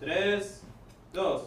Tres, 0.00 0.62
dos. 1.12 1.42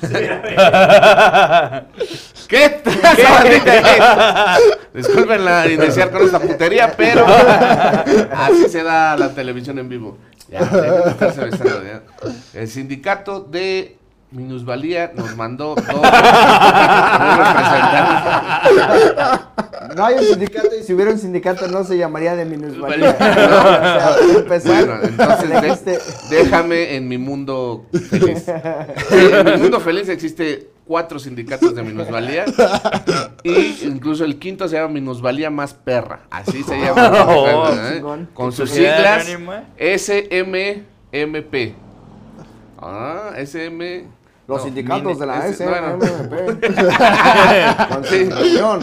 ¿Qué? 2.48 2.82
Disculpen 4.94 5.44
la 5.44 5.68
iniciar 5.68 6.10
con 6.10 6.22
esta 6.22 6.40
putería, 6.40 6.92
pero 6.96 7.26
así 8.36 8.68
se 8.68 8.82
da 8.82 9.16
la 9.16 9.32
televisión 9.32 9.78
en 9.78 9.88
vivo. 9.88 10.18
Ya, 10.48 10.60
besando, 10.60 11.84
ya. 11.84 12.02
El 12.54 12.66
sindicato 12.66 13.38
de 13.40 13.96
minusvalía 14.32 15.12
nos 15.14 15.36
mandó 15.36 15.76
dos, 15.76 15.86
dos 15.86 16.02
representantes. 17.38 19.39
No 19.96 20.04
hay 20.04 20.14
un 20.16 20.24
sindicato 20.24 20.68
y 20.78 20.82
si 20.84 20.92
hubiera 20.94 21.10
un 21.12 21.18
sindicato 21.18 21.66
no 21.68 21.84
se 21.84 21.96
llamaría 21.98 22.36
de 22.36 22.44
minusvalía. 22.44 23.16
Bueno, 23.18 23.34
O 23.34 24.58
sea, 24.58 24.60
Bueno, 24.64 24.98
entonces 25.02 25.48
de- 25.48 25.60
dijiste- 25.60 25.98
déjame 26.30 26.94
en 26.96 27.08
mi 27.08 27.18
mundo 27.18 27.86
feliz. 28.10 28.44
En 29.10 29.44
mi 29.46 29.56
mundo 29.58 29.80
feliz 29.80 30.08
existe 30.08 30.68
cuatro 30.86 31.18
sindicatos 31.18 31.74
de 31.74 31.82
minusvalía 31.82 32.44
y 33.44 33.80
incluso 33.84 34.24
el 34.24 34.38
quinto 34.40 34.66
se 34.68 34.76
llama 34.76 34.88
minusvalía 34.94 35.48
más 35.50 35.72
perra. 35.74 36.22
Así 36.30 36.62
se 36.62 36.78
llama. 36.80 37.10
Oh, 37.28 37.68
¿eh? 37.72 38.02
Con 38.34 38.52
sus 38.52 38.70
siglas. 38.70 39.24
SMMP. 39.78 41.74
Ah, 42.78 43.32
SM. 43.36 44.04
Los 44.50 44.58
no, 44.58 44.64
sindicatos 44.64 45.16
mini- 45.16 45.20
de 45.20 45.26
la. 45.26 45.52
SMMP. 45.52 46.04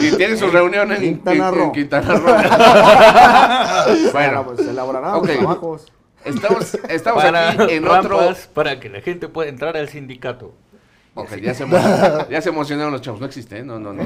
Y 0.00 0.16
tiene 0.16 0.36
su 0.36 0.48
reunión 0.48 0.92
en 0.92 1.00
Quintana 1.00 1.48
en- 1.48 1.54
Roo. 1.54 1.64
en 1.64 1.72
Quintana 1.72 2.14
Roo. 2.16 2.24
Bueno, 4.12 4.12
bueno, 4.12 4.44
pues 4.46 4.60
elaborarán 4.66 5.14
Ok. 5.14 5.26
los 5.26 5.36
trabajos. 5.36 5.92
estamos, 6.24 6.74
estamos 6.88 7.22
Para 7.22 7.50
aquí 7.50 7.74
en 7.74 7.86
otro. 7.88 8.18
para 8.54 8.80
que 8.80 8.88
la 8.88 9.00
gente 9.00 9.28
pueda 9.28 9.48
entrar 9.48 9.76
al 9.76 9.88
sindicato. 9.88 10.54
Ok, 11.14 11.34
ya 11.36 11.52
se, 11.52 11.66
emo- 11.66 12.28
ya 12.30 12.40
se 12.40 12.48
emocionaron 12.50 12.92
los 12.92 13.00
chavos. 13.02 13.20
No 13.20 13.26
existe, 13.26 13.58
¿eh? 13.58 13.64
no, 13.64 13.78
no, 13.80 13.92
no. 13.92 14.02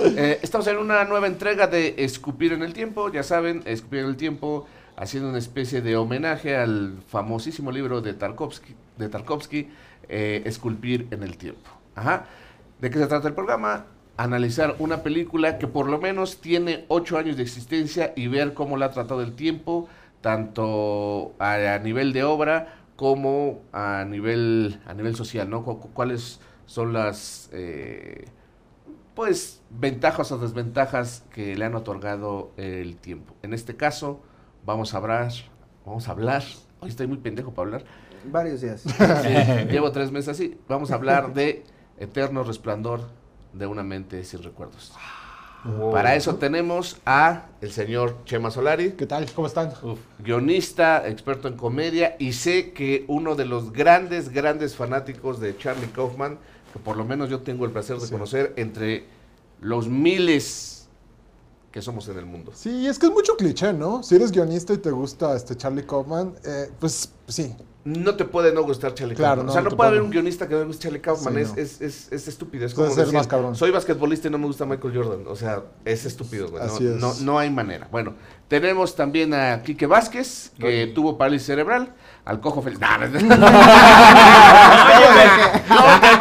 Eh, 0.00 0.38
estamos 0.42 0.66
en 0.66 0.76
una 0.78 1.04
nueva 1.04 1.26
entrega 1.26 1.66
de 1.66 1.94
Escupir 1.98 2.52
en 2.52 2.62
el 2.62 2.72
Tiempo. 2.74 3.10
Ya 3.10 3.22
saben, 3.22 3.62
Escupir 3.64 4.00
en 4.00 4.06
el 4.06 4.16
Tiempo, 4.16 4.66
haciendo 4.96 5.30
una 5.30 5.38
especie 5.38 5.80
de 5.80 5.96
homenaje 5.96 6.56
al 6.56 6.94
famosísimo 7.08 7.72
libro 7.72 8.02
de 8.02 8.12
Tarkovsky, 8.12 8.74
de 8.98 9.08
Tarkovsky 9.08 9.70
eh, 10.10 10.42
Esculpir 10.44 11.06
en 11.10 11.22
el 11.22 11.36
Tiempo. 11.38 11.70
Ajá. 11.94 12.26
¿De 12.80 12.90
qué 12.90 12.98
se 12.98 13.06
trata 13.06 13.28
el 13.28 13.34
programa? 13.34 13.86
Analizar 14.16 14.76
una 14.78 15.02
película 15.02 15.58
que 15.58 15.66
por 15.66 15.88
lo 15.88 15.98
menos 15.98 16.40
tiene 16.40 16.84
ocho 16.88 17.16
años 17.18 17.36
de 17.36 17.42
existencia 17.42 18.12
y 18.16 18.26
ver 18.28 18.52
cómo 18.54 18.76
la 18.76 18.86
ha 18.86 18.90
tratado 18.90 19.22
el 19.22 19.34
tiempo, 19.34 19.88
tanto 20.20 21.34
a, 21.38 21.78
nivel 21.82 22.12
de 22.12 22.24
obra 22.24 22.74
como 22.96 23.60
a 23.72 24.04
nivel, 24.06 24.80
a 24.86 24.92
nivel 24.94 25.14
social, 25.16 25.48
¿no? 25.48 25.64
Cu- 25.64 25.80
cu- 25.80 25.90
¿Cuáles 25.94 26.40
son 26.66 26.92
las, 26.92 27.48
eh, 27.52 28.26
pues, 29.14 29.62
ventajas 29.70 30.32
o 30.32 30.38
desventajas 30.38 31.24
que 31.32 31.56
le 31.56 31.64
han 31.64 31.74
otorgado 31.74 32.52
el 32.56 32.96
tiempo? 32.96 33.34
En 33.42 33.54
este 33.54 33.76
caso, 33.76 34.20
vamos 34.64 34.94
a 34.94 34.98
hablar, 34.98 35.32
vamos 35.84 36.08
a 36.08 36.12
hablar, 36.12 36.42
hoy 36.80 36.88
estoy 36.90 37.06
muy 37.06 37.18
pendejo 37.18 37.52
para 37.52 37.66
hablar, 37.66 37.84
Varios 38.24 38.60
días. 38.60 38.82
Sí, 39.22 39.68
llevo 39.70 39.90
tres 39.92 40.10
meses 40.10 40.28
así, 40.28 40.58
vamos 40.68 40.90
a 40.90 40.94
hablar 40.94 41.32
de 41.34 41.64
Eterno 41.98 42.42
Resplandor 42.44 43.02
de 43.52 43.66
una 43.66 43.82
mente 43.82 44.24
sin 44.24 44.42
recuerdos. 44.42 44.92
Para 45.92 46.14
eso 46.14 46.36
tenemos 46.36 46.96
a 47.04 47.46
el 47.60 47.70
señor 47.70 48.24
Chema 48.24 48.50
Solari, 48.50 48.92
¿Qué 48.92 49.04
tal? 49.06 49.30
¿Cómo 49.34 49.46
están? 49.46 49.72
guionista, 50.18 51.06
experto 51.06 51.48
en 51.48 51.56
comedia, 51.56 52.16
y 52.18 52.32
sé 52.32 52.72
que 52.72 53.04
uno 53.08 53.34
de 53.34 53.44
los 53.44 53.70
grandes, 53.72 54.30
grandes 54.30 54.74
fanáticos 54.74 55.38
de 55.38 55.54
Charlie 55.58 55.88
Kaufman, 55.88 56.38
que 56.72 56.78
por 56.78 56.96
lo 56.96 57.04
menos 57.04 57.28
yo 57.28 57.40
tengo 57.40 57.66
el 57.66 57.72
placer 57.72 57.98
de 57.98 58.06
Sí. 58.06 58.12
conocer 58.12 58.54
entre 58.56 59.04
los 59.60 59.86
miles 59.86 60.88
que 61.72 61.82
somos 61.82 62.08
en 62.08 62.16
el 62.18 62.24
mundo. 62.26 62.52
Sí, 62.54 62.86
es 62.86 62.98
que 62.98 63.06
es 63.06 63.12
mucho 63.12 63.36
cliché, 63.36 63.74
¿no? 63.74 64.02
Si 64.02 64.14
eres 64.14 64.32
guionista 64.32 64.72
y 64.72 64.78
te 64.78 64.90
gusta 64.90 65.36
este 65.36 65.56
Charlie 65.56 65.84
Kaufman, 65.84 66.34
eh, 66.44 66.70
pues 66.80 67.12
sí. 67.28 67.54
No 67.82 68.14
te 68.14 68.26
puede 68.26 68.52
no 68.52 68.62
gustar 68.62 68.92
Charlie 68.92 69.14
Claro, 69.14 69.36
Kaufman. 69.42 69.46
no, 69.46 69.52
o 69.52 69.54
sea, 69.54 69.62
no 69.62 69.76
puede 69.76 69.88
haber 69.90 70.02
un 70.02 70.10
guionista 70.10 70.46
que 70.46 70.52
no 70.54 70.60
le 70.60 70.66
guste 70.66 70.82
Charlie 70.82 71.00
Kaufman. 71.00 71.34
Sí, 71.34 71.40
es, 71.40 71.48
no. 71.48 71.56
es, 71.62 71.80
es, 71.80 72.12
es 72.12 72.28
estúpido. 72.28 72.66
Es 72.66 72.74
como 72.74 72.88
ser 72.90 72.98
decir, 72.98 73.14
más 73.14 73.26
cabrón. 73.26 73.54
soy 73.54 73.70
basquetbolista 73.70 74.28
y 74.28 74.30
no 74.30 74.36
me 74.38 74.46
gusta 74.46 74.66
Michael 74.66 74.94
Jordan. 74.94 75.24
O 75.26 75.34
sea, 75.36 75.62
es 75.86 76.04
estúpido. 76.04 76.48
güey. 76.50 76.62
No, 76.66 76.72
Así 76.74 76.86
es. 76.86 76.96
no, 76.96 77.14
no 77.22 77.38
hay 77.38 77.48
manera. 77.50 77.88
Bueno, 77.90 78.14
tenemos 78.48 78.94
también 78.96 79.32
a 79.32 79.62
Quique 79.62 79.86
Vázquez, 79.86 80.52
que 80.58 80.88
tuvo 80.94 81.16
parálisis 81.16 81.46
cerebral. 81.46 81.94
Al 82.24 82.40
cojo 82.40 82.62
feliz. 82.62 82.78
Nah, 82.78 82.98
no, 82.98 83.08
no. 83.08 83.18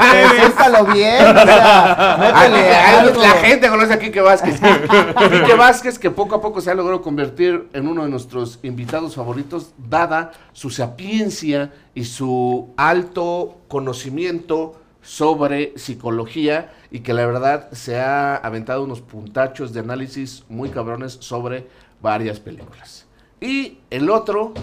Preséntalo 0.10 0.86
bien, 0.86 1.26
o 1.26 1.34
sea, 1.34 2.18
métele 2.20 2.76
Ah, 2.76 3.00
algo. 3.02 3.22
La 3.22 3.30
gente 3.32 3.70
conoce 3.70 3.94
a 3.94 4.00
Quique 4.00 4.22
Vázquez. 4.22 4.60
Quique 4.60 5.54
Vázquez, 5.56 6.00
que 6.00 6.10
poco 6.10 6.36
a 6.36 6.42
poco 6.42 6.62
se 6.62 6.72
ha 6.72 6.76
logrado 6.76 7.02
convertir 7.02 7.70
en 7.74 7.88
uno 7.88 8.04
de 8.04 8.10
nuestros 8.10 8.60
invitados 8.64 9.16
favoritos, 9.16 9.72
dada 9.78 10.32
su 10.54 10.70
sapiencia 10.70 11.72
y 11.94 12.06
su 12.06 12.74
alto 12.78 13.58
conocimiento 13.68 14.80
sobre 15.02 15.74
psicología 15.78 16.72
y 16.92 17.00
que 17.00 17.14
la 17.14 17.26
verdad 17.26 17.70
se 17.72 18.00
ha 18.00 18.36
aventado 18.36 18.84
unos 18.84 19.02
puntachos 19.02 19.74
de 19.74 19.80
análisis 19.80 20.44
muy 20.50 20.70
cabrones 20.70 21.18
sobre 21.20 21.68
varias 22.02 22.40
películas. 22.40 23.06
Y 23.42 23.80
el 23.90 24.10
otro, 24.10 24.54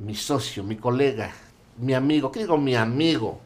mi 0.00 0.14
socio, 0.14 0.64
mi 0.64 0.76
colega, 0.76 1.30
mi 1.78 1.94
amigo, 1.94 2.32
¿qué 2.32 2.40
digo 2.40 2.58
mi 2.58 2.74
amigo? 2.74 3.40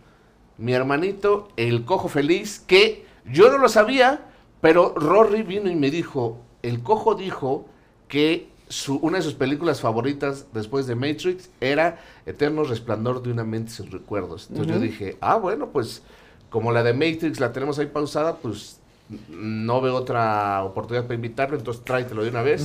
Mi 0.56 0.72
hermanito, 0.72 1.48
el 1.56 1.84
cojo 1.84 2.08
feliz, 2.08 2.60
que 2.60 3.04
yo 3.26 3.50
no 3.50 3.58
lo 3.58 3.68
sabía, 3.68 4.26
pero 4.60 4.94
Rory 4.94 5.42
vino 5.42 5.68
y 5.68 5.74
me 5.74 5.90
dijo, 5.90 6.38
el 6.62 6.82
cojo 6.82 7.16
dijo 7.16 7.66
que 8.08 8.48
su, 8.68 8.96
una 8.98 9.18
de 9.18 9.24
sus 9.24 9.34
películas 9.34 9.80
favoritas 9.80 10.46
después 10.52 10.86
de 10.86 10.94
Matrix 10.94 11.50
era 11.60 12.00
Eterno 12.24 12.64
Resplandor 12.64 13.22
de 13.22 13.32
una 13.32 13.44
mente 13.44 13.72
sin 13.72 13.90
recuerdos. 13.90 14.46
Entonces 14.48 14.74
yo 14.74 14.80
dije, 14.80 15.16
ah, 15.20 15.36
bueno, 15.36 15.70
pues 15.70 16.02
como 16.50 16.72
la 16.72 16.82
de 16.82 16.92
Matrix 16.92 17.40
la 17.40 17.52
tenemos 17.52 17.78
ahí 17.78 17.86
pausada, 17.86 18.36
pues 18.36 18.80
no 19.28 19.80
veo 19.80 19.94
otra 19.94 20.62
oportunidad 20.64 21.04
para 21.04 21.14
invitarlo, 21.14 21.56
entonces 21.56 21.84
tráetelo 21.84 22.22
de 22.22 22.30
una 22.30 22.42
vez. 22.42 22.64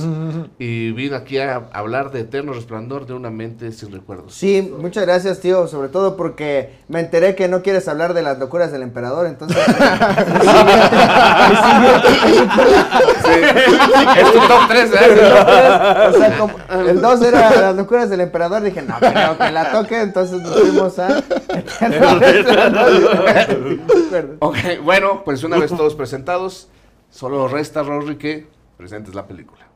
Y 0.58 0.92
vino 0.92 1.16
aquí 1.16 1.38
a 1.38 1.68
hablar 1.72 2.10
de 2.10 2.20
Eterno 2.20 2.52
Resplandor 2.52 3.06
de 3.06 3.14
una 3.14 3.30
mente 3.30 3.72
sin 3.72 3.92
recuerdos. 3.92 4.34
Sí, 4.34 4.72
muchas 4.78 5.04
gracias, 5.04 5.40
tío, 5.40 5.66
sobre 5.68 5.88
todo 5.88 6.16
porque 6.16 6.74
me 6.88 7.00
enteré 7.00 7.34
que 7.34 7.48
no 7.48 7.62
quieres 7.62 7.88
hablar 7.88 8.14
de 8.14 8.22
las 8.22 8.38
locuras 8.38 8.72
del 8.72 8.82
emperador, 8.82 9.26
entonces... 9.26 9.58
es 14.16 14.32
tu 14.32 14.38
top 14.38 14.68
3, 14.68 14.90
¿eh? 14.92 14.96
o 16.08 16.12
sea, 16.18 16.38
como 16.38 16.54
el 16.88 17.00
2 17.00 17.22
era 17.22 17.60
las 17.60 17.76
locuras 17.76 18.10
del 18.10 18.20
emperador, 18.20 18.62
dije, 18.62 18.82
no, 18.82 18.96
pero 19.00 19.38
que 19.38 19.50
la 19.52 19.72
toque, 19.72 20.00
entonces 20.00 20.42
nos 20.42 20.60
fuimos 20.60 20.98
a... 20.98 21.22
Ok, 24.40 24.56
bueno, 24.82 25.22
pues 25.24 25.44
una 25.44 25.58
vez 25.58 25.70
todos 25.70 25.94
presentados, 25.94 26.39
solo 27.10 27.48
resta, 27.48 27.82
Rory, 27.82 28.16
que 28.16 28.46
presentes 28.76 29.14
la 29.14 29.26
película. 29.26 29.66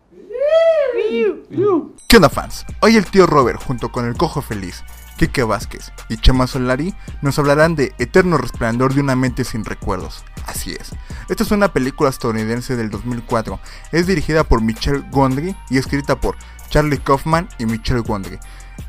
¿Qué 2.09 2.17
onda 2.17 2.29
fans? 2.29 2.65
Hoy 2.81 2.97
el 2.97 3.07
tío 3.07 3.27
Robert 3.27 3.63
junto 3.63 3.91
con 3.91 4.07
el 4.07 4.17
Cojo 4.17 4.41
Feliz, 4.41 4.83
Kike 5.17 5.43
Vázquez 5.43 5.93
y 6.09 6.17
Chema 6.17 6.47
Solari 6.47 6.95
nos 7.23 7.39
hablarán 7.39 7.75
de 7.75 7.93
Eterno 7.99 8.39
Resplandor 8.39 8.95
de 8.95 9.01
una 9.01 9.17
mente 9.17 9.45
sin 9.45 9.65
recuerdos. 9.65 10.25
Así 10.47 10.73
es. 10.73 10.93
Esta 11.29 11.43
es 11.43 11.51
una 11.51 11.73
película 11.73 12.11
estadounidense 12.11 12.77
del 12.77 12.91
2004. 12.91 13.59
Es 13.93 14.07
dirigida 14.07 14.45
por 14.45 14.63
Michelle 14.63 15.05
Gondry 15.11 15.57
y 15.71 15.79
escrita 15.79 16.21
por 16.21 16.37
Charlie 16.69 16.99
Kaufman 16.99 17.49
y 17.59 17.67
Michelle 17.67 18.01
Gondry. 18.01 18.39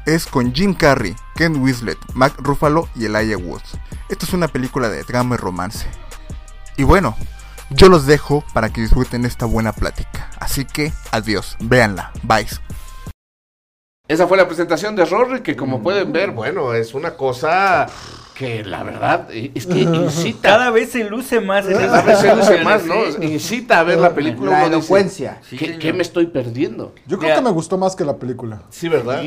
Es 0.05 0.25
con 0.25 0.53
Jim 0.53 0.73
Carrey, 0.73 1.15
Ken 1.35 1.61
Winslet, 1.61 1.97
Mac 2.13 2.33
Ruffalo 2.37 2.87
y 2.95 3.05
Elijah 3.05 3.37
Woods. 3.37 3.77
Esta 4.09 4.25
es 4.25 4.33
una 4.33 4.47
película 4.47 4.89
de 4.89 5.03
drama 5.03 5.35
y 5.35 5.37
romance. 5.37 5.87
Y 6.77 6.83
bueno, 6.83 7.15
yo 7.69 7.89
los 7.89 8.05
dejo 8.05 8.43
para 8.53 8.71
que 8.71 8.81
disfruten 8.81 9.25
esta 9.25 9.45
buena 9.45 9.73
plática. 9.73 10.29
Así 10.39 10.65
que, 10.65 10.93
adiós, 11.11 11.57
véanla, 11.59 12.11
bye. 12.23 12.47
Esa 14.07 14.27
fue 14.27 14.37
la 14.37 14.47
presentación 14.47 14.95
de 14.95 15.05
Rory, 15.05 15.41
que 15.41 15.55
como 15.55 15.81
pueden 15.81 16.11
ver, 16.11 16.31
bueno, 16.31 16.73
es 16.73 16.93
una 16.93 17.15
cosa 17.15 17.87
que 18.35 18.63
la 18.65 18.83
verdad 18.83 19.27
eh, 19.31 19.51
es 19.55 19.65
que 19.65 19.79
incita. 19.79 20.49
Cada 20.49 20.69
vez 20.69 20.91
se 20.91 21.03
luce 21.05 21.39
más 21.39 21.65
en 21.67 21.73
Cada 21.77 22.01
vez 22.01 22.19
se 22.19 22.35
luce 22.35 22.63
más, 22.63 22.85
¿no? 22.85 22.95
¿sí? 23.19 23.25
Incita 23.25 23.79
a 23.79 23.83
ver 23.83 23.97
la 23.97 24.13
película. 24.13 24.51
La 24.51 24.57
dice, 24.65 24.75
elocuencia. 24.75 25.39
Sí, 25.49 25.57
¿Qué, 25.57 25.93
me 25.93 26.01
estoy 26.01 26.27
perdiendo? 26.27 26.93
Yo 27.07 27.17
creo 27.17 27.35
que 27.35 27.41
me 27.41 27.49
gustó 27.51 27.77
más 27.77 27.95
que 27.95 28.03
la 28.03 28.17
película. 28.17 28.61
Sí, 28.69 28.89
¿verdad? 28.89 29.23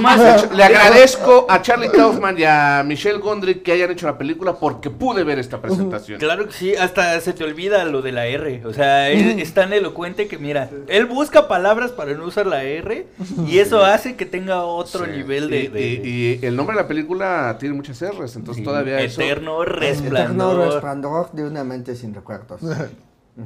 Más, 0.00 0.50
Le 0.52 0.62
agradezco 0.64 1.46
a 1.48 1.62
Charlie 1.62 1.88
Kaufman 1.90 2.38
y 2.38 2.44
a 2.44 2.82
Michelle 2.84 3.18
Gondry 3.18 3.60
que 3.60 3.72
hayan 3.72 3.90
hecho 3.90 4.06
la 4.06 4.18
película 4.18 4.54
porque 4.56 4.90
pude 4.90 5.24
ver 5.24 5.38
esta 5.38 5.60
presentación. 5.62 6.18
Claro 6.18 6.46
que 6.46 6.52
sí, 6.52 6.74
hasta 6.74 7.18
se 7.20 7.32
te 7.32 7.44
olvida 7.44 7.84
lo 7.84 8.02
de 8.02 8.12
la 8.12 8.26
R. 8.26 8.62
O 8.66 8.72
sea, 8.72 9.08
es, 9.10 9.38
es 9.38 9.54
tan 9.54 9.72
elocuente 9.72 10.26
que 10.28 10.38
mira, 10.38 10.68
él 10.88 11.06
busca 11.06 11.48
palabras 11.48 11.92
para 11.92 12.12
no 12.14 12.24
usar 12.24 12.46
la 12.46 12.64
R 12.64 13.06
y 13.46 13.58
eso 13.58 13.84
hace 13.84 14.16
que 14.16 14.26
tenga 14.26 14.64
otro 14.64 15.04
Sí. 15.04 15.10
nivel 15.12 15.50
de, 15.50 15.60
Y, 15.64 15.68
de- 15.68 15.80
y- 15.80 16.38
y 16.42 16.46
el 16.46 16.56
nombre 16.56 16.76
de 16.76 16.82
la 16.82 16.88
película 16.88 17.56
tiene 17.60 17.74
muchas 17.74 18.00
Entonces 18.36 18.64
todavía 18.64 19.00
eso... 19.00 19.20
eterno 19.20 19.62
Eterno 19.62 19.78
resplandor. 19.80 20.72
resplandor 20.72 21.32
de 21.32 21.44
una 21.44 21.64
mente 21.64 21.94
sin 21.96 22.14
recuerdos. 22.14 22.60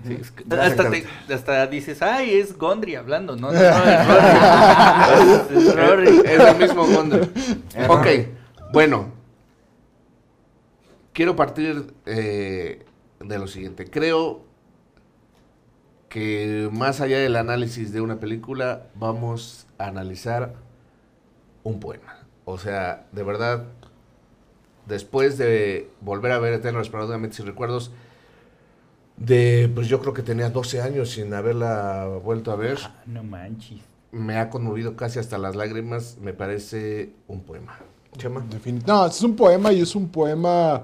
Sí, 0.07 0.17
es 0.21 0.31
que- 0.31 0.45
Hasta, 0.55 0.89
te- 0.91 1.07
hasta 1.35 1.67
dices, 1.67 2.01
ay, 2.03 2.35
es 2.39 2.57
Gondry 2.57 2.95
hablando, 2.95 3.35
no, 3.37 3.51
no, 3.53 3.59
no, 3.59 3.59
es 3.61 4.07
Rory. 4.07 5.57
Es 5.59 5.75
Rory. 5.77 6.23
Es 6.25 6.41
el 6.41 6.57
mismo 6.59 6.87
Gondry. 6.87 7.29
ok, 7.89 8.07
bueno. 8.73 9.19
Quiero 11.13 11.35
partir 11.35 11.93
eh, 12.07 12.85
de 13.19 13.39
lo 13.39 13.47
siguiente. 13.49 13.85
Creo 13.91 14.43
que 16.09 16.69
más 16.73 17.01
allá 17.01 17.19
del 17.19 17.37
análisis 17.37 17.93
de 17.93 18.01
una 18.01 18.21
película, 18.21 18.87
vamos 18.95 19.67
a 19.79 19.87
analizar 19.87 20.55
un 21.63 21.81
poema. 21.81 22.17
O 22.45 22.59
sea, 22.59 23.07
de 23.13 23.23
verdad, 23.23 23.65
después 24.87 25.39
de 25.39 25.89
volver 26.01 26.33
a 26.33 26.39
ver 26.39 26.53
Eterno 26.55 26.79
Resplandor 26.81 27.09
de 27.09 27.15
una 27.17 27.23
mente 27.23 27.37
sin 27.37 27.47
recuerdos, 27.47 27.91
de, 29.17 29.71
pues 29.75 29.87
yo 29.89 30.01
creo 30.01 30.15
que 30.15 30.23
tenía 30.23 30.51
12 30.51 30.81
años 30.81 31.11
sin 31.11 31.33
haberla 31.35 32.07
vuelto 32.25 32.53
a 32.53 32.57
ver 32.57 32.79
Ah, 32.83 33.03
No 33.07 33.23
manches. 33.23 33.81
me 34.13 34.39
ha 34.39 34.49
conmovido 34.51 34.97
casi 34.97 35.19
hasta 35.19 35.37
las 35.39 35.57
lágrimas, 35.57 36.17
me 36.21 36.33
parece 36.33 37.11
un 37.29 37.41
poema. 37.43 37.79
Chema. 38.17 38.45
No, 38.87 39.07
es 39.07 39.23
un 39.23 39.37
poema 39.37 39.73
y 39.73 39.81
es 39.83 39.95
un 39.95 40.09
poema 40.09 40.83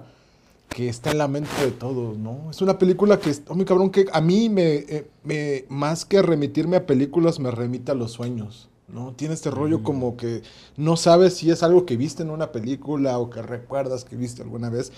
que 0.69 0.89
está 0.89 1.11
en 1.11 1.19
la 1.19 1.27
mente 1.29 1.51
de 1.65 1.71
todos, 1.73 2.17
¿no? 2.19 2.51
Es 2.51 2.61
una 2.63 2.79
película 2.79 3.19
que, 3.19 3.33
oh, 3.49 3.55
mi 3.55 3.65
cabrón, 3.65 3.91
que 3.91 4.07
a 4.13 4.21
mí 4.21 4.49
me, 4.49 4.75
eh, 4.75 5.09
me- 5.25 5.65
más 5.69 6.05
que 6.05 6.21
remitirme 6.23 6.77
a 6.77 6.87
películas, 6.87 7.41
me 7.41 7.51
remite 7.51 7.91
a 7.93 7.95
los 7.95 8.13
sueños, 8.13 8.69
¿no? 8.89 9.13
Tiene 9.15 9.35
este 9.35 9.51
rollo 9.51 9.83
como 9.83 10.17
que 10.17 10.43
no 10.77 10.97
sabes 10.97 11.35
si 11.35 11.51
es 11.51 11.63
algo 11.63 11.87
que 11.87 11.97
viste 11.97 12.23
en 12.23 12.31
una 12.31 12.53
película 12.53 13.19
o 13.19 13.31
que 13.31 13.43
recuerdas 13.43 14.05
que 14.05 14.17
viste 14.17 14.43
alguna 14.43 14.71
vez. 14.71 14.93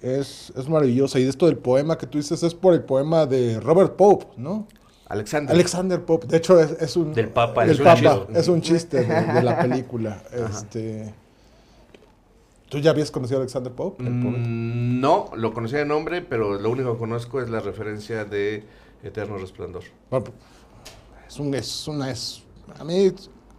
Es, 0.00 0.52
es 0.56 0.68
maravillosa. 0.68 1.18
Y 1.18 1.24
de 1.24 1.30
esto 1.30 1.46
del 1.46 1.56
poema 1.56 1.96
que 1.98 2.06
tú 2.06 2.18
dices 2.18 2.42
es 2.42 2.54
por 2.54 2.74
el 2.74 2.82
poema 2.82 3.26
de 3.26 3.58
Robert 3.60 3.96
Pope, 3.96 4.26
¿no? 4.36 4.66
Alexander. 5.08 5.54
Alexander 5.54 6.04
Pope. 6.04 6.26
De 6.26 6.36
hecho, 6.36 6.60
es, 6.60 6.70
es 6.80 6.96
un... 6.96 7.14
Del 7.14 7.28
Papa, 7.30 7.62
del 7.62 7.70
es 7.72 7.78
un 7.78 7.84
Papa. 7.84 8.00
chiste. 8.00 8.38
Es 8.40 8.48
un 8.48 8.60
chiste 8.60 9.04
de, 9.04 9.32
de 9.34 9.42
la 9.42 9.58
película. 9.62 10.22
este... 10.32 11.14
¿Tú 12.68 12.78
ya 12.80 12.90
habías 12.90 13.12
conocido 13.12 13.38
a 13.38 13.42
Alexander 13.42 13.72
Pope? 13.72 14.02
el 14.04 14.20
poeta? 14.20 14.38
Mm, 14.38 15.00
no, 15.00 15.30
lo 15.36 15.54
conocía 15.54 15.78
de 15.78 15.84
nombre, 15.84 16.20
pero 16.22 16.58
lo 16.58 16.70
único 16.70 16.92
que 16.94 16.98
conozco 16.98 17.40
es 17.40 17.48
la 17.48 17.60
referencia 17.60 18.24
de 18.24 18.64
Eterno 19.04 19.38
Resplandor. 19.38 19.84
Bueno, 20.10 20.26
es 21.28 21.38
un, 21.38 21.54
es 21.54 21.86
una, 21.86 22.10
es, 22.10 22.42
a 22.78 22.84
mí, 22.84 23.12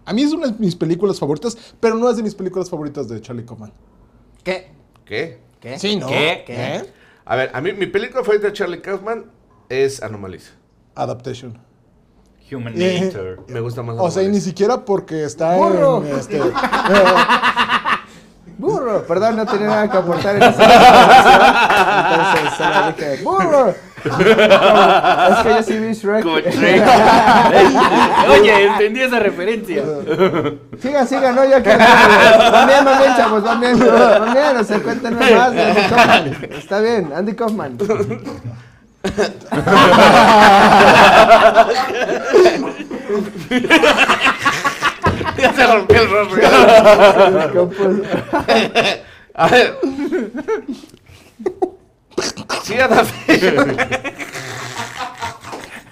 a 0.06 0.13
mí 0.13 0.21
es 0.24 0.33
una 0.33 0.48
de 0.48 0.56
mis 0.59 0.75
películas 0.75 1.19
favoritas, 1.19 1.57
pero 1.80 1.95
no 1.95 2.09
es 2.09 2.18
de 2.18 2.24
mis 2.24 2.36
películas 2.36 2.69
favoritas 2.69 3.07
de 3.07 3.21
Charlie 3.21 3.45
Kaufman. 3.45 3.74
¿Qué? 4.44 4.71
¿Qué? 5.06 5.39
¿Qué? 5.59 5.80
Sí, 5.80 5.95
¿no? 5.95 6.07
¿Qué? 6.07 6.44
¿Eh? 6.48 6.94
A 7.25 7.36
ver, 7.36 7.51
a 7.54 7.62
mí 7.62 7.74
mi 7.74 7.88
película 7.88 8.24
favorita 8.24 8.48
de 8.48 8.54
Charlie 8.54 8.81
Kaufman 8.81 9.25
es 9.69 10.01
Anomalisa. 10.01 10.51
Adaptation. 10.95 11.59
Human 12.51 12.74
Eh, 12.77 13.01
Nature. 13.04 13.38
Me 13.50 13.59
gusta 13.59 13.83
más 13.83 13.98
O 14.00 14.09
sea, 14.09 14.24
y 14.24 14.30
ni 14.30 14.39
siquiera 14.39 14.86
porque 14.86 15.24
está 15.25 15.56
Burro. 15.57 16.04
en... 16.06 16.15
Este, 16.15 16.39
Burro, 18.57 19.06
perdón, 19.06 19.36
no 19.36 19.45
tenía 19.45 19.68
nada 19.68 19.92
que 19.92 19.98
aportar 19.98 20.36
en 20.38 20.44
esa 20.50 20.63
Entonces 22.33 22.57
solo 22.57 22.88
dije, 22.95 23.24
burro. 23.24 23.75
es 24.06 25.44
que 25.44 25.50
yo 25.50 25.64
sí 25.64 25.80
vi 25.80 25.94
Shrek. 25.94 26.24
Oye, 28.30 28.68
entendí 28.68 29.02
esa 29.02 29.20
referencia. 29.20 29.84
Sigan, 30.80 31.08
sigan, 31.08 31.36
no, 31.36 31.42
quiero. 31.42 31.62
Van 31.62 32.68
bien, 32.68 32.86
van 32.86 33.00
bien, 33.00 33.16
chavos. 33.16 33.42
Van 33.44 33.60
bien, 33.60 33.82
o 34.58 34.64
sea, 34.64 34.80
cuéntenme 34.80 35.36
más 35.36 35.52
de 35.54 35.64
Andy 35.64 35.82
Kaufman. 35.90 36.38
Está 36.52 36.80
bien, 36.80 37.12
Andy 37.16 37.34
Kaufman. 37.34 37.78
ya 45.38 45.54
se 45.54 45.68
rompió 45.68 46.02
el 46.02 46.10
rostro. 46.10 46.42
A 49.34 49.48
ver. 49.48 49.78
Sí. 52.64 52.75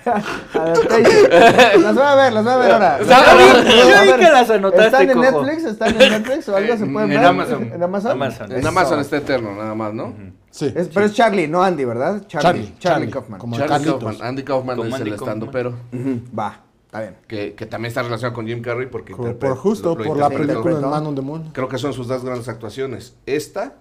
Las 0.05 1.95
voy 1.95 2.03
a 2.03 2.15
ver, 2.15 2.33
las 2.33 2.43
voy 2.43 2.53
a 2.53 2.57
ver 2.57 2.71
ahora. 2.71 2.99
Las 2.99 3.07
voy 3.07 3.43
a 3.43 3.53
ver, 3.53 3.65
yo 3.65 3.75
las 3.75 3.85
voy 3.85 3.93
a 3.93 4.01
vi 4.03 4.07
ver. 4.09 4.19
que 4.19 4.31
las 4.31 4.49
anotaste, 4.49 4.85
¿Están 4.85 5.09
en 5.09 5.17
cojo. 5.31 5.43
Netflix? 5.43 5.65
¿Están 5.71 5.89
en 6.01 6.11
Netflix 6.11 6.49
o 6.49 6.55
algo 6.55 6.77
se 6.77 6.85
pueden 6.85 7.11
En 7.11 7.17
ver? 7.17 7.25
Amazon. 7.25 7.63
¿En 7.73 7.83
Amazon? 7.83 8.11
Amazon. 8.11 8.51
En 8.51 8.57
Eso. 8.59 8.67
Amazon 8.67 8.99
está 8.99 9.17
Eterno, 9.17 9.55
nada 9.55 9.73
más, 9.75 9.93
¿no? 9.93 10.13
sí. 10.51 10.71
Es- 10.75 10.89
pero 10.89 11.05
es 11.07 11.13
Charlie, 11.13 11.47
no 11.47 11.63
Andy, 11.63 11.85
¿verdad? 11.85 12.21
Charlie. 12.27 12.41
Charlie, 12.43 12.61
Charlie, 12.63 12.79
Charlie, 12.79 13.09
Kaufman. 13.11 13.39
como- 13.39 13.55
Charlie 13.57 13.69
Carlitos. 13.69 14.03
Kaufman. 14.03 14.27
Andy 14.27 14.43
Kaufman 14.43 14.75
Como 14.77 14.89
es 14.89 14.95
Andy 14.95 15.09
el 15.09 15.15
estando 15.15 15.51
pero 15.51 15.69
Ujú, 15.91 16.19
Va, 16.37 16.59
está 16.85 17.01
bien. 17.01 17.15
que, 17.27 17.55
que 17.55 17.65
también 17.65 17.87
está 17.89 18.03
relacionado 18.03 18.35
con 18.35 18.45
Jim 18.47 18.61
Carrey 18.61 18.87
porque 18.87 19.15
Por, 19.15 19.57
justo, 19.57 19.95
lo- 19.95 20.03
lo 20.03 20.09
por 20.09 20.17
la 20.17 20.29
película 20.29 20.75
de. 20.75 20.81
Man 20.85 21.07
on 21.07 21.15
the 21.15 21.21
Moon. 21.21 21.49
Creo 21.51 21.67
que 21.67 21.77
son 21.79 21.93
sus 21.93 22.07
dos 22.07 22.23
grandes 22.23 22.47
actuaciones. 22.47 23.15
Esta 23.25 23.73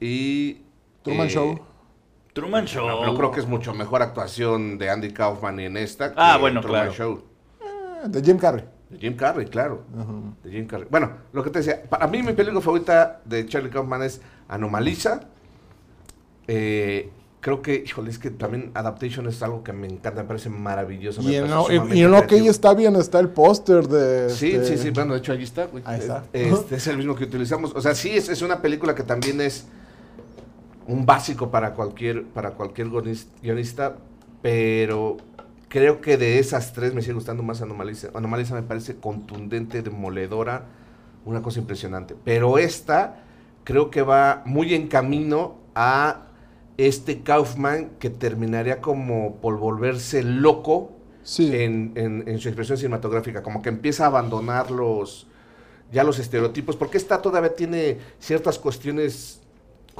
y... 0.00 0.62
Truman 1.10 1.26
eh, 1.26 1.30
Show. 1.30 1.60
Truman 2.32 2.64
Show. 2.66 3.04
Yo 3.06 3.14
creo 3.16 3.30
que 3.32 3.40
es 3.40 3.46
mucho 3.46 3.74
mejor 3.74 4.02
actuación 4.02 4.78
de 4.78 4.88
Andy 4.90 5.12
Kaufman 5.12 5.58
en 5.60 5.76
esta 5.76 6.08
que 6.10 6.14
Ah, 6.16 6.34
en 6.36 6.40
bueno, 6.40 6.60
Truman 6.60 6.80
claro. 6.88 6.92
Show. 6.96 7.22
Ah, 7.62 8.08
De 8.08 8.22
Jim 8.22 8.38
Carrey. 8.38 8.64
De 8.88 8.98
Jim 8.98 9.16
Carrey, 9.16 9.46
claro. 9.46 9.82
De 10.42 10.50
Jim 10.50 10.66
Carrey. 10.66 10.86
Bueno, 10.90 11.12
lo 11.32 11.42
que 11.44 11.50
te 11.50 11.58
decía, 11.60 11.82
para 11.88 12.06
mí 12.06 12.22
mi 12.22 12.32
película 12.32 12.60
favorita 12.60 13.20
de 13.24 13.46
Charlie 13.46 13.70
Kaufman 13.70 14.02
es 14.02 14.20
Anomalisa. 14.48 15.20
Eh, 16.48 17.10
creo 17.40 17.62
que, 17.62 17.82
híjole, 17.86 18.10
es 18.10 18.18
que 18.18 18.30
también 18.30 18.70
Adaptation 18.74 19.26
es 19.28 19.42
algo 19.42 19.62
que 19.62 19.72
me 19.72 19.86
encanta, 19.86 20.22
me 20.22 20.26
parece 20.28 20.48
maravilloso. 20.50 21.22
Y 21.22 21.36
en, 21.36 21.48
lo- 21.50 21.64
sumamente 21.66 21.96
y 21.96 22.02
en 22.02 22.10
lo 22.10 22.26
que 22.26 22.36
ella 22.36 22.50
está 22.50 22.74
bien 22.74 22.96
está 22.96 23.20
el 23.20 23.28
póster 23.28 23.86
de... 23.88 24.30
Sí, 24.30 24.52
este, 24.52 24.76
sí, 24.76 24.82
sí, 24.84 24.90
bueno, 24.90 25.14
de 25.14 25.20
hecho 25.20 25.32
ahí 25.32 25.42
está, 25.42 25.66
güey. 25.66 25.82
Ahí 25.86 26.00
está. 26.00 26.24
Es- 26.32 26.52
Este 26.52 26.76
es 26.76 26.86
el 26.88 26.96
mismo 26.96 27.14
que 27.14 27.24
utilizamos. 27.24 27.72
O 27.74 27.80
sea, 27.80 27.94
sí, 27.94 28.10
es, 28.10 28.28
es 28.28 28.42
una 28.42 28.60
película 28.60 28.94
que 28.94 29.02
también 29.04 29.40
es 29.40 29.66
un 30.86 31.06
básico 31.06 31.50
para 31.50 31.74
cualquier, 31.74 32.24
para 32.26 32.52
cualquier 32.52 32.88
guionis- 32.88 33.26
guionista, 33.42 33.96
pero 34.42 35.18
creo 35.68 36.00
que 36.00 36.16
de 36.16 36.38
esas 36.38 36.72
tres 36.72 36.94
me 36.94 37.02
sigue 37.02 37.14
gustando 37.14 37.42
más 37.42 37.62
Anomalisa. 37.62 38.08
Anomalisa 38.14 38.54
me 38.54 38.62
parece 38.62 38.96
contundente, 38.96 39.82
demoledora, 39.82 40.66
una 41.24 41.42
cosa 41.42 41.60
impresionante. 41.60 42.16
Pero 42.24 42.58
esta 42.58 43.22
creo 43.64 43.90
que 43.90 44.02
va 44.02 44.42
muy 44.46 44.74
en 44.74 44.88
camino 44.88 45.58
a 45.74 46.26
este 46.76 47.22
Kaufman 47.22 47.90
que 47.98 48.08
terminaría 48.10 48.80
como 48.80 49.36
por 49.36 49.58
volverse 49.58 50.22
loco 50.22 50.92
Sí. 51.22 51.54
en, 51.54 51.92
en- 51.96 52.24
en 52.26 52.38
su 52.38 52.48
expresión 52.48 52.78
cinematográfica, 52.78 53.42
como 53.42 53.60
que 53.60 53.68
empieza 53.68 54.04
a 54.04 54.06
abandonar 54.06 54.70
los 54.70 55.26
ya 55.92 56.04
los 56.04 56.18
estereotipos, 56.20 56.76
porque 56.76 56.96
esta 56.98 57.20
todavía 57.20 57.54
tiene 57.54 57.98
ciertas 58.20 58.58
cuestiones 58.58 59.39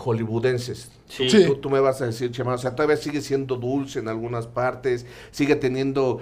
hollywoodenses. 0.05 0.91
Sí. 1.09 1.29
Tú, 1.47 1.57
tú 1.57 1.71
me 1.71 1.81
vas 1.81 2.01
a 2.03 2.07
decir, 2.07 2.31
Chema, 2.31 2.55
o 2.55 2.59
sea, 2.59 2.75
todavía 2.75 2.97
sigue 2.97 3.21
siendo 3.21 3.57
dulce 3.57 3.99
en 3.99 4.09
algunas 4.09 4.47
partes, 4.47 5.07
sigue 5.31 5.57
teniendo 5.57 6.21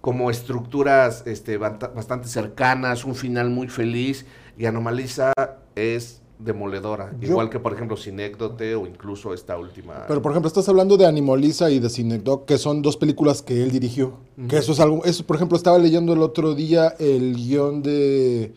como 0.00 0.30
estructuras 0.30 1.22
este, 1.26 1.56
bastante 1.56 2.28
cercanas, 2.28 3.04
un 3.04 3.14
final 3.14 3.48
muy 3.50 3.68
feliz, 3.68 4.26
y 4.58 4.66
Anomaliza 4.66 5.32
es 5.74 6.20
demoledora, 6.38 7.12
Yo- 7.20 7.28
igual 7.30 7.48
que 7.48 7.58
por 7.60 7.72
ejemplo 7.72 7.96
Sinécdote 7.96 8.74
o 8.74 8.86
incluso 8.86 9.32
esta 9.32 9.56
última. 9.56 10.04
Pero 10.08 10.20
por 10.20 10.32
ejemplo, 10.32 10.48
estás 10.48 10.68
hablando 10.68 10.96
de 10.96 11.06
Animaliza 11.06 11.70
y 11.70 11.78
de 11.78 11.88
Cinecdoc, 11.88 12.44
que 12.44 12.58
son 12.58 12.82
dos 12.82 12.96
películas 12.96 13.40
que 13.40 13.62
él 13.62 13.70
dirigió. 13.70 14.18
Que 14.48 14.58
eso 14.58 14.72
es 14.72 14.80
algo, 14.80 15.04
eso 15.04 15.24
por 15.24 15.36
ejemplo 15.36 15.56
estaba 15.56 15.78
leyendo 15.78 16.12
el 16.12 16.20
otro 16.22 16.54
día 16.54 16.88
el 16.98 17.34
guion 17.36 17.82
de 17.82 18.52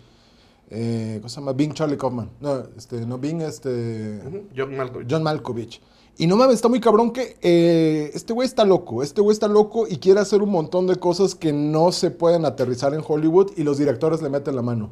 eh, 0.70 1.18
¿cómo 1.22 1.30
se 1.30 1.36
llama? 1.40 1.54
Bing 1.54 1.74
Charlie 1.74 1.98
Kaufman. 1.98 2.30
No, 2.40 2.64
este, 2.78 3.06
no 3.06 3.18
Bing, 3.18 3.42
este 3.42 4.22
Ujú, 4.28 4.44
John 4.56 4.76
Malkovich. 4.76 5.08
John 5.10 5.24
Malkovich. 5.24 5.82
Y 6.20 6.26
no 6.26 6.36
mames, 6.36 6.56
está 6.56 6.68
muy 6.68 6.80
cabrón 6.80 7.12
que 7.12 7.38
eh, 7.42 8.10
este 8.16 8.34
güey 8.34 8.48
está 8.48 8.66
loco, 8.66 9.04
este 9.04 9.22
güey 9.22 9.34
está 9.34 9.48
loco 9.48 9.88
y 9.88 9.98
quiere 9.98 10.20
hacer 10.20 10.42
un 10.42 10.50
montón 10.50 10.88
de 10.88 10.96
cosas 10.96 11.36
que 11.36 11.54
no 11.54 11.92
se 11.92 12.10
pueden 12.10 12.44
aterrizar 12.44 12.94
en 12.96 13.02
Hollywood 13.08 13.52
y 13.56 13.64
los 13.64 13.78
directores 13.78 14.22
le 14.22 14.30
meten 14.30 14.56
la 14.56 14.62
mano. 14.64 14.92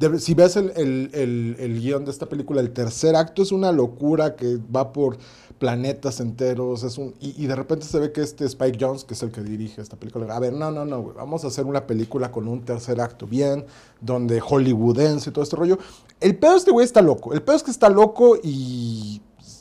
de- 0.00 0.20
si 0.20 0.32
ves 0.34 0.54
el, 0.56 0.70
el- 0.76 1.10
el- 1.12 1.56
el 1.58 1.80
guion 1.80 2.04
de 2.04 2.12
esta 2.12 2.26
película, 2.26 2.60
el 2.60 2.70
tercer 2.72 3.16
acto 3.16 3.42
es 3.42 3.50
una 3.50 3.72
locura 3.72 4.36
que 4.36 4.56
va 4.74 4.92
por 4.92 5.18
planetas 5.58 6.20
enteros, 6.20 6.82
es 6.84 6.98
un, 6.98 7.14
y, 7.20 7.34
y 7.42 7.46
de 7.46 7.56
repente 7.56 7.84
se 7.86 7.98
ve 7.98 8.12
que 8.12 8.20
este 8.22 8.44
Spike 8.44 8.78
Jones, 8.80 9.04
que 9.04 9.14
es 9.14 9.22
el 9.22 9.30
que 9.30 9.40
dirige 9.42 9.80
esta 9.82 9.96
película, 9.96 10.34
a 10.34 10.38
ver, 10.40 10.52
no, 10.52 10.70
no, 10.70 10.84
no, 10.84 11.02
güey, 11.02 11.16
vamos 11.16 11.44
a 11.44 11.48
hacer 11.48 11.64
una 11.66 11.86
película 11.86 12.30
con 12.30 12.46
un 12.48 12.62
tercer 12.64 13.00
acto 13.00 13.26
bien, 13.26 13.64
donde 14.00 14.40
hollywoodense 14.40 15.30
y 15.30 15.32
todo 15.32 15.42
este 15.42 15.56
rollo. 15.56 15.78
El 16.20 16.36
pedo 16.36 16.52
de 16.52 16.58
este 16.58 16.70
güey 16.70 16.84
está 16.84 17.02
loco, 17.02 17.32
el 17.34 17.42
pedo 17.42 17.56
es 17.56 17.62
que 17.62 17.70
está 17.70 17.88
loco 17.88 18.36
y 18.42 19.20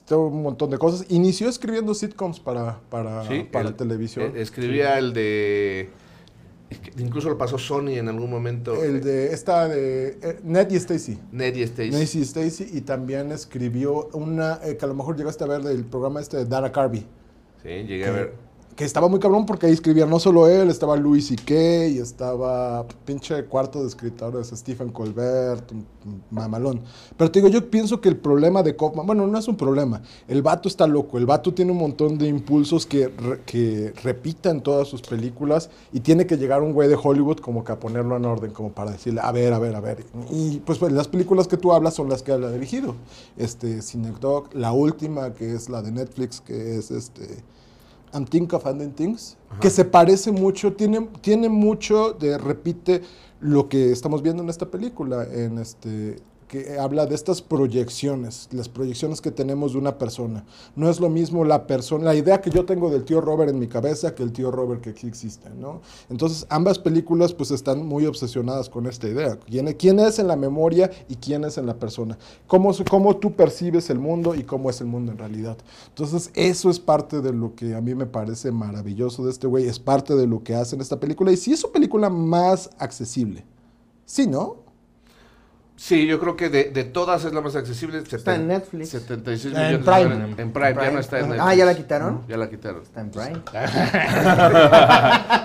un 0.10 0.42
montón 0.42 0.70
de 0.70 0.77
cosas. 0.77 1.06
Inició 1.10 1.50
escribiendo 1.50 1.94
sitcoms 1.94 2.39
para, 2.39 2.80
para, 2.89 3.27
Sí, 3.27 3.44
para 3.51 3.68
el- 3.70 3.75
televisión. 3.75 4.32
eh, 4.38 4.42
escribía 4.42 4.98
el 5.00 5.12
de. 5.13 5.89
Incluso 6.98 7.30
lo 7.30 7.38
pasó 7.38 7.58
Sony 7.58 7.92
en 7.98 8.10
algún 8.10 8.30
momento. 8.30 8.84
el 8.84 9.02
de 9.02 9.34
esta 9.34 9.68
de 9.68 10.18
eh, 10.22 10.40
Ned 10.44 10.70
y 10.72 10.76
Stacy. 10.76 11.18
Ned 11.32 11.56
y 11.56 11.64
Stacy. 11.64 11.92
Nancy 11.92 12.22
Stacy 12.22 12.70
y 12.74 12.82
también 12.82 13.32
escribió 13.32 14.10
una 14.14 14.60
eh, 14.64 14.76
que 14.78 14.86
a 14.86 14.88
lo 14.88 14.94
mejor 14.94 15.16
llegaste 15.16 15.44
a 15.44 15.48
ver 15.48 15.62
del 15.62 15.86
programa 15.86 16.20
este 16.20 16.38
de 16.38 16.46
Dana 16.46 16.72
Carvey. 16.72 17.06
Sí, 17.64 17.70
llegué 17.70 18.06
a 18.06 18.12
ver. 18.12 18.47
Que 18.78 18.86
estaba 18.86 19.08
muy 19.08 19.20
cabrón 19.20 19.48
porque 19.48 19.66
ahí 19.66 19.74
escribía 19.74 20.06
no 20.06 20.20
solo 20.20 20.48
él, 20.48 20.70
estaba 20.70 20.96
Louis 20.96 21.26
C.K. 21.28 21.88
y 21.88 21.98
estaba 21.98 22.86
pinche 23.06 23.44
cuarto 23.46 23.82
de 23.82 23.88
escritores, 23.88 24.50
Stephen 24.56 24.90
Colbert, 24.92 25.72
un- 25.72 25.88
mamalón. 26.30 26.82
Pero 27.18 27.32
te 27.32 27.40
digo, 27.42 27.52
yo 27.52 27.72
pienso 27.72 28.00
que 28.00 28.08
el 28.08 28.18
problema 28.18 28.62
de 28.62 28.76
Kaufman, 28.76 29.08
bueno, 29.08 29.26
no 29.26 29.40
es 29.40 29.48
un 29.48 29.58
problema, 29.58 30.04
el 30.28 30.44
vato 30.44 30.70
está 30.70 30.86
loco, 30.86 31.18
el 31.18 31.26
vato 31.26 31.56
tiene 31.56 31.72
un 31.72 31.80
montón 31.80 32.20
de 32.20 32.28
impulsos 32.28 32.86
que, 32.86 33.12
que 33.48 33.94
repita 34.04 34.52
en 34.52 34.62
todas 34.62 34.88
sus 34.88 35.02
películas 35.02 35.72
y 35.92 36.02
tiene 36.02 36.28
que 36.28 36.38
llegar 36.38 36.62
un 36.62 36.72
güey 36.72 36.88
de 36.88 37.00
Hollywood 37.02 37.38
como 37.40 37.64
que 37.64 37.72
a 37.72 37.80
ponerlo 37.80 38.16
en 38.16 38.26
orden, 38.26 38.52
como 38.52 38.72
para 38.74 38.92
decirle, 38.92 39.22
a 39.24 39.32
ver, 39.32 39.54
a 39.54 39.60
ver, 39.60 39.76
a 39.76 39.80
ver. 39.82 40.06
Y 40.30 40.60
pues, 40.60 40.78
pues, 40.78 40.92
las 40.94 41.08
películas 41.08 41.48
que 41.48 41.58
tú 41.58 41.74
hablas 41.74 41.96
son 41.96 42.10
las 42.10 42.22
que 42.22 42.32
él 42.32 42.44
ha 42.44 42.52
dirigido. 42.52 42.94
Este, 43.38 43.82
Cinecdoc, 43.82 44.54
la 44.54 44.72
última 44.72 45.34
que 45.34 45.56
es 45.56 45.68
la 45.68 45.82
de 45.82 45.92
Netflix, 45.92 46.42
que 46.42 46.78
es 46.78 46.92
este... 46.92 47.44
I'm 48.14 48.26
Think 48.26 48.54
of 48.54 48.66
Ending 48.66 48.94
Things, 48.94 49.38
que 49.60 49.70
se 49.70 49.86
parece 49.86 50.32
mucho, 50.32 50.74
tiene, 50.74 51.08
tiene 51.22 51.50
mucho 51.50 52.14
de, 52.14 52.38
repite 52.38 53.02
lo 53.40 53.70
que 53.70 53.92
estamos 53.92 54.22
viendo 54.22 54.44
en 54.44 54.50
esta 54.50 54.70
película, 54.70 55.28
en 55.32 55.58
este 55.58 56.18
que 56.48 56.80
habla 56.80 57.06
de 57.06 57.16
estas 57.16 57.42
proyecciones, 57.42 58.48
las 58.51 58.70
proyecciones 58.70 59.22
que 59.22 59.32
tenemos 59.32 59.74
de 59.74 59.80
una 59.80 59.98
persona. 59.98 60.46
No 60.75 60.89
es 60.89 61.00
lo 61.00 61.10
mismo 61.10 61.44
la 61.44 61.68
persona, 61.68 62.06
la 62.06 62.16
idea 62.16 62.42
que 62.42 62.50
yo 62.50 62.66
tengo 62.66 62.89
del 62.89 63.04
tío 63.04 63.20
Robert 63.20 63.51
en 63.51 63.60
mi 63.60 63.68
cabeza 63.68 64.16
que 64.16 64.24
el 64.24 64.32
tío 64.32 64.50
Robert 64.50 64.82
que 64.82 64.92
aquí 64.92 65.08
existe, 65.08 65.50
¿no? 65.50 65.82
Entonces, 66.10 66.46
ambas 66.50 66.80
películas 66.80 67.34
pues 67.34 67.51
están 67.51 67.86
muy 67.86 68.06
obsesionadas 68.06 68.70
con 68.70 68.88
esta 68.88 69.08
idea. 69.08 69.38
¿Quién, 69.38 70.00
es 70.00 70.20
en 70.20 70.27
la 70.27 70.36
memoria 70.36 70.89
y 71.10 71.16
quién 71.16 71.44
es 71.44 71.58
en 71.58 71.66
la 71.66 71.77
persona? 71.77 72.18
¿Cómo, 72.48 72.72
¿Cómo 72.89 73.18
tú 73.18 73.34
percibes 73.34 73.89
el 73.89 74.00
mundo 74.00 74.34
y 74.34 74.44
cómo 74.44 74.70
es 74.70 74.80
el 74.80 74.88
mundo 74.88 75.12
en 75.12 75.18
realidad? 75.18 75.58
Entonces, 75.89 76.32
eso 76.34 76.70
es 76.70 76.80
parte 76.80 77.22
de 77.22 77.34
lo 77.34 77.56
que 77.56 77.75
a 77.75 77.82
mí 77.82 77.94
me 77.94 78.06
parece 78.06 78.51
maravilloso 78.51 79.25
de 79.25 79.32
este 79.32 79.48
güey, 79.48 79.68
es 79.68 79.80
parte 79.80 80.16
de 80.16 80.27
lo 80.27 80.44
que 80.44 80.56
hace 80.56 80.75
en 80.75 80.82
esta 80.82 81.00
película 81.00 81.32
y 81.32 81.38
sí 81.38 81.51
es 81.51 81.60
su 81.60 81.72
película 81.72 82.10
más 82.10 82.70
accesible. 82.77 83.44
Sí, 84.06 84.25
¿no? 84.25 84.67
Sí, 85.80 86.08
yo 86.08 86.20
creo 86.20 86.36
que 86.36 86.50
de, 86.50 86.72
de 86.72 86.84
todas 86.86 87.24
es 87.24 87.34
la 87.34 87.42
más 87.42 87.56
accesible. 87.56 88.00
Está 88.00 88.34
en 88.34 88.48
Netflix. 88.48 88.90
76 88.90 89.54
En 89.56 89.62
millones 89.78 89.86
Prime. 89.86 90.36
En 90.42 90.52
Prime, 90.52 90.74
ya 90.76 90.90
no 90.92 91.00
está 91.00 91.20
en 91.20 91.26
Ah, 91.26 91.28
Netflix. 91.36 91.58
¿ya 91.58 91.66
la 91.66 91.76
quitaron? 91.76 92.22
Ya 92.28 92.38
la 92.38 92.50
quitaron. 92.50 92.82
Está 92.82 93.02
en 93.02 93.12
Prime. 93.12 93.42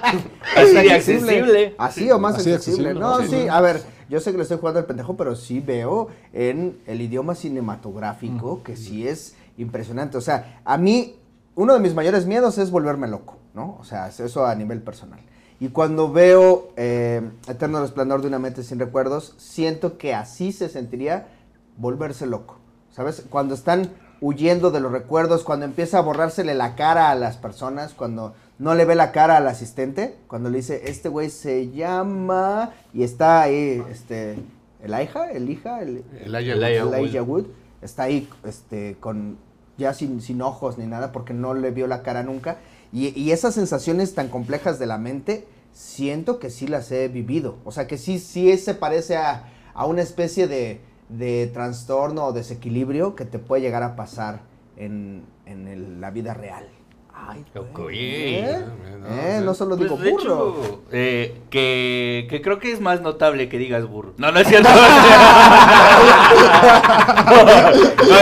Así 0.57 0.77
accesible. 0.91 1.75
Así 1.79 2.11
o 2.11 2.19
más 2.19 2.37
Así 2.37 2.53
accesible. 2.53 2.91
accesible, 2.91 2.95
No, 2.95 3.21
sí. 3.23 3.29
sí, 3.43 3.49
a 3.49 3.61
ver, 3.61 3.83
yo 4.09 4.21
sé 4.21 4.31
que 4.31 4.37
le 4.39 4.43
estoy 4.45 4.59
jugando 4.59 4.81
al 4.81 4.87
pendejo, 4.87 5.17
pero 5.17 5.35
sí 5.37 5.61
veo 5.61 6.09
en 6.33 6.79
el 6.87 7.01
idioma 7.01 7.35
cinematográfico 7.35 8.63
que 8.63 8.77
sí 8.77 9.07
es 9.07 9.35
impresionante. 9.59 10.17
O 10.17 10.21
sea, 10.23 10.61
a 10.65 10.79
mí, 10.79 11.17
uno 11.55 11.75
de 11.75 11.81
mis 11.81 11.95
mayores 11.95 12.27
miedos 12.27 12.59
es 12.59 12.71
volverme 12.71 13.09
loco, 13.09 13.37
¿no? 13.55 13.77
O 13.81 13.85
sea, 13.85 14.09
es 14.09 14.21
eso 14.21 14.47
a 14.47 14.55
nivel 14.55 14.81
personal. 14.83 15.21
Y 15.63 15.69
cuando 15.69 16.11
veo 16.11 16.73
eh, 16.77 17.23
Eterno 17.47 17.81
Resplandor 17.81 18.21
de 18.21 18.27
una 18.27 18.41
mente 18.41 18.65
sin 18.65 18.81
recuerdos, 18.81 19.37
siento 19.39 19.97
que 19.97 20.13
así 20.13 20.51
se 20.51 20.69
sentiría 20.69 21.29
volverse 21.77 22.27
loco. 22.27 22.59
¿Sabes? 22.91 23.23
Cuando 23.31 23.55
están 23.55 23.91
huyendo 24.21 24.73
de 24.73 24.81
los 24.81 24.91
recuerdos, 24.91 25.45
cuando 25.45 25.65
empieza 25.65 25.99
a 25.99 26.01
borrársele 26.01 26.55
la 26.55 26.75
cara 26.75 27.13
a 27.13 27.15
las 27.15 27.37
personas, 27.37 27.95
cuando 27.95 28.35
no 28.59 28.75
le 28.75 28.85
ve 28.85 28.97
la 28.97 29.13
cara 29.13 29.37
al 29.37 29.47
asistente, 29.47 30.17
cuando 30.27 30.51
le 30.51 30.57
dice, 30.57 30.83
este 30.87 31.09
güey 31.09 31.31
se 31.31 31.71
llama, 31.71 32.71
y 32.93 33.05
está 33.05 33.43
ahí, 33.43 33.85
este, 33.89 34.39
el 34.83 35.01
hija, 35.01 35.31
el 35.31 35.49
hija, 35.49 35.81
el, 35.81 36.03
Elijah 36.25 36.55
Elijah 36.55 36.85
Wood. 36.87 36.95
Elijah 36.97 37.23
Wood, 37.23 37.47
está 37.83 38.03
ahí, 38.03 38.29
este, 38.45 38.97
con, 38.99 39.39
ya 39.79 39.95
sin, 39.95 40.23
sin 40.23 40.43
ojos 40.43 40.77
ni 40.77 40.87
nada, 40.89 41.13
porque 41.13 41.35
no 41.35 41.55
le 41.55 41.71
vio 41.71 41.87
la 41.87 42.03
cara 42.03 42.25
nunca, 42.25 42.57
y, 42.93 43.19
y 43.19 43.33
esas 43.33 43.55
sensaciones 43.55 44.15
tan 44.15 44.29
complejas 44.29 44.79
de 44.79 44.87
la 44.87 44.99
mente, 44.99 45.47
siento 45.73 46.39
que 46.39 46.51
sí 46.51 46.67
las 46.67 46.91
he 46.93 47.09
vivido, 47.09 47.57
o 47.65 47.73
sea, 47.73 47.87
que 47.87 47.97
sí, 47.99 48.19
sí 48.19 48.57
se 48.59 48.75
parece 48.75 49.17
a, 49.17 49.45
a 49.75 49.87
una 49.87 50.03
especie 50.03 50.47
de, 50.47 50.81
de 51.09 51.47
trastorno 51.53 52.27
o 52.27 52.33
desequilibrio 52.33 53.15
que 53.17 53.25
te 53.25 53.39
puede 53.39 53.63
llegar 53.63 53.83
a 53.83 53.97
pasar 53.97 54.41
en, 54.77 55.25
en 55.47 55.69
el- 55.69 56.01
la 56.01 56.11
vida 56.11 56.35
real. 56.35 56.69
Ay, 57.15 57.45
Ok. 57.55 57.79
güey, 57.79 58.35
¿eh? 58.37 58.59
No, 59.01 59.07
¿Eh? 59.09 59.41
No 59.45 59.55
solo 59.55 59.77
Pues, 59.77 59.89
digo 59.91 60.03
de 60.03 60.11
burro. 60.11 60.57
hecho, 60.61 60.83
eh, 60.91 61.41
que, 61.51 62.27
que 62.29 62.43
creo 62.43 62.59
que 62.59 62.73
es 62.73 62.81
más 62.81 63.01
notable 63.01 63.49
que 63.49 63.59
digas 63.59 63.87
burro. 63.87 64.13
No, 64.17 64.33
no 64.33 64.41
es 64.41 64.49
cierto. 64.49 64.69
no, 67.29 67.45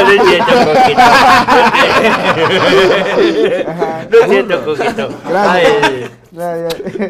no 0.02 0.10
es 0.10 0.22
cierto, 0.28 0.52
es 4.18 4.28
cierto, 4.30 4.64
Coquito. 4.64 5.08
Gracias. 5.28 6.10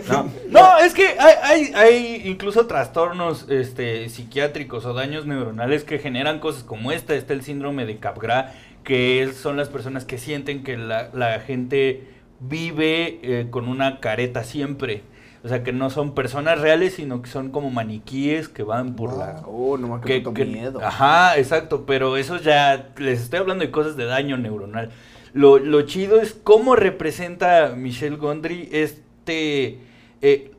No, 0.09 0.31
no, 0.51 0.79
es 0.79 0.95
que 0.95 1.07
hay, 1.19 1.35
hay, 1.43 1.73
hay 1.75 2.23
incluso 2.25 2.67
trastornos 2.67 3.47
este, 3.51 4.09
psiquiátricos 4.09 4.85
o 4.87 4.95
daños 4.95 5.27
neuronales 5.27 5.85
que 5.85 5.99
generan 5.99 6.39
cosas 6.41 6.63
como 6.65 6.91
esta. 6.93 7.15
Está 7.15 7.33
el 7.35 7.43
síndrome 7.43 7.87
de 7.87 7.99
Capgras, 7.99 8.53
que 8.85 9.31
son 9.35 9.57
las 9.57 9.69
personas 9.69 10.05
que 10.05 10.19
sienten 10.19 10.63
que 10.65 10.77
la, 10.77 11.11
la 11.13 11.41
gente 11.41 12.09
vive 12.41 13.21
eh, 13.23 13.47
con 13.51 13.69
una 13.69 14.01
careta 14.01 14.45
siempre. 14.45 15.03
O 15.43 15.49
sea, 15.49 15.63
que 15.63 15.73
no 15.73 15.89
son 15.89 16.15
personas 16.15 16.61
reales, 16.61 16.95
sino 16.95 17.23
que 17.23 17.31
son 17.31 17.51
como 17.51 17.71
maniquíes 17.71 18.49
que 18.51 18.63
van 18.63 18.95
por 18.95 19.17
la... 19.17 19.43
Oh, 19.47 19.79
no 19.79 19.89
me 19.97 20.01
que- 20.03 20.23
que- 20.23 20.45
miedo. 20.45 20.81
Ajá, 20.85 21.39
exacto, 21.39 21.85
pero 21.87 22.19
eso 22.19 22.37
ya 22.37 22.91
les 22.99 23.23
estoy 23.23 23.39
hablando 23.39 23.65
de 23.65 23.71
cosas 23.71 23.97
de 23.97 24.05
daño 24.05 24.37
neuronal. 24.37 24.91
Lo, 25.33 25.59
lo 25.59 25.83
chido 25.83 26.21
es 26.21 26.35
cómo 26.35 26.77
representa 26.77 27.75
Michelle 27.77 28.17
Gondry 28.17 28.69
este... 28.73 29.79
eh, 30.23 30.51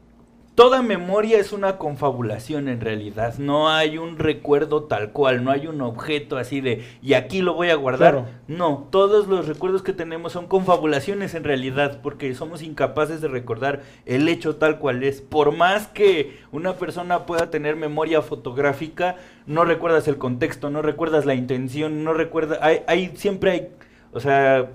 toda 0.53 0.81
memoria 0.83 1.39
es 1.39 1.53
una 1.53 1.77
confabulación 1.77 2.67
en 2.67 2.81
realidad, 2.81 3.35
no 3.39 3.69
hay 3.69 3.97
un 3.97 4.19
recuerdo 4.19 4.83
tal 4.83 5.11
cual, 5.11 5.43
no 5.43 5.49
hay 5.49 5.65
un 5.65 5.81
objeto 5.81 6.37
así 6.37 6.61
de, 6.61 6.83
y 7.01 7.13
aquí 7.13 7.41
lo 7.41 7.53
voy 7.53 7.69
a 7.69 7.75
guardar. 7.75 8.13
Claro. 8.13 8.27
No, 8.47 8.87
todos 8.91 9.27
los 9.27 9.47
recuerdos 9.47 9.81
que 9.81 9.93
tenemos 9.93 10.33
son 10.33 10.47
confabulaciones 10.47 11.33
en 11.33 11.45
realidad, 11.45 12.01
porque 12.03 12.35
somos 12.35 12.61
incapaces 12.61 13.21
de 13.21 13.29
recordar 13.29 13.81
el 14.05 14.27
hecho 14.27 14.57
tal 14.57 14.77
cual 14.77 15.03
es. 15.03 15.21
Por 15.21 15.55
más 15.55 15.87
que 15.87 16.37
una 16.51 16.73
persona 16.73 17.25
pueda 17.25 17.49
tener 17.49 17.75
memoria 17.75 18.21
fotográfica, 18.21 19.15
no 19.47 19.63
recuerdas 19.63 20.07
el 20.09 20.17
contexto, 20.17 20.69
no 20.69 20.81
recuerdas 20.81 21.25
la 21.25 21.33
intención, 21.33 22.03
no 22.03 22.13
recuerdas, 22.13 22.59
hay, 22.61 22.81
hay 22.87 23.13
siempre 23.15 23.51
hay, 23.51 23.69
o 24.13 24.19
sea, 24.19 24.69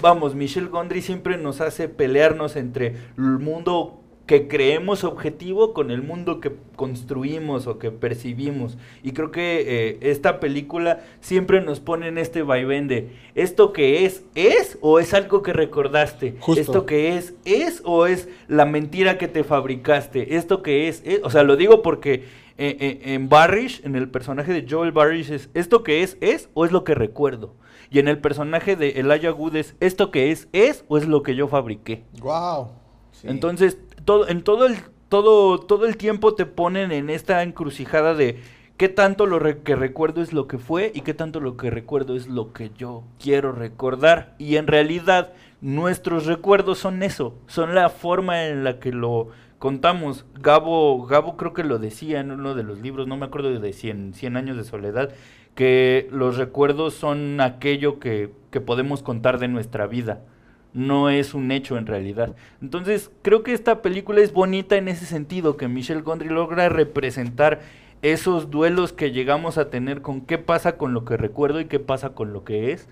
vamos, 0.00 0.34
Michelle 0.34 0.68
Gondry 0.68 1.02
siempre 1.02 1.36
nos 1.36 1.60
hace 1.60 1.88
pelearnos 1.88 2.56
entre 2.56 2.96
el 3.16 3.38
mundo 3.38 4.00
que 4.30 4.46
creemos 4.46 5.02
objetivo 5.02 5.74
con 5.74 5.90
el 5.90 6.02
mundo 6.02 6.38
que 6.38 6.52
construimos 6.76 7.66
o 7.66 7.80
que 7.80 7.90
percibimos. 7.90 8.78
Y 9.02 9.10
creo 9.10 9.32
que 9.32 9.64
eh, 9.66 9.98
esta 10.02 10.38
película 10.38 11.00
siempre 11.20 11.60
nos 11.60 11.80
pone 11.80 12.06
en 12.06 12.16
este 12.16 12.42
vaivén 12.42 12.86
de 12.86 13.08
esto 13.34 13.72
que 13.72 14.04
es, 14.04 14.22
es 14.36 14.78
o 14.82 15.00
es 15.00 15.14
algo 15.14 15.42
que 15.42 15.52
recordaste. 15.52 16.36
Justo. 16.38 16.60
Esto 16.60 16.86
que 16.86 17.16
es, 17.16 17.34
es 17.44 17.82
o 17.84 18.06
es 18.06 18.28
la 18.46 18.66
mentira 18.66 19.18
que 19.18 19.26
te 19.26 19.42
fabricaste. 19.42 20.36
Esto 20.36 20.62
que 20.62 20.86
es, 20.86 21.02
es 21.04 21.18
o 21.24 21.30
sea, 21.30 21.42
lo 21.42 21.56
digo 21.56 21.82
porque 21.82 22.22
eh, 22.60 22.76
eh, 22.78 23.14
en 23.14 23.28
Barrish, 23.28 23.80
en 23.84 23.96
el 23.96 24.08
personaje 24.10 24.52
de 24.52 24.66
Joel 24.68 24.92
Barrish 24.92 25.30
es 25.32 25.48
esto 25.54 25.82
que 25.82 26.02
es, 26.02 26.16
es 26.20 26.50
o 26.54 26.64
es 26.64 26.72
lo 26.72 26.84
que 26.84 26.94
recuerdo. 26.94 27.54
Y 27.90 27.98
en 27.98 28.06
el 28.06 28.18
personaje 28.18 28.76
de 28.76 29.00
Elijah 29.00 29.32
Wood 29.32 29.56
es 29.56 29.74
esto 29.80 30.10
que 30.10 30.30
es, 30.30 30.48
es 30.52 30.84
o 30.88 30.98
es 30.98 31.08
lo 31.08 31.22
que 31.22 31.34
yo 31.34 31.48
fabriqué. 31.48 32.04
Wow. 32.20 32.68
Sí. 33.10 33.26
Entonces, 33.28 33.78
todo, 34.04 34.28
en 34.28 34.42
todo 34.42 34.66
el, 34.66 34.76
todo, 35.08 35.58
todo 35.58 35.86
el 35.86 35.96
tiempo 35.96 36.34
te 36.34 36.46
ponen 36.46 36.92
en 36.92 37.10
esta 37.10 37.42
encrucijada 37.42 38.14
de 38.14 38.38
qué 38.76 38.88
tanto 38.88 39.26
lo 39.26 39.38
re- 39.38 39.58
que 39.62 39.74
recuerdo 39.74 40.22
es 40.22 40.32
lo 40.32 40.46
que 40.46 40.58
fue 40.58 40.92
y 40.94 41.00
qué 41.00 41.14
tanto 41.14 41.40
lo 41.40 41.56
que 41.56 41.68
recuerdo 41.70 42.14
es 42.14 42.28
lo 42.28 42.52
que 42.52 42.70
yo 42.78 43.02
quiero 43.18 43.52
recordar. 43.52 44.34
Y 44.38 44.56
en 44.56 44.66
realidad, 44.66 45.32
nuestros 45.60 46.26
recuerdos 46.26 46.78
son 46.78 47.02
eso, 47.02 47.34
son 47.46 47.74
la 47.74 47.90
forma 47.90 48.46
en 48.46 48.64
la 48.64 48.78
que 48.78 48.92
lo 48.92 49.28
contamos, 49.60 50.26
Gabo, 50.40 51.06
Gabo 51.06 51.36
creo 51.36 51.52
que 51.52 51.62
lo 51.62 51.78
decía 51.78 52.18
en 52.18 52.32
uno 52.32 52.56
de 52.56 52.64
los 52.64 52.80
libros, 52.80 53.06
no 53.06 53.16
me 53.16 53.26
acuerdo 53.26 53.56
de 53.60 53.72
100, 53.72 54.14
100 54.14 54.36
años 54.36 54.56
de 54.56 54.64
soledad, 54.64 55.10
que 55.54 56.08
los 56.10 56.36
recuerdos 56.36 56.94
son 56.94 57.40
aquello 57.40 58.00
que, 58.00 58.32
que 58.50 58.60
podemos 58.60 59.04
contar 59.04 59.38
de 59.38 59.46
nuestra 59.46 59.86
vida 59.86 60.22
no 60.72 61.10
es 61.10 61.34
un 61.34 61.50
hecho 61.50 61.78
en 61.78 61.86
realidad. 61.86 62.36
Entonces, 62.62 63.10
creo 63.22 63.42
que 63.42 63.52
esta 63.52 63.82
película 63.82 64.20
es 64.20 64.32
bonita 64.32 64.76
en 64.76 64.86
ese 64.86 65.04
sentido, 65.04 65.56
que 65.56 65.66
Michelle 65.66 66.02
Gondry 66.02 66.28
logra 66.28 66.68
representar 66.68 67.58
esos 68.02 68.52
duelos 68.52 68.92
que 68.92 69.10
llegamos 69.10 69.58
a 69.58 69.68
tener 69.68 70.00
con 70.00 70.20
qué 70.20 70.38
pasa 70.38 70.76
con 70.76 70.94
lo 70.94 71.04
que 71.04 71.16
recuerdo 71.16 71.60
y 71.60 71.64
qué 71.64 71.80
pasa 71.80 72.10
con 72.10 72.32
lo 72.32 72.44
que 72.44 72.70
es. 72.70 72.88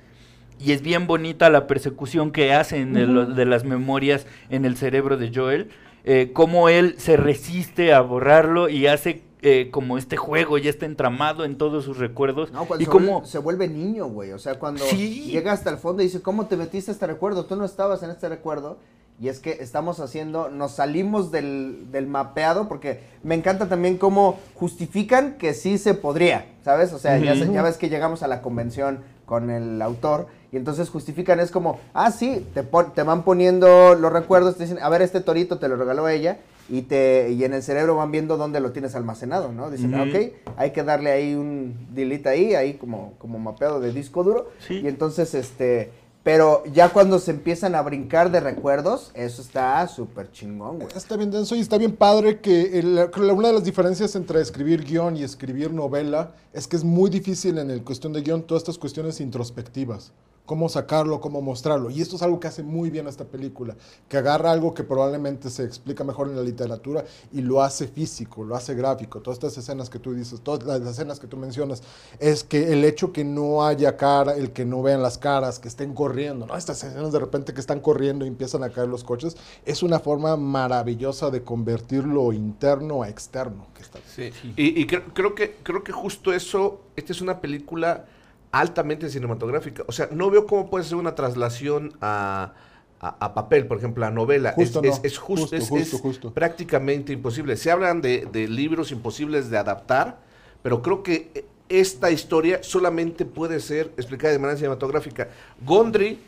Y 0.58 0.72
es 0.72 0.82
bien 0.82 1.06
bonita 1.06 1.50
la 1.50 1.68
persecución 1.68 2.32
que 2.32 2.52
hacen 2.52 2.94
de, 2.94 3.06
lo- 3.06 3.26
de 3.26 3.44
las 3.44 3.64
memorias 3.64 4.26
en 4.50 4.64
el 4.64 4.76
cerebro 4.76 5.16
de 5.16 5.30
Joel, 5.32 5.68
eh, 6.10 6.30
cómo 6.32 6.68
él 6.70 6.94
se 6.98 7.16
resiste 7.18 7.92
a 7.92 8.00
borrarlo 8.00 8.68
y 8.68 8.86
hace 8.86 9.22
eh, 9.42 9.68
como 9.70 9.98
este 9.98 10.16
juego 10.16 10.58
ya 10.58 10.70
está 10.70 10.86
entramado 10.86 11.44
en 11.44 11.56
todos 11.58 11.84
sus 11.84 11.98
recuerdos. 11.98 12.50
No, 12.50 12.64
cuando 12.64 12.82
y 12.82 12.86
se, 12.86 12.90
cómo... 12.90 13.12
vuelve, 13.12 13.28
se 13.28 13.38
vuelve 13.38 13.68
niño, 13.68 14.06
güey. 14.06 14.32
O 14.32 14.38
sea, 14.38 14.58
cuando 14.58 14.84
Sí. 14.86 15.26
llega 15.30 15.52
hasta 15.52 15.70
el 15.70 15.76
fondo 15.76 16.02
y 16.02 16.06
dice, 16.06 16.22
¿cómo 16.22 16.46
te 16.46 16.56
metiste 16.56 16.90
a 16.90 16.94
este 16.94 17.06
recuerdo? 17.06 17.44
Tú 17.44 17.54
no 17.54 17.64
estabas 17.64 18.02
en 18.02 18.10
este 18.10 18.28
recuerdo. 18.28 18.78
Y 19.20 19.28
es 19.28 19.40
que 19.40 19.58
estamos 19.60 19.98
haciendo, 19.98 20.48
nos 20.48 20.72
salimos 20.72 21.30
del, 21.32 21.90
del 21.90 22.06
mapeado, 22.06 22.68
porque 22.68 23.00
me 23.24 23.34
encanta 23.34 23.68
también 23.68 23.98
cómo 23.98 24.38
justifican 24.54 25.34
que 25.38 25.54
sí 25.54 25.76
se 25.76 25.94
podría, 25.94 26.46
¿sabes? 26.64 26.92
O 26.92 26.98
sea, 27.00 27.18
ya, 27.18 27.34
se- 27.34 27.52
ya 27.52 27.62
ves 27.62 27.78
que 27.78 27.88
llegamos 27.90 28.22
a 28.22 28.28
la 28.28 28.42
convención 28.42 29.00
con 29.26 29.50
el 29.50 29.82
autor 29.82 30.28
y 30.52 30.56
entonces 30.56 30.88
justifican, 30.90 31.40
es 31.40 31.50
como, 31.50 31.78
ah, 31.94 32.10
sí, 32.10 32.46
te, 32.54 32.62
pon- 32.62 32.92
te 32.94 33.02
van 33.02 33.22
poniendo 33.24 33.94
los 33.94 34.12
recuerdos, 34.12 34.56
te 34.56 34.64
dicen, 34.64 34.78
a 34.80 34.88
ver, 34.88 35.02
este 35.02 35.20
torito 35.20 35.58
te 35.58 35.68
lo 35.68 35.76
regaló 35.76 36.08
ella, 36.08 36.38
y, 36.70 36.82
te, 36.82 37.30
y 37.32 37.44
en 37.44 37.54
el 37.54 37.62
cerebro 37.62 37.96
van 37.96 38.10
viendo 38.10 38.36
dónde 38.36 38.60
lo 38.60 38.72
tienes 38.72 38.94
almacenado, 38.94 39.52
¿no? 39.52 39.70
Dicen, 39.70 39.94
ah, 39.94 40.02
Ujú. 40.02 40.10
ok, 40.16 40.32
hay 40.58 40.70
que 40.72 40.82
darle 40.84 41.10
ahí 41.12 41.34
un 41.34 41.74
delete 41.94 42.28
ahí, 42.28 42.54
ahí 42.54 42.74
como, 42.74 43.14
como 43.18 43.38
mapeado 43.38 43.80
de 43.80 43.90
disco 43.92 44.22
duro. 44.22 44.50
Sí. 44.66 44.80
Y 44.82 44.86
entonces, 44.86 45.32
este, 45.34 45.90
pero 46.24 46.62
ya 46.74 46.90
cuando 46.90 47.18
se 47.20 47.30
empiezan 47.30 47.74
a 47.74 47.80
brincar 47.80 48.30
de 48.30 48.40
recuerdos, 48.40 49.12
eso 49.14 49.40
está 49.40 49.88
súper 49.88 50.30
chingón, 50.30 50.78
güey. 50.80 50.88
Está 50.94 51.16
bien 51.16 51.30
denso 51.30 51.56
y 51.56 51.60
está 51.60 51.78
bien 51.78 51.96
padre 51.96 52.40
que 52.40 52.78
el- 52.78 53.08
creo 53.12 53.28
que 53.28 53.32
una 53.32 53.48
de 53.48 53.54
las 53.54 53.64
diferencias 53.64 54.14
entre 54.14 54.38
escribir 54.42 54.84
guion 54.84 55.16
y 55.16 55.22
escribir 55.22 55.72
novela 55.72 56.32
es 56.52 56.68
que 56.68 56.76
es 56.76 56.84
muy 56.84 57.08
difícil 57.08 57.56
en 57.56 57.70
el 57.70 57.82
cuestión 57.82 58.12
de 58.12 58.20
guion 58.20 58.42
todas 58.42 58.62
estas 58.62 58.76
cuestiones 58.76 59.20
introspectivas. 59.22 60.12
Cómo 60.48 60.70
sacarlo, 60.70 61.20
cómo 61.20 61.42
mostrarlo. 61.42 61.90
Y 61.90 62.00
esto 62.00 62.16
es 62.16 62.22
algo 62.22 62.40
que 62.40 62.48
hace 62.48 62.62
muy 62.62 62.88
bien 62.88 63.06
esta 63.06 63.26
película. 63.26 63.76
Que 64.08 64.16
agarra 64.16 64.50
algo 64.50 64.72
que 64.72 64.82
probablemente 64.82 65.50
se 65.50 65.62
explica 65.62 66.04
mejor 66.04 66.28
en 66.28 66.36
la 66.36 66.42
literatura 66.42 67.04
y 67.34 67.42
lo 67.42 67.60
hace 67.62 67.86
físico, 67.86 68.44
lo 68.44 68.56
hace 68.56 68.74
gráfico. 68.74 69.20
Todas 69.20 69.36
estas 69.36 69.58
escenas 69.58 69.90
que 69.90 69.98
tú 69.98 70.14
dices, 70.14 70.40
todas 70.40 70.64
las 70.66 70.80
escenas 70.90 71.20
que 71.20 71.26
tú 71.26 71.36
mencionas, 71.36 71.82
es 72.18 72.44
que 72.44 72.72
el 72.72 72.82
hecho 72.86 73.12
que 73.12 73.24
no 73.24 73.66
haya 73.66 73.98
cara, 73.98 74.36
el 74.36 74.52
que 74.52 74.64
no 74.64 74.80
vean 74.80 75.02
las 75.02 75.18
caras, 75.18 75.58
que 75.58 75.68
estén 75.68 75.92
corriendo, 75.92 76.46
¿no? 76.46 76.56
Estas 76.56 76.82
escenas 76.82 77.12
de 77.12 77.18
repente 77.18 77.52
que 77.52 77.60
están 77.60 77.80
corriendo 77.80 78.24
y 78.24 78.28
empiezan 78.28 78.64
a 78.64 78.70
caer 78.70 78.88
los 78.88 79.04
coches, 79.04 79.36
es 79.66 79.82
una 79.82 80.00
forma 80.00 80.38
maravillosa 80.38 81.28
de 81.28 81.42
convertir 81.42 82.04
lo 82.04 82.32
interno 82.32 83.02
a 83.02 83.10
externo. 83.10 83.66
Que 83.74 83.82
está 83.82 83.98
Sí. 84.16 84.30
Y, 84.56 84.80
y 84.80 84.86
cre- 84.86 85.04
creo, 85.12 85.34
que, 85.34 85.56
creo 85.62 85.84
que 85.84 85.92
justo 85.92 86.32
eso, 86.32 86.80
esta 86.96 87.12
es 87.12 87.20
una 87.20 87.42
película 87.42 88.06
altamente 88.52 89.08
cinematográfica. 89.10 89.84
O 89.86 89.92
sea, 89.92 90.08
no 90.12 90.30
veo 90.30 90.46
cómo 90.46 90.70
puede 90.70 90.84
ser 90.84 90.96
una 90.96 91.14
traslación 91.14 91.92
a, 92.00 92.54
a- 93.00 93.16
a 93.20 93.34
papel, 93.34 93.66
por 93.66 93.78
ejemplo, 93.78 94.04
a 94.06 94.10
novela. 94.10 94.52
Justo 94.54 94.80
es, 94.82 94.86
no. 94.90 94.92
es, 94.94 95.00
es 95.12 95.18
justo, 95.18 95.42
Justo, 95.42 95.56
es, 95.56 95.68
justo, 95.68 95.96
es 95.96 96.02
justo. 96.02 96.32
prácticamente 96.34 97.12
imposible. 97.12 97.56
Se 97.56 97.70
hablan 97.70 98.00
de, 98.00 98.26
de 98.32 98.48
libros 98.48 98.90
imposibles 98.92 99.50
de 99.50 99.58
adaptar, 99.58 100.20
pero 100.62 100.82
creo 100.82 101.02
que 101.02 101.46
esta 101.68 102.10
historia 102.10 102.60
solamente 102.62 103.24
puede 103.26 103.60
ser 103.60 103.92
explicada 103.98 104.32
de 104.32 104.38
manera 104.38 104.56
cinematográfica. 104.56 105.28
Gondry, 105.64 106.18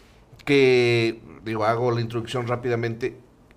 que, 0.45 1.21
digo, 1.45 1.65
hago 1.65 1.91
la 1.91 2.00
introducción 2.00 2.47
rápidamente, 2.47 3.17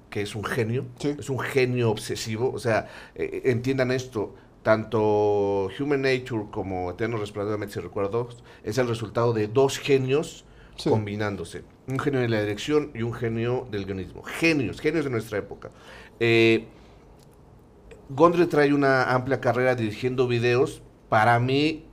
que 0.10 0.22
es 0.22 0.36
un 0.36 0.44
genio, 0.44 0.86
Sí. 1.00 1.16
es 1.20 1.30
un 1.30 1.40
genio 1.40 1.90
obsesivo, 1.92 2.52
o 2.54 2.60
sea, 2.60 2.88
eh, 3.16 3.42
entiendan 3.46 3.92
esto, 3.92 4.36
tanto 4.64 5.70
Human 5.80 6.02
Nature 6.02 6.46
como 6.52 6.90
Eterno 6.92 7.18
Resplandor 7.18 7.54
de 7.54 7.60
Mentes 7.60 7.84
Recuerdos 7.84 8.44
es 8.64 8.78
el 8.78 8.88
resultado 8.88 9.34
de 9.34 9.48
dos 9.48 9.78
genios 9.78 10.46
Sí. 10.76 10.90
combinándose, 10.90 11.64
un 11.88 12.00
genio 12.00 12.20
de 12.22 12.30
la 12.30 12.42
dirección 12.42 12.90
y 12.96 13.04
un 13.04 13.14
genio 13.14 13.68
del 13.70 13.86
guionismo, 13.86 14.24
genios, 14.24 14.82
genios 14.82 15.06
de 15.06 15.12
nuestra 15.12 15.38
época. 15.38 15.70
Eh, 16.20 16.66
Gondry 18.10 18.46
trae 18.48 18.74
una 18.74 19.14
amplia 19.14 19.40
carrera 19.40 19.76
dirigiendo 19.76 20.28
videos, 20.28 20.82
para 21.10 21.40
mí, 21.40 21.86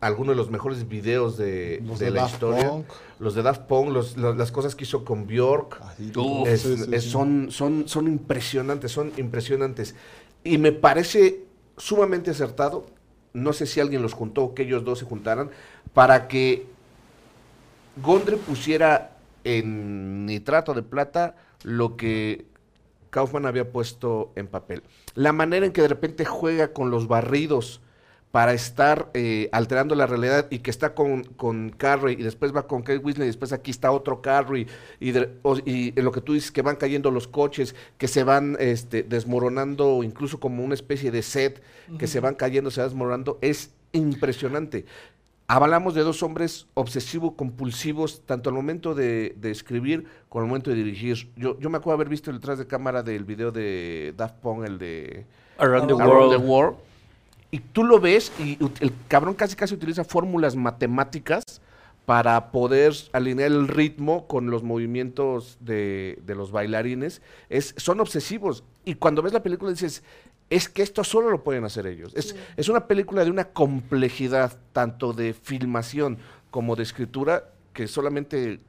algunos 0.00 0.32
de 0.32 0.36
los 0.36 0.50
mejores 0.50 0.86
videos 0.88 1.36
de, 1.38 1.82
Los 1.84 1.98
de 1.98 2.06
de 2.06 2.10
la 2.10 2.20
Daft 2.22 2.34
historia. 2.34 2.68
Punk. 2.68 2.86
Los 3.18 3.34
de 3.34 3.42
Daft 3.42 3.62
Punk, 3.62 3.90
los- 3.90 4.16
los- 4.16 4.36
las 4.36 4.52
cosas 4.52 4.74
que 4.74 4.84
hizo 4.84 5.04
con 5.04 5.26
Bjork. 5.26 5.80
Así, 5.82 6.12
Uf, 6.16 6.48
Es- 6.48 6.60
sí, 6.62 6.76
sí, 6.76 6.90
es- 6.92 7.04
sí. 7.04 7.10
Son, 7.10 7.48
son, 7.50 7.88
son 7.88 8.06
impresionantes, 8.06 8.92
son 8.92 9.12
impresionantes. 9.16 9.94
Y 10.44 10.58
me 10.58 10.72
parece 10.72 11.44
sumamente 11.80 12.30
acertado, 12.30 12.86
no 13.32 13.52
sé 13.52 13.66
si 13.66 13.80
alguien 13.80 14.02
los 14.02 14.12
juntó, 14.12 14.54
que 14.54 14.62
ellos 14.62 14.84
dos 14.84 14.98
se 15.00 15.04
juntaran, 15.04 15.50
para 15.94 16.28
que 16.28 16.66
Gondre 18.02 18.36
pusiera 18.36 19.16
en 19.44 20.26
nitrato 20.26 20.74
de 20.74 20.82
plata 20.82 21.36
lo 21.62 21.96
que 21.96 22.46
Kaufman 23.10 23.46
había 23.46 23.72
puesto 23.72 24.32
en 24.36 24.46
papel. 24.46 24.82
La 25.14 25.32
manera 25.32 25.66
en 25.66 25.72
que 25.72 25.82
de 25.82 25.88
repente 25.88 26.24
juega 26.24 26.72
con 26.72 26.90
los 26.90 27.08
barridos 27.08 27.80
para 28.30 28.52
estar 28.54 29.10
eh, 29.14 29.48
alterando 29.50 29.96
la 29.96 30.06
realidad 30.06 30.46
y 30.50 30.60
que 30.60 30.70
está 30.70 30.94
con, 30.94 31.24
con 31.24 31.70
Carrie 31.70 32.12
y 32.18 32.22
después 32.22 32.54
va 32.54 32.66
con 32.68 32.82
Kate 32.82 32.98
Winslet 32.98 33.24
y 33.24 33.26
después 33.26 33.52
aquí 33.52 33.72
está 33.72 33.90
otro 33.90 34.22
Carrie 34.22 34.68
y, 35.00 35.10
de- 35.10 35.30
o- 35.42 35.58
y 35.58 35.92
en 35.96 36.04
lo 36.04 36.12
que 36.12 36.20
tú 36.20 36.34
dices 36.34 36.52
que 36.52 36.62
van 36.62 36.76
cayendo 36.76 37.10
los 37.10 37.26
coches, 37.26 37.74
que 37.98 38.06
se 38.06 38.22
van 38.22 38.56
este, 38.60 39.02
desmoronando 39.02 40.04
incluso 40.04 40.38
como 40.38 40.62
una 40.64 40.74
especie 40.74 41.10
de 41.10 41.22
set, 41.22 41.60
que 41.98 42.06
se 42.06 42.20
van 42.20 42.36
cayendo, 42.36 42.70
se 42.70 42.80
van 42.80 42.90
desmoronando, 42.90 43.38
es 43.40 43.72
impresionante. 43.92 44.84
Hablamos 45.48 45.94
de 45.96 46.02
dos 46.02 46.22
hombres 46.22 46.68
obsesivo-compulsivos, 46.74 48.22
tanto 48.26 48.50
al 48.50 48.54
momento 48.54 48.94
de, 48.94 49.34
de 49.40 49.50
escribir 49.50 50.06
como 50.28 50.42
al 50.44 50.48
momento 50.48 50.70
de 50.70 50.76
dirigir. 50.76 51.28
Yo, 51.36 51.58
yo 51.58 51.70
me 51.70 51.78
acuerdo 51.78 51.94
haber 51.96 52.08
visto 52.08 52.30
el 52.30 52.36
detrás 52.36 52.58
de 52.58 52.66
cámara 52.68 53.02
del 53.02 53.24
video 53.24 53.50
de 53.50 54.14
Daft 54.16 54.36
Punk, 54.36 54.64
el 54.64 54.78
de 54.78 55.26
Around 55.58 55.88
the 55.88 55.94
Around 55.94 56.08
World. 56.12 56.30
the 56.40 56.46
World. 56.46 56.76
Y 57.50 57.58
tú 57.58 57.84
lo 57.84 58.00
ves 58.00 58.32
y 58.38 58.58
el 58.80 58.92
cabrón 59.08 59.34
casi 59.34 59.56
casi 59.56 59.74
utiliza 59.74 60.04
fórmulas 60.04 60.54
matemáticas 60.54 61.44
para 62.06 62.50
poder 62.50 62.94
alinear 63.12 63.50
el 63.50 63.68
ritmo 63.68 64.26
con 64.26 64.50
los 64.50 64.62
movimientos 64.62 65.58
de, 65.60 66.18
de 66.26 66.34
los 66.34 66.50
bailarines. 66.50 67.22
Es, 67.48 67.74
son 67.76 68.00
obsesivos. 68.00 68.64
Y 68.84 68.94
cuando 68.94 69.22
ves 69.22 69.32
la 69.32 69.42
película 69.42 69.70
dices, 69.70 70.02
es 70.48 70.68
que 70.68 70.82
esto 70.82 71.04
solo 71.04 71.30
lo 71.30 71.44
pueden 71.44 71.64
hacer 71.64 71.86
ellos. 71.86 72.12
Es, 72.16 72.34
es 72.56 72.68
una 72.68 72.86
película 72.86 73.24
de 73.24 73.30
una 73.30 73.44
complejidad, 73.44 74.58
tanto 74.72 75.12
de 75.12 75.32
filmación 75.32 76.18
como 76.50 76.74
de 76.74 76.82
escritura, 76.82 77.52
que 77.72 77.86
solamente 77.86 78.60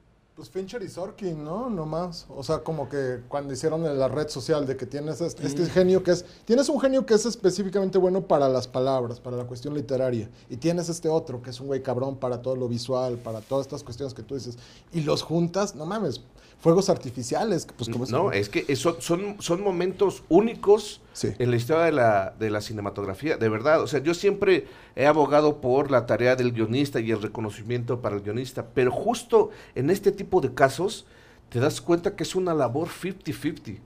Pues 0.41 0.49
Fincher 0.49 0.81
y 0.81 0.89
Sorkin, 0.89 1.43
¿no? 1.43 1.69
No 1.69 1.85
más. 1.85 2.25
O 2.35 2.41
sea, 2.41 2.63
como 2.63 2.89
que 2.89 3.19
cuando 3.27 3.53
hicieron 3.53 3.85
en 3.85 3.99
la 3.99 4.07
red 4.07 4.27
social 4.27 4.65
de 4.65 4.75
que 4.75 4.87
tienes 4.87 5.21
este, 5.21 5.45
este 5.45 5.67
genio 5.67 6.01
que 6.01 6.09
es... 6.09 6.25
Tienes 6.45 6.67
un 6.67 6.81
genio 6.81 7.05
que 7.05 7.13
es 7.13 7.27
específicamente 7.27 7.99
bueno 7.99 8.21
para 8.25 8.49
las 8.49 8.67
palabras, 8.67 9.19
para 9.19 9.37
la 9.37 9.43
cuestión 9.43 9.75
literaria. 9.75 10.31
Y 10.49 10.57
tienes 10.57 10.89
este 10.89 11.09
otro 11.09 11.43
que 11.43 11.51
es 11.51 11.59
un 11.59 11.67
güey 11.67 11.83
cabrón 11.83 12.17
para 12.17 12.41
todo 12.41 12.55
lo 12.55 12.67
visual, 12.67 13.19
para 13.19 13.39
todas 13.41 13.67
estas 13.67 13.83
cuestiones 13.83 14.15
que 14.15 14.23
tú 14.23 14.33
dices. 14.33 14.57
Y 14.91 15.01
los 15.01 15.21
juntas, 15.21 15.75
no 15.75 15.85
mames, 15.85 16.21
fuegos 16.61 16.89
artificiales. 16.89 17.67
Pues 17.75 17.89
como 17.89 18.05
No, 18.05 18.31
es 18.31 18.47
que 18.47 18.63
eso- 18.69 19.01
son, 19.01 19.35
son 19.41 19.61
momentos 19.63 20.23
únicos 20.29 21.01
Sí. 21.13 21.29
en 21.39 21.49
la 21.51 21.57
historia 21.57 21.83
de 21.83 21.91
la, 21.91 22.33
de 22.39 22.49
la 22.49 22.61
cinematografía, 22.61 23.35
de 23.35 23.49
verdad. 23.49 23.81
O 23.81 23.87
sea, 23.87 23.99
yo 24.01 24.13
siempre 24.13 24.67
he 24.95 25.05
abogado 25.07 25.59
por 25.59 25.91
la 25.91 26.05
tarea 26.05 26.35
del 26.37 26.53
guionista 26.53 26.99
y 27.01 27.11
el 27.11 27.21
reconocimiento 27.21 27.99
para 28.01 28.15
el 28.15 28.21
guionista, 28.21 28.67
pero 28.73 28.91
justo 28.91 29.49
en 29.75 29.89
este 29.89 30.11
tipo 30.13 30.39
de 30.39 30.53
casos 30.53 31.05
te 31.49 31.59
das 31.59 31.81
cuenta 31.81 32.15
que 32.15 32.23
es 32.23 32.35
una 32.35 32.53
labor 32.53 32.87
50-50. 32.87 33.79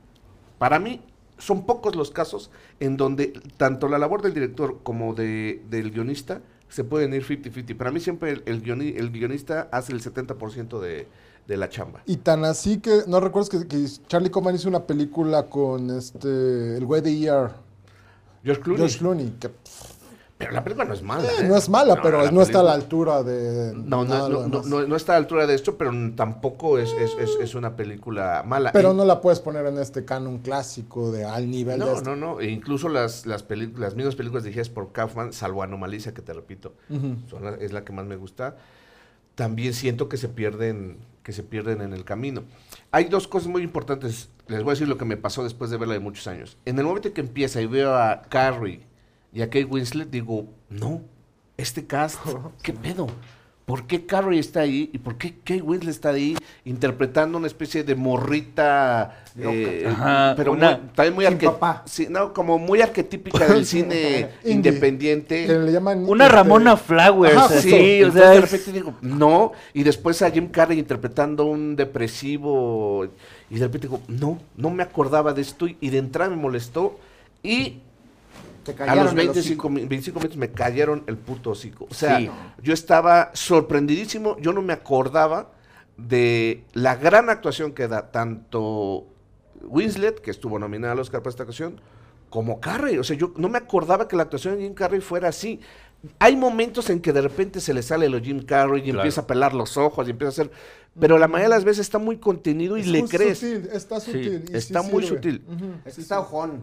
Para 0.60 0.78
mí 0.80 1.02
son 1.38 1.66
pocos 1.66 1.96
los 1.96 2.12
casos 2.12 2.52
en 2.80 2.96
donde 2.98 3.34
tanto 3.58 3.88
la 3.88 3.98
labor 3.98 4.22
del 4.22 4.34
director 4.34 4.80
como 4.84 5.14
de, 5.16 5.64
del 5.70 5.92
guionista 5.92 6.42
se 6.70 6.84
pueden 6.84 7.14
ir 7.14 7.26
50-50. 7.26 7.76
Para 7.78 7.92
mí 7.92 8.00
siempre 8.00 8.32
el, 8.32 8.44
el 8.46 9.12
guionista 9.12 9.68
hace 9.72 9.94
el 9.94 10.02
70% 10.02 10.80
de, 10.80 11.08
de 11.48 11.58
la 11.58 11.70
chamba. 11.70 12.02
Y 12.06 12.18
tan 12.18 12.44
así 12.46 12.80
que, 12.80 13.02
¿no 13.08 13.20
recuerdas 13.20 13.50
que, 13.50 13.68
que 13.68 13.86
Charlie 14.08 14.32
Kaufman 14.32 14.56
hizo 14.56 14.68
una 14.70 14.84
película 14.86 15.44
con 15.48 15.90
este, 15.92 16.78
el 16.78 16.86
güey 16.86 17.02
de 17.02 17.12
ER, 17.24 17.52
George 18.44 18.62
Clooney. 18.62 18.78
George 18.80 18.98
Clooney? 19.00 19.30
Que, 19.40 19.50
Pero 20.38 20.52
la 20.52 20.64
película 20.64 20.86
no 20.86 20.94
es 20.96 21.02
mala. 21.04 21.24
Eh, 21.24 21.32
¿eh? 21.42 21.44
no 21.48 21.56
es 21.56 21.70
mala, 21.70 22.02
pero 22.02 22.30
no 22.32 22.42
está 22.42 22.60
a 22.60 22.64
la 22.64 22.74
altura 22.74 23.22
de. 23.24 23.74
No, 23.76 24.04
no, 24.04 24.28
no, 24.48 24.86
no, 24.88 24.96
está 24.96 25.14
a 25.14 25.16
la 25.16 25.20
altura 25.20 25.46
de 25.48 25.54
esto, 25.56 25.78
pero 25.78 25.92
tampoco 26.16 26.78
es, 26.78 26.92
es, 26.94 27.12
es- 27.20 27.38
es 27.40 27.56
una 27.56 27.76
película 27.76 28.44
mala. 28.46 28.72
Pero 28.74 28.92
Y- 28.92 28.96
no 28.98 29.06
la 29.06 29.22
puedes 29.22 29.40
poner 29.40 29.66
en 29.68 29.78
este 29.78 30.04
canon 30.04 30.40
clásico 30.40 31.12
de 31.12 31.24
al 31.26 31.50
nivel 31.50 31.80
de 31.80 31.86
No, 31.86 31.94
este. 31.94 32.10
no, 32.10 32.16
no. 32.16 32.40
E 32.42 32.50
incluso 32.50 32.90
las, 32.90 33.26
las, 33.26 33.46
las 33.78 33.96
mismas 33.96 34.16
películas 34.16 34.44
dirigidas 34.44 34.70
por 34.70 34.92
Kaufman, 34.92 35.32
salvo 35.32 35.64
Anomaliza, 35.64 36.14
que 36.14 36.22
te 36.22 36.34
repito, 36.34 36.74
son 37.30 37.44
la- 37.46 37.56
es 37.56 37.72
la 37.72 37.84
que 37.86 37.94
más 37.94 38.06
me 38.06 38.16
gusta. 38.18 38.58
También 39.36 39.74
siento 39.74 40.10
que 40.10 40.18
se 40.18 40.28
pierden, 40.30 40.98
que 41.26 41.34
se 41.34 41.42
pierden 41.42 41.82
en 41.82 41.92
el 41.92 42.06
camino. 42.06 42.44
Hay 42.92 43.06
dos 43.06 43.28
cosas 43.28 43.50
muy 43.50 43.64
importantes. 43.64 44.30
Les 44.46 44.62
voy 44.62 44.70
a 44.70 44.74
decir 44.74 44.88
lo 44.88 45.00
que 45.00 45.06
me 45.06 45.18
pasó 45.18 45.44
después 45.44 45.72
de 45.72 45.78
verla 45.78 45.96
de 45.96 46.00
muchos 46.00 46.28
años. 46.28 46.56
En 46.66 46.78
el 46.78 46.86
momento 46.86 47.08
en 47.08 47.16
que 47.16 47.22
empieza 47.22 47.60
y 47.64 47.66
veo 47.66 47.96
a 47.96 48.22
Carrie 48.30 48.86
y 49.34 49.42
a 49.42 49.48
Kate 49.48 49.66
Winslet, 49.66 50.12
digo, 50.12 50.48
no, 50.70 51.02
este 51.58 51.88
cast, 51.88 52.20
¿qué 52.62 52.74
pedo? 52.74 53.08
¿Por 53.66 53.88
qué 53.88 54.06
Carrie 54.06 54.40
está 54.40 54.60
ahí 54.60 54.92
y 54.94 55.00
por 55.00 55.18
qué 55.18 55.34
Kate 55.44 55.62
Winslet 55.64 55.90
está 55.90 56.10
ahí 56.10 56.38
interpretando 56.66 57.40
una 57.40 57.48
especie 57.48 57.84
de 57.84 57.96
morrita, 57.96 59.24
eh, 59.40 59.86
Ajá, 59.90 60.34
pero 60.38 60.52
una- 60.52 60.78
muy- 60.78 60.90
también 60.94 61.16
muy 61.16 61.26
arque- 61.26 61.82
sí, 61.86 62.06
no, 62.08 62.32
como 62.32 62.60
muy 62.60 62.82
arquetípica 62.82 63.48
del 63.48 63.66
cine 63.66 64.30
independiente. 64.44 65.48
Que 65.48 65.54
le 65.58 65.72
llaman. 65.72 66.08
Una 66.08 66.26
este, 66.26 66.36
Ramona 66.36 66.78
Flowers, 66.78 67.36
Ajá, 67.36 67.46
así, 67.58 67.72
justo. 68.04 68.08
o 68.10 68.12
sea, 68.22 68.30
de 68.32 68.42
repente 68.42 68.72
digo, 68.72 68.94
no, 69.02 69.52
y 69.74 69.82
después 69.82 70.22
a 70.22 70.30
Jim 70.30 70.48
Carrey 70.50 70.78
interpretando 70.78 71.46
un 71.46 71.76
depresivo, 71.76 73.08
y 73.50 73.56
de 73.56 73.66
repente 73.66 73.88
digo, 73.88 74.02
no, 74.08 74.40
no 74.58 74.70
me 74.70 74.84
acordaba 74.84 75.34
de 75.34 75.42
esto, 75.42 75.66
y 75.68 75.90
de 75.90 75.98
entrada 75.98 76.30
me 76.30 76.36
molestó, 76.36 77.00
y 77.42 77.80
a 78.72 78.76
callaron 78.76 79.04
los 79.04 79.12
el 79.14 79.18
25, 79.18 79.70
mi- 79.70 79.82
25 79.86 80.20
minutos 80.20 80.38
me 80.38 80.52
cayeron 80.52 81.04
el 81.08 81.18
puto 81.18 81.52
hocico. 81.52 81.88
O 81.90 81.94
sea, 81.94 82.18
Sí. 82.20 82.30
yo 82.62 82.74
estaba 82.74 83.32
sorprendidísimo, 83.34 84.38
yo 84.40 84.54
no 84.54 84.62
me 84.62 84.74
acordaba 84.74 85.52
de 85.98 86.64
la 86.74 86.96
gran 86.96 87.30
actuación 87.30 87.74
que 87.74 87.88
da 87.88 88.12
tanto 88.12 89.06
Winslet, 89.64 90.20
que 90.20 90.32
estuvo 90.32 90.60
nominada 90.60 90.94
al 90.94 91.00
Oscar 91.00 91.22
para 91.22 91.30
esta 91.32 91.44
ocasión, 91.44 91.80
como 92.30 92.60
Carrey. 92.60 92.98
O 92.98 93.04
sea, 93.04 93.16
yo 93.16 93.32
no 93.38 93.48
me 93.50 93.58
acordaba 93.58 94.08
que 94.08 94.16
la 94.16 94.24
actuación 94.24 94.56
de 94.58 94.64
Jim 94.64 94.74
Carrey 94.74 95.00
fuera 95.02 95.30
así. 95.30 95.60
Hay 96.20 96.36
momentos 96.36 96.90
en 96.90 97.00
que 97.00 97.14
de 97.14 97.22
repente 97.22 97.60
se 97.62 97.74
le 97.74 97.82
sale 97.82 98.10
lo 98.10 98.20
Jim 98.20 98.44
Carrey 98.46 98.80
y 98.82 98.84
Claro. 98.86 99.00
empieza 99.00 99.22
a 99.22 99.28
pelar 99.28 99.54
los 99.54 99.78
ojos 99.78 100.08
y 100.08 100.12
empieza 100.12 100.30
a 100.30 100.34
hacer... 100.46 100.52
Pero 101.00 101.18
la 101.18 101.28
mayoría 101.28 101.50
de 101.50 101.56
las 101.56 101.66
veces 101.66 101.82
está 101.82 101.98
muy 101.98 102.18
contenido 102.18 102.78
y 102.78 102.82
Es 102.82 102.88
le 102.88 103.04
crees. 103.04 103.40
sutil, 103.40 103.70
está 103.74 104.00
Sí, 104.00 104.12
sutil. 104.14 104.46
sí 104.48 104.54
está 104.56 104.82
muy 104.82 105.04
sirve. 105.04 105.16
sutil. 105.18 105.46
Es 105.84 105.94
sí, 105.94 105.98
que 105.98 106.02
está 106.04 106.16
sí. 106.16 106.22
ojón. 106.22 106.62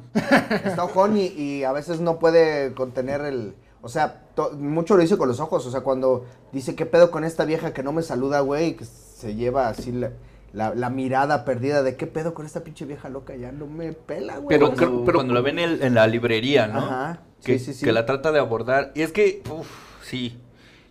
Está 0.64 0.84
ojón 0.84 1.16
y, 1.18 1.26
y 1.26 1.64
a 1.64 1.72
veces 1.72 2.00
no 2.00 2.18
puede 2.18 2.72
contener 2.72 3.20
el. 3.22 3.54
O 3.82 3.88
sea, 3.90 4.22
to- 4.34 4.52
mucho 4.52 4.96
lo 4.96 5.02
dice 5.02 5.18
con 5.18 5.28
los 5.28 5.38
ojos. 5.38 5.66
O 5.66 5.70
sea, 5.70 5.82
cuando 5.82 6.24
dice, 6.50 6.74
¿qué 6.74 6.86
pedo 6.86 7.10
con 7.10 7.24
esta 7.24 7.44
vieja 7.44 7.74
que 7.74 7.82
no 7.82 7.92
me 7.92 8.02
saluda, 8.02 8.40
güey? 8.40 8.74
Que 8.74 8.86
se 8.86 9.34
lleva 9.34 9.68
así 9.68 9.92
la, 9.92 10.12
la- 10.52 10.74
la 10.74 10.90
mirada 10.90 11.44
perdida 11.44 11.82
de, 11.82 11.96
¿qué 11.96 12.06
pedo 12.06 12.34
con 12.34 12.44
esta 12.46 12.62
pinche 12.64 12.84
vieja 12.84 13.08
loca? 13.08 13.34
Ya 13.36 13.52
no 13.52 13.66
me 13.66 13.92
pela, 13.92 14.36
güey. 14.38 14.48
Pero 14.58 14.72
cuando, 14.74 15.04
pero- 15.04 15.18
cuando 15.18 15.34
la 15.34 15.40
ven 15.40 15.58
en, 15.58 15.82
en 15.82 15.94
la 15.94 16.06
librería, 16.06 16.66
¿no? 16.66 16.78
Ajá, 16.78 17.20
Que, 17.44 17.58
sí, 17.58 17.66
sí, 17.66 17.74
sí. 17.74 17.84
que 17.86 17.92
la 17.92 18.06
trata 18.06 18.32
de 18.32 18.38
abordar. 18.38 18.92
Y 18.94 19.02
es 19.02 19.12
que, 19.12 19.42
uff, 19.50 19.68
sí. 20.02 20.38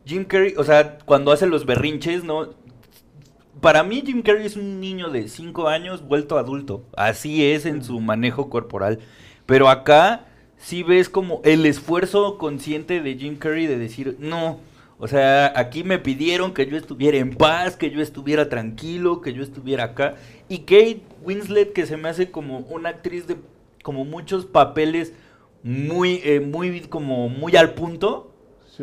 Jim 0.05 0.25
Carrey, 0.25 0.55
o 0.57 0.63
sea, 0.63 0.97
cuando 1.05 1.31
hace 1.31 1.45
los 1.45 1.65
berrinches, 1.65 2.23
¿no? 2.23 2.49
Para 3.61 3.83
mí 3.83 4.01
Jim 4.05 4.23
Carrey 4.23 4.45
es 4.47 4.55
un 4.55 4.79
niño 4.79 5.09
de 5.09 5.27
5 5.27 5.67
años 5.67 6.07
vuelto 6.07 6.37
adulto. 6.39 6.83
Así 6.97 7.45
es 7.51 7.65
en 7.67 7.83
su 7.83 7.99
manejo 7.99 8.49
corporal. 8.49 8.99
Pero 9.45 9.69
acá 9.69 10.25
sí 10.57 10.81
ves 10.83 11.09
como 11.09 11.41
el 11.43 11.65
esfuerzo 11.67 12.37
consciente 12.39 13.01
de 13.01 13.15
Jim 13.15 13.35
Carrey 13.37 13.67
de 13.67 13.77
decir, 13.77 14.15
no, 14.19 14.59
o 15.03 15.07
sea, 15.07 15.51
aquí 15.55 15.83
me 15.83 15.97
pidieron 15.97 16.53
que 16.53 16.67
yo 16.67 16.77
estuviera 16.77 17.17
en 17.17 17.33
paz, 17.35 17.75
que 17.75 17.89
yo 17.89 18.03
estuviera 18.03 18.49
tranquilo, 18.49 19.19
que 19.19 19.33
yo 19.33 19.41
estuviera 19.41 19.85
acá. 19.85 20.13
Y 20.47 20.59
Kate 20.59 21.01
Winslet, 21.23 21.73
que 21.73 21.87
se 21.87 21.97
me 21.97 22.07
hace 22.07 22.29
como 22.29 22.59
una 22.59 22.89
actriz 22.89 23.25
de 23.25 23.37
como 23.81 24.05
muchos 24.05 24.45
papeles 24.45 25.13
muy, 25.63 26.21
eh, 26.23 26.39
muy, 26.39 26.81
como 26.81 27.29
muy 27.29 27.55
al 27.55 27.73
punto. 27.73 28.30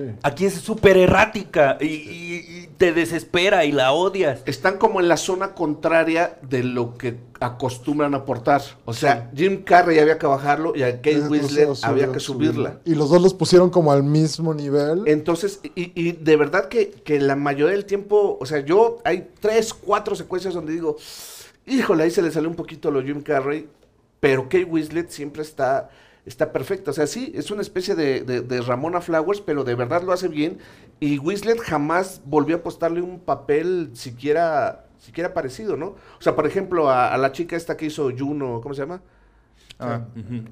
Sí. 0.07 0.13
Aquí 0.23 0.45
es 0.47 0.55
súper 0.55 0.97
errática 0.97 1.77
y, 1.81 1.87
y- 1.87 2.45
y 2.65 2.69
te 2.79 2.93
desespera 2.93 3.65
y 3.65 3.73
la 3.73 3.93
odias. 3.93 4.43
están 4.47 4.79
como 4.79 5.01
en 5.01 5.09
la 5.09 5.17
zona 5.17 5.55
contraria 5.55 6.39
de 6.43 6.63
lo 6.63 6.97
que 6.97 7.17
acostumbran 7.41 8.15
a 8.15 8.19
aportar. 8.19 8.63
O 8.85 8.93
sea, 8.93 9.31
Jim 9.35 9.63
Carrey 9.65 9.99
había 9.99 10.19
que 10.19 10.27
bajarlo 10.27 10.75
y 10.77 10.83
a 10.83 10.97
Kate 10.97 11.23
Winslet 11.29 11.69
había 11.83 12.13
que 12.13 12.21
subirla. 12.21 12.79
Y 12.85 12.95
los 12.95 13.11
dos 13.11 13.21
los 13.23 13.35
pusieron 13.35 13.71
como 13.71 13.91
al 13.93 14.03
mismo 14.05 14.55
nivel. 14.55 15.03
Entonces, 15.07 15.61
y, 15.75 15.93
y 16.01 16.13
de 16.13 16.37
verdad 16.37 16.69
que, 16.69 16.91
que 16.91 17.19
la 17.21 17.35
mayoría 17.37 17.75
del 17.75 17.85
tiempo, 17.85 18.39
o 18.41 18.47
sea, 18.47 18.61
yo 18.61 18.99
hay 19.05 19.31
tres, 19.41 19.75
cuatro 19.75 20.15
secuencias 20.15 20.55
donde 20.55 20.73
digo, 20.73 20.97
híjole, 21.67 22.05
ahí 22.05 22.11
se 22.11 22.23
le 22.23 22.31
salió 22.31 22.49
un 22.49 22.57
poquito 22.57 22.91
lo 22.91 23.03
Jim 23.03 23.23
Carrey, 23.23 23.69
pero 24.21 24.45
Kate 24.45 24.65
Winslet 24.65 25.11
siempre 25.11 25.43
está, 25.43 25.91
está 26.29 26.53
perfecta. 26.53 26.91
O 26.93 26.95
sea, 26.95 27.07
sí, 27.07 27.33
es 27.35 27.51
una 27.51 27.63
especie 27.63 27.95
de, 27.97 28.21
de- 28.23 28.41
de 28.43 28.61
Ramona 28.61 29.01
Flowers, 29.01 29.41
pero 29.41 29.65
de 29.65 29.75
verdad 29.75 30.03
lo 30.03 30.13
hace 30.13 30.29
bien. 30.29 30.59
Y 31.01 31.19
Winslet 31.19 31.59
jamás 31.59 32.21
volvió 32.25 32.57
a 32.57 32.59
apostarle 32.61 33.01
un 33.03 33.19
papel 33.21 33.91
siquiera, 33.95 34.87
siquiera 34.99 35.35
parecido, 35.35 35.77
¿no? 35.77 35.87
O 36.19 36.21
sea, 36.21 36.37
por 36.37 36.47
ejemplo, 36.47 36.89
a, 36.91 37.13
a 37.13 37.19
la 37.19 37.33
chica 37.33 37.57
esta 37.57 37.77
que 37.77 37.87
hizo 37.87 38.11
Juno, 38.17 38.61
¿cómo 38.63 38.75
se 38.75 38.83
llama? 38.83 39.01
Ah. 39.81 40.07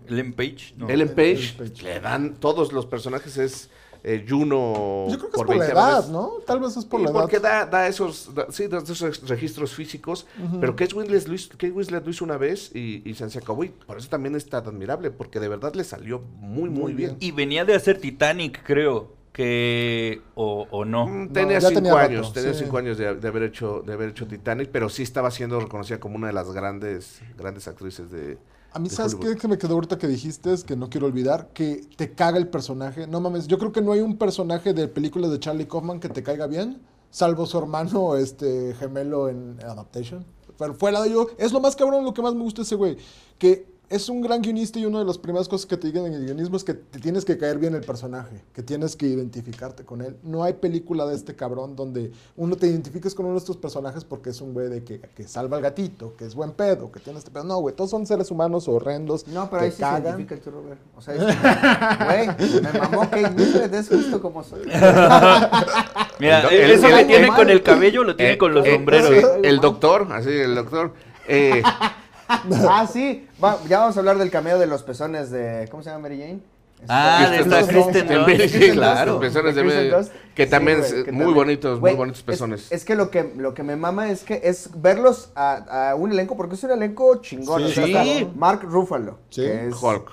Ellen 0.08 0.32
Page. 0.34 0.74
no. 0.76 0.88
Ellen 0.88 1.08
Page, 1.08 1.54
Ellen 1.58 1.68
Page. 1.70 1.82
le 1.82 2.00
dan 2.00 2.34
todos 2.36 2.72
los 2.72 2.86
personajes, 2.86 3.36
es 3.38 3.70
eh, 4.08 4.24
Juno. 4.28 5.06
Yo 5.10 5.18
creo 5.18 5.30
que 5.30 5.36
es 5.36 5.42
por 5.42 5.48
la 5.48 5.54
20 5.56 5.72
edad, 5.72 5.96
veces. 5.96 6.10
¿no? 6.12 6.30
Tal 6.46 6.60
vez 6.60 6.76
es 6.76 6.84
por 6.84 7.00
Sí, 7.00 7.04
la 7.06 7.10
edad. 7.10 7.20
porque 7.22 7.40
da, 7.40 7.66
da 7.66 7.88
esos, 7.88 8.32
da- 8.32 8.46
sí, 8.50 8.68
da 8.68 8.78
esos 8.78 9.28
registros 9.28 9.74
físicos, 9.74 10.26
pero 10.60 10.76
Kate 10.76 10.94
Winslet, 10.94 11.26
lo 11.26 11.34
hizo, 11.34 11.50
Kate 11.50 11.72
Winslet 11.72 12.04
lo 12.04 12.10
hizo 12.10 12.24
una 12.24 12.36
vez 12.36 12.70
y, 12.72 13.02
y 13.04 13.14
se 13.14 13.24
acabó 13.38 13.64
y 13.64 13.70
por 13.70 13.98
eso 13.98 14.08
también 14.08 14.36
es 14.36 14.46
tan 14.48 14.64
admirable, 14.64 15.10
porque 15.10 15.40
de 15.40 15.48
verdad 15.48 15.74
le 15.74 15.82
salió 15.82 16.20
muy, 16.38 16.70
muy, 16.70 16.82
Muy 16.84 16.92
bien. 16.94 17.16
Y 17.18 17.32
venía 17.32 17.64
de 17.64 17.74
hacer 17.74 17.98
Titanic, 18.00 18.62
creo. 18.64 19.16
Que. 19.32 20.22
O, 20.34 20.66
o 20.70 20.84
no. 20.86 21.06
Mm, 21.06 21.26
No, 21.26 21.32
tenía 21.32 21.60
cinco 21.60 21.74
tenía 21.74 21.92
rato, 21.94 22.06
años, 22.06 22.32
tenía 22.32 22.54
sí. 22.54 22.62
cinco 22.64 22.78
años 22.78 22.96
de, 22.96 23.16
de 23.16 23.28
haber 23.28 23.42
hecho, 23.42 23.82
de 23.84 23.92
haber 23.92 24.08
hecho 24.10 24.26
Titanic, 24.26 24.70
pero 24.72 24.88
sí 24.88 25.02
estaba 25.02 25.30
siendo 25.30 25.60
reconocida 25.60 26.00
como 26.00 26.16
una 26.16 26.28
de 26.28 26.32
las 26.32 26.50
grandes, 26.52 27.20
grandes 27.36 27.68
actrices 27.68 28.10
de. 28.10 28.38
A 28.76 28.78
mí, 28.78 28.90
¿sabes 28.90 29.14
qué 29.14 29.36
que 29.36 29.48
me 29.48 29.56
quedó 29.56 29.72
ahorita 29.72 29.96
que 29.96 30.06
dijiste? 30.06 30.52
Es 30.52 30.62
que 30.62 30.76
no 30.76 30.90
quiero 30.90 31.06
olvidar 31.06 31.48
que 31.54 31.88
te 31.96 32.12
caga 32.12 32.36
el 32.36 32.48
personaje. 32.48 33.06
No 33.06 33.22
mames, 33.22 33.46
yo 33.46 33.56
creo 33.56 33.72
que 33.72 33.80
no 33.80 33.92
hay 33.92 34.00
un 34.00 34.18
personaje 34.18 34.74
de 34.74 34.86
películas 34.86 35.30
de 35.30 35.40
Charlie 35.40 35.66
Kaufman 35.66 35.98
que 35.98 36.10
te 36.10 36.22
caiga 36.22 36.46
bien, 36.46 36.82
salvo 37.10 37.46
su 37.46 37.56
hermano 37.56 38.16
este 38.16 38.74
gemelo 38.74 39.30
en 39.30 39.56
Adaptation. 39.64 40.26
Pero 40.58 40.74
fuera 40.74 41.00
de 41.00 41.08
ello, 41.08 41.28
es 41.38 41.54
lo 41.54 41.60
más 41.60 41.74
cabrón, 41.74 42.04
lo 42.04 42.12
que 42.12 42.20
más 42.20 42.34
me 42.34 42.42
gusta 42.42 42.60
ese 42.60 42.74
güey. 42.74 42.98
Que 43.38 43.66
es 43.88 44.08
un 44.08 44.20
gran 44.20 44.42
guionista 44.42 44.78
y 44.80 44.84
una 44.84 44.98
de 44.98 45.04
las 45.04 45.16
primeras 45.16 45.48
cosas 45.48 45.64
que 45.66 45.76
te 45.76 45.86
digan 45.86 46.06
en 46.06 46.14
el 46.14 46.24
guionismo 46.24 46.56
es 46.56 46.64
que 46.64 46.74
te 46.74 46.98
tienes 46.98 47.24
que 47.24 47.38
caer 47.38 47.58
bien 47.58 47.74
el 47.74 47.82
personaje, 47.82 48.42
que 48.52 48.62
tienes 48.62 48.96
que 48.96 49.06
identificarte 49.06 49.84
con 49.84 50.02
él. 50.02 50.16
No 50.24 50.42
hay 50.42 50.54
película 50.54 51.06
de 51.06 51.14
este 51.14 51.36
cabrón 51.36 51.76
donde 51.76 52.10
uno 52.36 52.56
te 52.56 52.66
identifiques 52.66 53.14
con 53.14 53.26
uno 53.26 53.34
de 53.34 53.38
estos 53.40 53.56
personajes 53.56 54.04
porque 54.04 54.30
es 54.30 54.40
un 54.40 54.54
güey 54.54 54.68
de 54.68 54.82
que, 54.82 54.98
que 55.00 55.28
salva 55.28 55.56
al 55.58 55.62
gatito, 55.62 56.16
que 56.16 56.24
es 56.24 56.34
buen 56.34 56.50
pedo, 56.52 56.90
que 56.90 56.98
tiene 56.98 57.18
este 57.20 57.30
pedo. 57.30 57.44
No, 57.44 57.58
güey, 57.58 57.76
todos 57.76 57.90
son 57.90 58.06
seres 58.06 58.30
humanos 58.32 58.66
horrendos. 58.66 59.26
No, 59.28 59.48
pero 59.48 59.60
que 59.60 59.64
ahí 59.66 59.70
sí 59.70 59.76
se 59.78 59.84
identifica 60.02 60.34
el 60.34 60.40
tío 60.40 60.52
Robert. 60.52 60.80
O 60.96 61.00
sea, 61.00 61.14
es- 61.14 61.20
güey, 62.40 62.62
me 62.62 62.78
mamó 62.78 63.00
Kate 63.02 63.32
Winslet, 63.36 63.72
es 63.74 63.88
justo 63.88 64.20
como 64.20 64.42
soy. 64.42 64.62
Mira, 66.18 66.40
El 66.48 66.70
eso 66.72 66.86
que 66.88 67.00
el- 67.00 67.06
tiene 67.06 67.26
el- 67.28 67.34
con 67.34 67.50
el 67.50 67.62
cabello 67.62 68.02
lo 68.04 68.16
tiene 68.16 68.32
Eh, 68.32 68.38
con 68.38 68.52
los 68.54 68.66
eh, 68.66 68.74
sombreros. 68.74 69.08
sí, 69.10 69.26
el 69.44 69.60
doctor, 69.60 70.08
así, 70.10 70.30
el 70.30 70.54
doctor. 70.54 70.92
Eh, 71.28 71.62
ah, 72.68 72.86
sí. 72.92 73.26
Va- 73.42 73.58
ya 73.68 73.80
vamos 73.80 73.96
a 73.96 74.00
hablar 74.00 74.18
del 74.18 74.30
cameo 74.30 74.58
de 74.58 74.66
los 74.66 74.82
pezones 74.82 75.30
de. 75.30 75.68
¿Cómo 75.70 75.82
se 75.82 75.90
llama 75.90 76.02
Mary 76.02 76.18
Jane? 76.20 76.40
Ah, 76.88 77.26
de 77.30 77.38
Esta- 77.40 77.60
esta 77.60 77.72
Kristen 77.72 78.06
Dunst. 78.08 78.54
Sí, 78.54 78.70
claro. 78.72 79.14
¿no? 79.14 79.20
Pezones 79.20 79.54
de 79.54 79.64
Mary- 79.64 79.90
que 80.34 80.46
también 80.46 80.82
que 80.82 80.94
muy 80.96 81.04
también- 81.04 81.34
bonitos, 81.34 81.80
muy 81.80 81.94
bonitos 81.94 82.18
es- 82.20 82.24
pezones. 82.24 82.70
Es, 82.72 82.84
que 82.84 82.94
lo 82.94 83.10
que 83.10 83.32
lo 83.36 83.54
que 83.54 83.62
me 83.62 83.76
mama 83.76 84.10
es 84.10 84.24
que 84.24 84.42
es 84.44 84.70
verlos 84.74 85.30
a, 85.34 85.90
a 85.90 85.94
un 85.94 86.12
elenco, 86.12 86.36
porque 86.36 86.54
es 86.54 86.62
un 86.64 86.72
elenco 86.72 87.16
chingón. 87.22 87.62
Sí. 87.62 87.66
o 87.80 87.86
sea, 87.86 88.02
Sí. 88.04 88.10
está 88.18 88.30
Mark 88.36 88.60
Ruffalo, 88.62 89.18
Sí. 89.30 89.42
que 89.42 89.68
es 89.68 89.82
Hulk. 89.82 90.10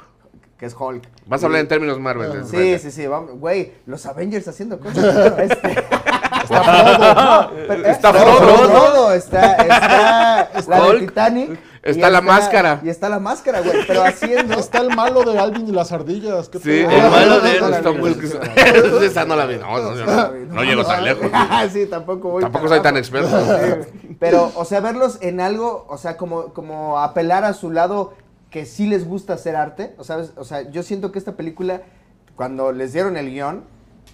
Que 0.58 0.68
es 0.68 0.76
Hulk. 0.80 1.04
Vas 1.26 1.44
a 1.44 1.48
hablar 1.48 1.60
en 1.62 1.68
términos 1.68 2.00
Marvel. 2.00 2.32
Es 2.44 2.48
Sí, 2.50 2.80
sí, 2.80 2.92
sí, 2.92 3.06
güey, 3.08 3.74
los 3.86 4.06
Avengers 4.06 4.48
haciendo 4.48 4.80
cosas. 4.80 5.38
Este, 5.40 5.72
está 6.44 6.64
Frodo, 6.64 7.52
pero- 7.68 7.86
Está 7.88 8.12
no, 8.14 8.20
Frodo. 8.20 8.70
Frodo, 8.70 9.14
está, 9.14 9.56
está 9.56 10.62
la 10.70 10.76
de 10.86 10.90
Hulk. 10.90 11.00
Titanic. 11.10 11.60
Está 11.84 12.10
la 12.10 12.22
máscara. 12.22 12.80
Y 12.84 12.90
está 12.90 13.10
la 13.10 13.20
máscara, 13.20 13.60
güey, 13.62 13.86
pero 13.86 14.04
haciendo... 14.06 14.54
Está 14.58 14.80
el 14.80 14.96
malo 14.96 15.24
de 15.24 15.38
Alvin 15.38 15.68
y 15.68 15.72
las 15.72 15.92
ardillas. 15.92 16.48
¿qué 16.48 16.58
Sí, 16.60 16.64
pedo? 16.64 16.90
el 16.92 17.12
malo 17.12 17.42
de 17.42 17.60
no 17.60 17.70
la 17.70 17.78
está 17.80 17.92
muy-. 17.92 18.18
Esa 19.06 19.26
no 19.26 19.36
la 19.36 19.46
vi. 19.46 19.58
No, 19.58 19.78
no, 19.80 19.94
no, 19.94 20.32
no 20.32 20.64
llego 20.64 20.86
tan 20.86 21.04
lejos. 21.04 21.30
sí, 21.74 21.86
tampoco 21.88 22.30
voy 22.30 22.42
Tampoco 22.44 22.70
soy 22.70 22.82
tan 22.82 22.96
experto. 22.96 23.38
Pero, 24.18 24.52
o 24.56 24.64
sea, 24.64 24.80
verlos 24.80 25.18
en 25.22 25.42
algo, 25.42 25.86
o 25.90 25.98
sea, 25.98 26.16
como, 26.16 26.54
como 26.54 27.00
apelar 27.00 27.44
a 27.44 27.54
su 27.54 27.70
lado 27.70 28.14
que 28.50 28.66
sí 28.66 28.88
les 28.88 29.06
gusta 29.06 29.34
hacer 29.34 29.56
arte, 29.58 29.94
o, 29.98 30.04
¿sabes? 30.06 30.32
o 30.38 30.46
sea, 30.46 30.70
yo 30.70 30.84
siento 30.84 31.12
que 31.12 31.20
esta 31.20 31.34
película 31.36 31.82
cuando 32.36 32.72
les 32.72 32.94
dieron 32.94 33.18
el 33.18 33.30
guion, 33.30 33.64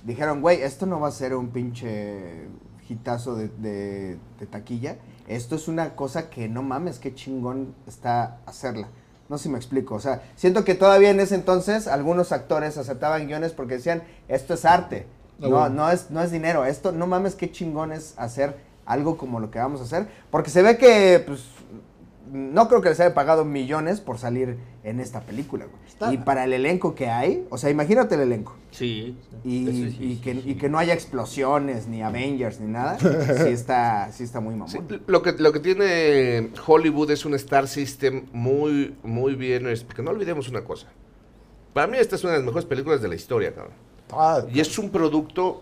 dijeron, 0.03 0.41
güey, 0.41 0.61
esto 0.63 0.85
no 0.85 0.99
va 0.99 1.09
a 1.09 1.11
ser 1.11 1.35
un 1.35 1.49
pinche 1.49 2.47
hitazo 2.89 3.35
de, 3.35 3.49
de- 3.59 4.17
de 4.39 4.45
taquilla. 4.47 4.95
Esto 5.29 5.55
es 5.55 5.67
una 5.67 5.95
cosa 5.95 6.29
que 6.29 6.49
no 6.49 6.63
mames, 6.63 6.99
qué 6.99 7.13
chingón 7.13 7.75
está 7.87 8.39
hacerla. 8.45 8.89
No 9.29 9.37
sé 9.37 9.43
si 9.43 9.49
me 9.49 9.57
explico. 9.57 9.93
O 9.93 9.99
sea, 9.99 10.23
siento 10.35 10.65
que 10.65 10.73
todavía 10.73 11.11
en 11.11 11.19
ese 11.19 11.35
entonces 11.35 11.87
algunos 11.87 12.31
actores 12.31 12.77
aceptaban 12.79 13.27
guiones 13.27 13.53
porque 13.53 13.75
decían, 13.75 14.01
esto 14.27 14.55
es 14.55 14.65
arte. 14.65 15.05
Ah, 15.41 15.47
No, 15.47 15.69
no, 15.69 15.91
es, 15.91 16.09
no 16.09 16.21
es 16.21 16.31
dinero. 16.31 16.65
Esto, 16.65 16.91
no 16.91 17.05
mames, 17.05 17.35
qué 17.35 17.51
chingón 17.51 17.91
es 17.91 18.15
hacer 18.17 18.57
algo 18.87 19.17
como 19.17 19.39
lo 19.39 19.51
que 19.51 19.59
vamos 19.59 19.81
a 19.81 19.83
hacer. 19.83 20.07
Porque 20.31 20.49
se 20.49 20.63
ve 20.63 20.77
que, 20.79 21.23
pues, 21.25 21.43
no 22.31 22.67
creo 22.67 22.81
que 22.81 22.89
les 22.89 22.99
haya 22.99 23.13
pagado 23.13 23.45
millones 23.45 24.01
por 24.01 24.17
salir 24.17 24.57
en 24.83 24.99
esta 24.99 25.21
película, 25.21 25.65
güey. 25.65 25.77
Está- 25.87 26.13
Y 26.13 26.17
para 26.17 26.43
el 26.45 26.53
elenco 26.53 26.95
que 26.95 27.09
hay, 27.09 27.45
o 27.49 27.57
sea, 27.57 27.69
imagínate 27.69 28.15
el 28.15 28.21
elenco. 28.21 28.55
Sí. 28.71 29.17
Y, 29.43 29.63
Eso 29.63 29.71
sí, 29.71 29.97
y 29.99 30.15
sí, 30.15 30.21
que, 30.21 30.33
sí. 30.33 30.43
y 30.45 30.55
que 30.55 30.69
no 30.69 30.77
haya 30.79 30.93
explosiones, 30.93 31.87
ni 31.87 32.01
Avengers, 32.01 32.59
ni 32.59 32.71
nada. 32.71 32.97
sí 32.99 33.49
está, 33.49 34.11
sí 34.11 34.23
está 34.23 34.39
muy 34.39 34.53
mamón. 34.53 34.69
Sí, 34.69 34.79
lo, 35.07 35.21
que, 35.21 35.33
lo 35.33 35.51
que 35.51 35.59
tiene 35.59 36.49
Hollywood 36.65 37.11
es 37.11 37.25
un 37.25 37.33
Star 37.35 37.67
System 37.67 38.25
muy, 38.31 38.95
muy 39.03 39.35
bien. 39.35 39.67
es- 39.67 39.83
Porque 39.83 40.01
no 40.03 40.11
olvidemos 40.11 40.47
una 40.49 40.63
cosa. 40.63 40.87
Para 41.73 41.87
mí 41.87 41.97
esta 41.97 42.15
es 42.15 42.23
una 42.23 42.33
de 42.33 42.39
las 42.39 42.45
mejores 42.45 42.65
películas 42.65 43.01
de 43.01 43.07
la 43.07 43.15
historia, 43.15 43.53
cabrón. 43.53 43.73
Ah, 44.11 44.41
Y 44.53 44.59
es 44.59 44.77
un 44.79 44.89
producto 44.89 45.61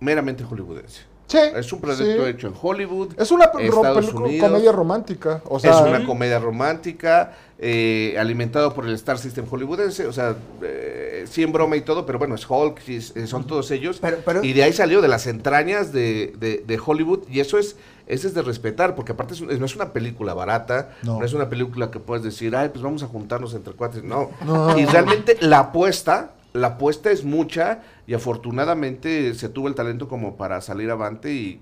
meramente 0.00 0.44
hollywoodense. 0.44 1.02
Sí, 1.26 1.38
Es 1.54 1.72
un 1.72 1.80
producto 1.80 2.04
sí. 2.24 2.30
hecho 2.30 2.46
en 2.48 2.54
Hollywood. 2.60 3.14
Es 3.18 3.30
una 3.30 3.44
Estados 3.58 4.12
Unidos. 4.12 4.48
comedia 4.48 4.72
romántica. 4.72 5.42
O 5.46 5.58
sea, 5.58 5.72
es 5.72 5.80
una 5.80 6.04
comedia 6.06 6.38
romántica, 6.38 7.32
eh, 7.58 8.14
alimentado 8.18 8.74
por 8.74 8.86
el 8.86 8.94
Star 8.94 9.18
System 9.18 9.46
hollywoodense, 9.46 10.06
o 10.06 10.12
sea, 10.12 10.36
eh, 10.62 11.24
sí 11.30 11.42
en 11.42 11.52
broma 11.52 11.76
y 11.76 11.80
todo, 11.80 12.04
pero 12.06 12.18
bueno, 12.18 12.34
es 12.34 12.48
Hulk, 12.48 12.80
son 13.26 13.46
todos 13.46 13.70
ellos. 13.70 13.98
Pero- 14.00 14.18
pero- 14.24 14.44
y 14.44 14.52
de 14.52 14.62
ahí 14.62 14.72
salió 14.72 15.00
de 15.00 15.08
las 15.08 15.26
entrañas 15.26 15.92
de, 15.92 16.34
de- 16.38 16.62
de 16.66 16.80
Hollywood, 16.84 17.20
y 17.30 17.40
eso 17.40 17.58
es, 17.58 17.76
eso 18.06 18.28
es 18.28 18.34
de 18.34 18.42
respetar, 18.42 18.94
porque 18.94 19.12
aparte 19.12 19.34
es 19.34 19.40
no 19.40 19.64
es 19.66 19.74
una 19.74 19.92
película 19.92 20.34
barata, 20.34 20.90
No. 21.02 21.18
no. 21.18 21.24
es 21.24 21.32
una 21.32 21.48
película 21.48 21.90
que 21.90 21.98
puedes 21.98 22.22
decir, 22.22 22.54
ay, 22.54 22.68
pues 22.68 22.82
vamos 22.82 23.02
a 23.02 23.06
juntarnos 23.06 23.54
entre 23.54 23.72
cuates, 23.72 24.04
no. 24.04 24.30
No. 24.44 24.78
Y 24.78 24.84
realmente 24.84 25.36
la 25.40 25.58
apuesta, 25.60 26.32
la 26.56 26.68
apuesta 26.68 27.10
es 27.10 27.24
mucha, 27.24 27.82
y 28.06 28.14
afortunadamente 28.14 29.34
se 29.34 29.48
tuvo 29.48 29.68
el 29.68 29.74
talento 29.74 30.08
como 30.08 30.36
para 30.36 30.60
salir 30.60 30.90
avante 30.90 31.32
y 31.32 31.60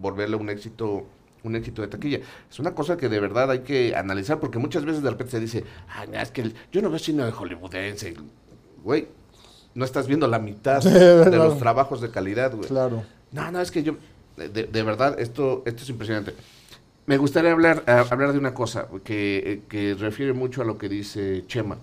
volverle 0.00 0.36
un 0.36 0.48
éxito 0.50 1.06
un 1.42 1.56
éxito 1.56 1.80
de 1.80 1.88
taquilla. 1.88 2.20
Es 2.50 2.58
una 2.58 2.74
cosa 2.74 2.98
que 2.98 3.08
de 3.08 3.18
verdad 3.18 3.50
hay 3.50 3.60
que 3.60 3.96
analizar 3.96 4.38
porque 4.40 4.58
muchas 4.58 4.84
veces 4.84 5.02
de 5.02 5.08
repente 5.08 5.30
se 5.30 5.40
dice, 5.40 5.64
ay, 5.88 6.06
no, 6.12 6.20
es 6.20 6.30
que 6.30 6.42
el- 6.42 6.54
yo 6.70 6.82
no 6.82 6.90
veo 6.90 6.98
cine 6.98 7.24
de 7.24 7.32
hollywoodense. 7.32 8.14
Güey, 8.84 9.08
no 9.74 9.86
estás 9.86 10.06
viendo 10.06 10.26
la 10.26 10.38
mitad 10.38 10.82
de 10.84 10.90
Claro. 11.30 11.44
los 11.44 11.58
trabajos 11.58 12.02
de 12.02 12.10
calidad, 12.10 12.54
güey. 12.54 12.68
claro. 12.68 13.04
No, 13.32 13.50
no, 13.50 13.60
es 13.62 13.70
que 13.70 13.82
yo, 13.82 13.94
de, 14.36 14.48
de 14.64 14.82
verdad, 14.82 15.18
esto, 15.18 15.62
esto 15.64 15.82
es 15.82 15.88
impresionante. 15.88 16.34
Me 17.06 17.16
gustaría 17.16 17.52
hablar, 17.52 17.84
a- 17.86 18.00
hablar 18.00 18.32
de 18.32 18.38
una 18.38 18.52
cosa 18.52 18.88
que, 19.02 19.38
eh, 19.38 19.62
que 19.66 19.94
refiere 19.94 20.34
mucho 20.34 20.60
a 20.60 20.66
lo 20.66 20.76
que 20.76 20.90
dice 20.90 21.42
Chema. 21.46 21.78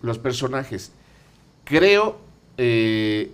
Los 0.00 0.20
personajes. 0.20 0.92
Creo 1.66 2.18
eh, 2.58 3.32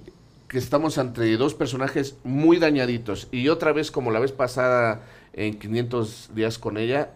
que 0.48 0.58
estamos 0.58 0.98
entre 0.98 1.36
dos 1.36 1.54
personajes 1.54 2.18
muy 2.24 2.58
dañaditos. 2.58 3.28
Y 3.30 3.48
otra 3.50 3.72
vez, 3.72 3.90
como 3.90 4.10
la 4.10 4.20
vez 4.20 4.32
pasada 4.32 5.02
en 5.34 5.58
500 5.58 6.30
días 6.34 6.58
con 6.58 6.78
ella, 6.78 7.10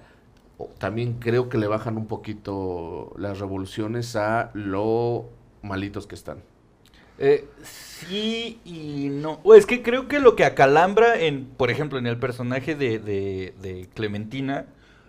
también 0.78 1.14
creo 1.20 1.48
que 1.48 1.58
le 1.58 1.68
bajan 1.68 1.96
un 1.98 2.06
poquito 2.06 3.14
las 3.18 3.40
revoluciones 3.40 4.16
a 4.16 4.50
lo 4.54 5.30
malitos 5.62 6.06
que 6.06 6.16
están. 6.16 6.44
Eh, 7.18 7.48
sí 7.64 8.60
y 8.64 9.08
no. 9.10 9.40
O 9.44 9.54
es 9.54 9.66
que 9.66 9.82
creo 9.82 10.08
que 10.08 10.20
lo 10.20 10.36
que 10.36 10.44
acalambra, 10.44 11.18
en, 11.20 11.46
por 11.46 11.70
ejemplo, 11.70 11.98
en 11.98 12.06
el 12.06 12.18
personaje 12.18 12.74
de, 12.76 12.98
de- 12.98 13.54
de 13.62 13.88
Clementina, 13.94 14.66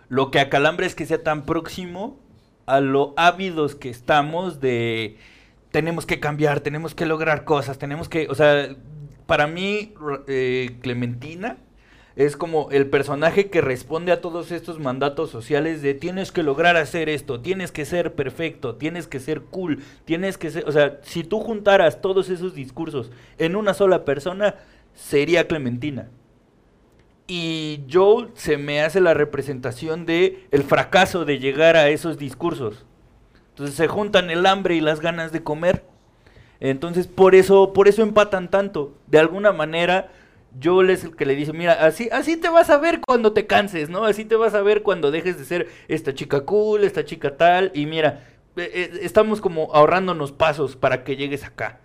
lo 0.10 0.32
que 0.32 0.40
acalambra 0.40 0.86
es 0.86 0.96
que 0.96 1.06
sea 1.08 1.24
tan 1.24 1.46
próximo 1.46 2.18
a 2.66 2.82
lo 2.82 3.14
ávidos 3.18 3.76
que 3.76 3.90
estamos 3.90 4.62
de 4.62 5.18
tenemos 5.72 6.06
que 6.06 6.20
cambiar, 6.20 6.62
tenemos 6.62 6.96
que 6.96 7.06
lograr 7.06 7.44
cosas, 7.44 7.78
tenemos 7.78 8.10
que, 8.10 8.28
o 8.30 8.36
sea, 8.36 8.76
para 9.26 9.48
mí 9.48 9.94
eh, 10.28 10.78
Clementina 10.82 11.58
es 12.16 12.36
como 12.36 12.70
el 12.72 12.88
personaje 12.88 13.52
que 13.52 13.62
responde 13.62 14.12
a 14.12 14.22
todos 14.22 14.52
estos 14.52 14.80
mandatos 14.80 15.30
sociales 15.30 15.84
de 15.84 15.94
tienes 15.94 16.32
que 16.32 16.42
lograr 16.42 16.76
hacer 16.76 17.10
esto, 17.10 17.42
tienes 17.42 17.72
que 17.72 17.86
ser 17.86 18.16
perfecto, 18.16 18.76
tienes 18.76 19.06
que 19.06 19.20
ser 19.20 19.42
cool, 19.42 19.84
tienes 20.04 20.40
que 20.40 20.50
ser, 20.50 20.68
o 20.68 20.72
sea, 20.72 21.00
si 21.04 21.24
tú 21.24 21.40
juntaras 21.40 22.02
todos 22.02 22.30
esos 22.30 22.56
discursos 22.56 23.12
en 23.38 23.56
una 23.56 23.76
sola 23.76 24.04
persona, 24.04 24.56
sería 24.96 25.48
Clementina. 25.48 26.10
Y 27.28 27.82
Joel 27.92 28.30
se 28.34 28.58
me 28.58 28.82
hace 28.82 29.00
la 29.00 29.14
representación 29.14 30.06
de 30.08 30.48
el 30.50 30.64
fracaso 30.64 31.24
de 31.24 31.38
llegar 31.38 31.76
a 31.76 31.90
esos 31.90 32.18
discursos. 32.18 32.86
Entonces 33.58 33.76
se 33.76 33.88
juntan 33.88 34.30
el 34.30 34.46
hambre 34.46 34.76
y 34.76 34.82
las 34.82 35.00
ganas 35.00 35.32
de 35.32 35.42
comer. 35.42 35.84
Entonces 36.60 37.08
por 37.08 37.34
eso, 37.34 37.74
por 37.74 37.88
eso 37.88 38.04
empatan 38.04 38.52
tanto. 38.52 38.94
De 39.08 39.18
alguna 39.18 39.52
manera, 39.52 40.12
Joel 40.64 40.92
es 40.92 41.04
el 41.04 41.16
que 41.16 41.26
le 41.26 41.34
dice, 41.34 41.54
mira, 41.54 41.74
así, 41.74 42.08
así 42.12 42.38
te 42.38 42.50
vas 42.50 42.70
a 42.70 42.78
ver 42.78 43.02
cuando 43.02 43.34
te 43.34 43.48
canses, 43.48 43.90
¿no? 43.90 44.04
Así 44.06 44.26
te 44.26 44.36
vas 44.36 44.54
a 44.54 44.62
ver 44.62 44.84
cuando 44.84 45.10
dejes 45.10 45.40
de 45.40 45.46
ser 45.46 45.70
esta 45.88 46.14
chica 46.14 46.42
cool, 46.42 46.84
esta 46.84 47.04
chica 47.04 47.36
tal. 47.36 47.72
Y 47.74 47.88
mira, 47.88 48.28
eh, 48.58 48.70
eh, 48.72 49.00
estamos 49.02 49.42
como 49.42 49.74
ahorrándonos 49.74 50.32
pasos 50.32 50.76
para 50.76 51.04
que 51.04 51.16
llegues 51.16 51.44
acá. 51.44 51.80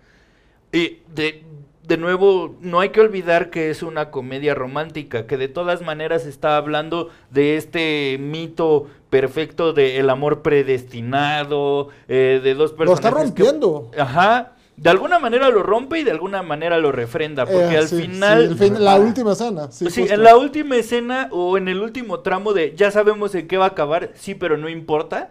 Y 0.71 0.99
de, 1.07 1.43
de 1.87 1.97
nuevo, 1.97 2.55
no 2.61 2.79
hay 2.79 2.89
que 2.89 3.01
olvidar 3.01 3.49
que 3.49 3.69
es 3.69 3.83
una 3.83 4.09
comedia 4.09 4.55
romántica, 4.55 5.27
que 5.27 5.37
de 5.37 5.47
todas 5.49 5.81
maneras 5.81 6.25
está 6.25 6.55
hablando 6.57 7.09
de 7.29 7.57
este 7.57 8.17
mito 8.19 8.87
perfecto 9.09 9.73
del 9.73 10.09
amor 10.09 10.41
predestinado, 10.41 11.89
eh, 12.07 12.39
de 12.43 12.53
dos 12.53 12.71
Lo 12.71 12.77
personas. 12.77 12.99
está 12.99 13.09
rompiendo. 13.11 13.91
Ajá. 13.97 14.53
De 14.75 14.89
alguna 14.89 15.19
manera 15.19 15.49
lo 15.49 15.61
rompe 15.61 15.99
y 15.99 16.03
de 16.03 16.09
alguna 16.11 16.41
manera 16.41 16.79
lo 16.79 16.91
refrenda, 16.91 17.45
porque 17.45 17.75
Eh, 17.75 17.77
al 17.77 17.87
sí, 17.87 18.01
final... 18.01 18.41
sí, 18.47 18.51
el 18.53 18.57
fin- 18.57 18.83
la 18.83 18.95
última 18.95 19.33
escena. 19.33 19.71
Sí, 19.71 20.05
en 20.09 20.23
la 20.23 20.35
última 20.35 20.77
escena 20.77 21.27
o 21.31 21.57
en 21.57 21.67
el 21.67 21.79
último 21.79 22.21
tramo 22.21 22.53
de 22.53 22.73
ya 22.75 22.89
sabemos 22.89 23.35
en 23.35 23.47
qué 23.47 23.57
va 23.57 23.65
a 23.65 23.69
acabar, 23.69 24.11
sí, 24.15 24.33
pero 24.33 24.57
no 24.57 24.69
importa. 24.69 25.29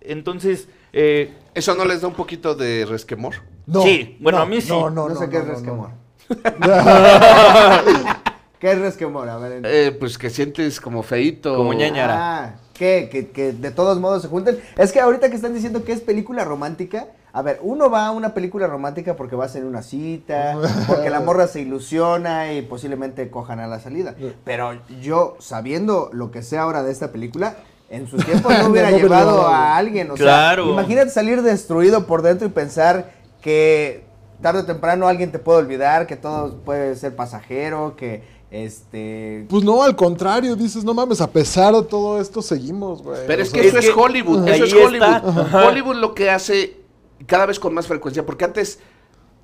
Entonces, 0.00 0.68
eh, 0.92 1.32
¿Eso 1.54 1.74
no 1.74 1.84
les 1.84 2.00
da 2.00 2.08
un 2.08 2.14
poquito 2.14 2.54
de 2.54 2.86
resquemor? 2.86 3.34
No, 3.68 3.82
Sí, 3.82 4.16
bueno, 4.20 4.38
no, 4.38 4.44
a 4.44 4.46
mí 4.46 4.60
sí. 4.60 4.70
No, 4.70 4.88
no, 4.90 5.08
No, 5.08 5.14
no, 5.14 5.20
sé 5.20 5.28
qué 5.28 5.36
es 5.38 5.42
no, 5.44 5.48
no, 5.48 5.54
resquemor. 5.54 5.88
no. 6.58 6.66
¿Qué 8.58 8.72
es 8.72 8.78
resquemor? 8.80 9.28
A 9.28 9.36
ver. 9.36 9.52
en- 9.52 9.64
Eh, 9.66 9.92
pues 9.98 10.18
que 10.18 10.30
sientes 10.30 10.80
como 10.80 11.02
feito. 11.02 11.56
Como 11.56 11.72
ñañara. 11.74 12.16
Ah, 12.44 12.54
¿qué? 12.74 13.08
Que, 13.10 13.28
que 13.28 13.52
de 13.52 13.70
todos 13.70 14.00
modos 14.00 14.22
se 14.22 14.28
junten. 14.28 14.58
Es 14.76 14.90
que 14.90 15.00
ahorita 15.00 15.30
que 15.30 15.36
están 15.36 15.54
diciendo 15.54 15.84
que 15.84 15.92
es 15.92 16.00
película 16.00 16.44
romántica, 16.44 17.06
a 17.32 17.42
ver, 17.42 17.60
uno 17.62 17.88
va 17.88 18.06
a 18.06 18.10
una 18.10 18.34
película 18.34 18.66
romántica 18.66 19.14
porque 19.14 19.36
vas 19.36 19.54
en 19.54 19.64
una 19.64 19.82
cita, 19.82 20.56
porque 20.88 21.08
la 21.10 21.20
morra 21.20 21.46
se 21.46 21.60
ilusiona 21.60 22.52
y 22.52 22.62
posiblemente 22.62 23.30
cojan 23.30 23.60
a 23.60 23.68
la 23.68 23.78
salida. 23.78 24.16
Pero 24.44 24.72
yo, 25.00 25.36
sabiendo 25.38 26.10
lo 26.12 26.32
que 26.32 26.42
sé 26.42 26.58
ahora 26.58 26.82
de 26.82 26.90
esta 26.90 27.12
película, 27.12 27.58
en 27.90 28.08
sus 28.08 28.24
tiempos 28.26 28.52
no 28.58 28.70
hubiera 28.70 28.90
No 28.90 28.96
hubiera 28.96 28.98
llevado 28.98 29.30
llevado. 29.36 29.48
a 29.48 29.76
alguien. 29.76 30.10
O 30.10 30.14
Claro. 30.14 30.64
sea, 30.64 30.72
imagínate 30.72 31.10
salir 31.10 31.42
destruido 31.42 32.06
por 32.06 32.22
dentro 32.22 32.46
y 32.48 32.50
pensar 32.50 33.12
que 33.40 34.04
tarde 34.40 34.60
o 34.60 34.64
temprano 34.64 35.08
alguien 35.08 35.32
te 35.32 35.38
puede 35.38 35.58
olvidar, 35.58 36.06
que 36.06 36.16
todo 36.16 36.58
puede 36.58 36.94
ser 36.96 37.16
pasajero, 37.16 37.96
que 37.96 38.22
este... 38.50 39.46
Pues 39.48 39.64
no, 39.64 39.82
al 39.82 39.96
contrario, 39.96 40.56
dices, 40.56 40.84
no 40.84 40.94
mames, 40.94 41.20
a 41.20 41.30
pesar 41.30 41.74
de 41.74 41.82
todo 41.82 42.20
esto 42.20 42.40
seguimos, 42.40 43.02
güey. 43.02 43.20
Pero 43.26 43.42
es 43.42 43.50
sea, 43.50 43.60
que 43.60 43.68
eso 43.68 43.78
es 43.78 43.90
Hollywood, 43.94 44.48
ahí 44.48 44.62
eso 44.62 44.64
es. 44.64 44.84
Hollywood. 44.84 45.54
Hollywood 45.54 45.96
lo 45.96 46.14
que 46.14 46.30
hace 46.30 46.76
cada 47.26 47.46
vez 47.46 47.58
con 47.58 47.74
más 47.74 47.86
frecuencia, 47.86 48.24
porque 48.24 48.44
antes 48.44 48.78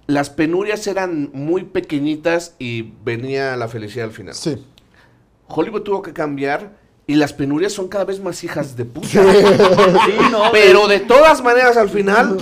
las 0.07 0.31
penurias 0.31 0.87
eran 0.87 1.31
muy 1.33 1.65
pequeñitas 1.65 2.55
y 2.59 2.93
venía 3.05 3.57
la 3.57 3.69
felicidad 3.69 4.07
al 4.07 4.13
final. 4.13 4.35
Sí. 4.35 4.65
Hollywood 5.49 5.83
tuvo 5.83 6.03
que 6.03 6.13
cambiar 6.13 6.77
y 7.07 7.17
las 7.17 7.33
penurias 7.33 7.73
son 7.73 7.89
cada 7.89 8.05
vez 8.05 8.21
más 8.21 8.43
hijas 8.45 8.77
de 8.77 8.85
puta. 8.85 9.09
sí, 9.09 10.13
no, 10.31 10.45
Pero 10.53 10.89
de 10.89 11.01
todas 11.01 11.43
maneras 11.43 11.77
al 11.77 11.91
final 11.91 12.39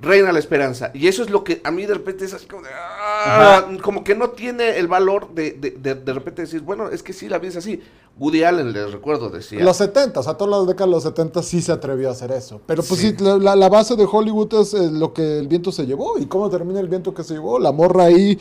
reina 0.00 0.32
la 0.32 0.38
esperanza. 0.38 0.90
Y 0.94 1.06
eso 1.08 1.22
es 1.22 1.30
lo 1.30 1.42
que 1.44 1.60
a 1.64 1.70
mí 1.70 1.86
de 1.86 1.94
repente 1.94 2.24
es 2.24 2.34
así 2.34 2.46
como 2.46 2.62
de, 2.62 2.68
ah, 2.72 3.66
como 3.82 4.04
que 4.04 4.14
no 4.14 4.30
tiene 4.30 4.78
el 4.78 4.88
valor 4.88 5.34
de, 5.34 5.52
de, 5.52 5.70
de, 5.72 5.94
de 5.94 6.12
repente 6.12 6.42
decir, 6.42 6.60
bueno, 6.62 6.88
es 6.90 7.02
que 7.02 7.12
sí, 7.12 7.28
la 7.28 7.38
vida 7.38 7.50
es 7.50 7.56
así. 7.56 7.80
Woody 8.18 8.44
Allen, 8.44 8.72
les 8.72 8.92
recuerdo, 8.92 9.28
decía. 9.28 9.62
Los 9.62 9.76
70, 9.76 10.20
o 10.20 10.22
sea, 10.22 10.34
todas 10.34 10.58
las 10.58 10.66
décadas 10.66 10.88
de 10.88 10.92
los 10.92 11.02
70 11.02 11.42
sí 11.42 11.60
se 11.60 11.72
atrevió 11.72 12.08
a 12.08 12.12
hacer 12.12 12.30
eso. 12.32 12.60
Pero 12.66 12.82
pues 12.82 13.00
sí, 13.00 13.14
Sí. 13.16 13.24
la, 13.24 13.54
la- 13.54 13.68
base 13.68 13.94
de 13.96 14.06
Hollywood 14.10 14.54
es 14.54 14.72
eh, 14.74 14.90
lo 14.90 15.12
que 15.12 15.38
el 15.38 15.48
viento 15.48 15.70
se 15.70 15.84
llevó. 15.86 16.18
¿Y 16.18 16.26
cómo 16.26 16.48
termina 16.48 16.80
el 16.80 16.88
viento 16.88 17.12
que 17.12 17.22
se 17.24 17.34
llevó? 17.34 17.58
La 17.58 17.72
morra 17.72 18.04
ahí, 18.04 18.38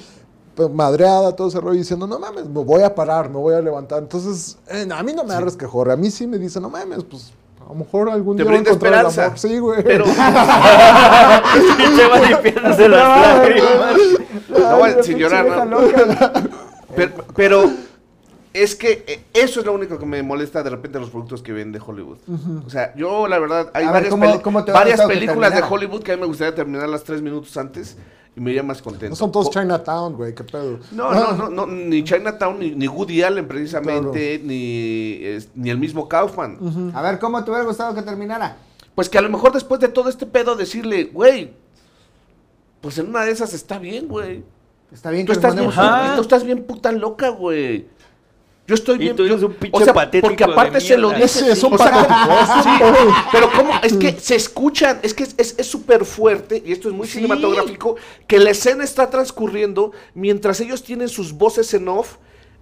pues, 0.55 0.69
madreada, 0.69 1.35
todo 1.35 1.49
ese 1.49 1.59
rollo, 1.59 1.77
diciendo, 1.77 2.07
no 2.07 2.19
mames, 2.19 2.45
me 2.47 2.63
voy 2.63 2.83
a 2.83 2.95
parar, 2.95 3.29
me 3.29 3.37
voy 3.37 3.53
a 3.53 3.59
levantar. 3.61 3.99
Entonces, 4.01 4.57
eh, 4.69 4.87
a 4.89 5.03
mí 5.03 5.11
no 5.13 5.23
me 5.25 5.33
da 5.33 5.41
resquejor. 5.41 5.91
A 5.91 5.97
mí 5.97 6.09
sí 6.09 6.25
me 6.25 6.37
dice, 6.37 6.61
no 6.61 6.69
mames, 6.69 7.03
pues 7.03 7.33
a 7.65 7.69
lo 7.69 7.75
mejor 7.75 8.09
algún 8.09 8.37
Te 8.37 8.43
día 8.43 8.51
brinda 8.51 8.69
encontrar 8.71 8.93
el 8.93 8.99
esperanza. 9.07 9.25
amor. 9.25 9.39
Sí, 9.39 9.57
güey. 9.59 9.83
Pero, 9.83 10.05
pinche 11.77 12.27
limpiándose 12.29 12.89
las 12.89 13.37
lágrimas. 13.37 13.95
No, 14.49 15.03
sin 15.03 15.17
llorar, 15.17 15.67
no. 15.67 15.79
Pero, 16.95 17.11
pero 17.35 17.71
es 18.53 18.75
que 18.75 19.03
eh, 19.07 19.23
eso 19.33 19.59
es 19.59 19.65
lo 19.65 19.73
único 19.73 19.99
que 19.99 20.05
me 20.05 20.23
molesta 20.23 20.63
de 20.63 20.69
repente 20.69 20.99
los 20.99 21.09
productos 21.09 21.41
que 21.41 21.51
ven 21.51 21.71
de 21.71 21.81
Hollywood. 21.85 22.17
O 22.65 22.69
sea, 22.69 22.93
yo 22.95 23.27
la 23.27 23.39
verdad, 23.39 23.69
hay 23.73 23.83
A 23.83 23.91
ver, 23.91 23.93
varias, 23.93 24.11
¿cómo- 24.11 24.25
peli- 24.31 24.39
cómo 24.41 24.59
te 24.63 24.71
hubiera 24.71 24.79
varias 24.79 24.97
gustado 24.97 25.09
que 25.09 25.15
películas 25.15 25.55
de? 25.55 25.61
Hollywood 25.63 26.03
que 26.03 26.11
a 26.13 26.15
mí 26.15 26.21
me 26.21 26.27
gustaría 26.27 26.55
terminarlas 26.55 27.03
tres 27.03 27.21
minutos 27.21 27.55
antes 27.57 27.97
y 28.35 28.41
me 28.41 28.51
iría 28.51 28.63
más 28.63 28.81
contento. 28.81 29.09
No 29.11 29.15
son 29.15 29.31
todos 29.31 29.49
Chinatown, 29.49 30.13
güey, 30.15 30.35
qué 30.35 30.43
pedo. 30.43 30.79
No, 30.91 31.13
no, 31.13 31.31
no, 31.33 31.49
no, 31.49 31.65
ni 31.67 32.03
Chinatown, 32.03 32.59
ni, 32.59 32.71
ni 32.71 32.87
Woody 32.87 33.21
Allen 33.23 33.47
precisamente, 33.47 34.41
ni, 34.43 35.19
es- 35.23 35.49
ni 35.55 35.69
el 35.69 35.77
mismo 35.77 36.07
Kaufman. 36.09 36.91
A 36.93 37.01
ver, 37.01 37.17
¿cómo 37.19 37.43
te 37.43 37.49
hubiera 37.51 37.65
gustado 37.65 37.95
que 37.95 38.01
terminara? 38.01 38.57
Pues 38.93 39.09
que 39.09 39.17
a 39.17 39.21
lo 39.21 39.29
mejor 39.29 39.51
después 39.53 39.79
de 39.79 39.87
todo 39.87 40.09
este 40.09 40.25
pedo 40.25 40.55
decirle, 40.55 41.05
güey, 41.05 41.53
pues 42.81 42.97
en 42.97 43.07
una 43.09 43.23
de 43.25 43.31
esas 43.31 43.53
está 43.53 43.79
bien, 43.79 44.07
güey. 44.07 44.43
Está 44.91 45.09
bien 45.09 45.25
Tú 45.25 45.31
que 45.31 45.37
estás, 45.37 45.55
bien, 45.55 45.69
tú 46.15 46.21
estás 46.21 46.43
bien 46.43 46.63
puta 46.63 46.91
loca, 46.91 47.29
güey. 47.29 47.87
Yo 48.67 48.73
estoy 48.73 48.95
Y 48.95 48.99
bien. 48.99 49.15
tú 49.15 49.23
eres 49.25 49.41
yo- 49.41 49.47
un 49.47 49.53
pinche 49.53 49.93
patético 49.93 50.27
Porque 50.27 50.43
aparte 50.43 50.73
de 50.75 50.81
se 50.81 50.97
lo 50.97 51.11
dice. 51.11 51.51
Es 51.51 51.63
un 51.63 51.73
o 51.73 51.77
sea, 51.77 52.63
sí, 52.63 52.69
pero 53.31 53.51
cómo, 53.55 53.71
es 53.83 53.93
que 53.93 54.13
se 54.19 54.35
escuchan, 54.35 54.99
es 55.03 55.13
que 55.13 55.23
es- 55.23 55.35
es 55.37 55.55
es 55.59 55.67
súper 55.67 56.03
fuerte, 56.03 56.63
y 56.65 56.71
esto 56.71 56.89
es 56.89 56.95
muy 56.95 57.05
Sí. 57.07 57.13
cinematográfico, 57.19 57.95
que 58.27 58.39
la 58.39 58.49
escena 58.49 58.83
está 58.83 59.09
transcurriendo 59.11 59.91
mientras 60.15 60.59
ellos 60.61 60.83
tienen 60.83 61.09
sus 61.09 61.33
voces 61.33 61.73
en 61.75 61.87
off. 61.89 62.15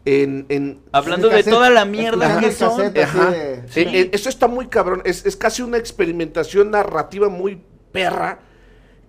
En, 0.05 0.45
en 0.49 0.81
Hablando 0.91 1.29
de 1.29 1.41
toda 1.43 1.69
la 1.69 1.85
mierda 1.85 2.37
que 2.41 2.51
son. 2.51 2.81
Ajá. 2.97 3.31
de- 3.31 3.53
Eh, 3.53 3.63
sí. 3.69 3.79
eh, 3.87 4.09
eso 4.11 4.27
está 4.27 4.47
muy 4.49 4.67
cabrón. 4.67 5.01
Es, 5.05 5.25
es 5.25 5.37
casi 5.37 5.61
una 5.61 5.77
experimentación 5.77 6.71
narrativa 6.71 7.29
muy 7.29 7.61
perra. 7.93 8.39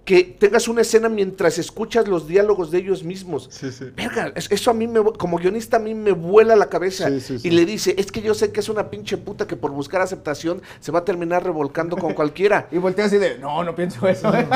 Que 0.04 0.22
tengas 0.22 0.68
una 0.68 0.82
escena 0.82 1.08
mientras 1.08 1.56
escuchas 1.56 2.06
los 2.08 2.28
diálogos 2.28 2.70
de 2.70 2.76
ellos 2.78 3.02
mismos. 3.04 3.48
Sí, 3.50 3.72
sí. 3.72 3.86
Verga, 3.96 4.32
es- 4.34 4.52
eso 4.52 4.70
a 4.70 4.74
mí 4.74 4.86
me, 4.86 5.02
como 5.02 5.38
guionista 5.38 5.78
a 5.78 5.80
mí 5.80 5.94
me 5.94 6.12
vuela 6.12 6.54
la 6.56 6.68
cabeza. 6.68 7.08
Sí, 7.08 7.20
sí, 7.20 7.38
sí. 7.38 7.48
Y 7.48 7.50
le 7.52 7.64
dice, 7.64 7.94
es 7.96 8.12
que 8.12 8.20
yo 8.20 8.34
sé 8.34 8.52
que 8.52 8.60
es 8.60 8.68
una 8.68 8.90
pinche 8.90 9.16
puta 9.16 9.46
que 9.46 9.56
por 9.56 9.70
buscar 9.70 10.02
aceptación 10.02 10.60
se 10.80 10.92
va 10.92 10.98
a 10.98 11.04
terminar 11.06 11.42
revolcando 11.42 11.96
con 11.96 12.12
cualquiera. 12.12 12.68
Y 12.72 12.76
voltea 12.76 13.06
así 13.06 13.16
de, 13.16 13.38
no, 13.38 13.64
no 13.64 13.74
pienso 13.74 14.06
eso. 14.06 14.30
¿eh". 14.34 14.46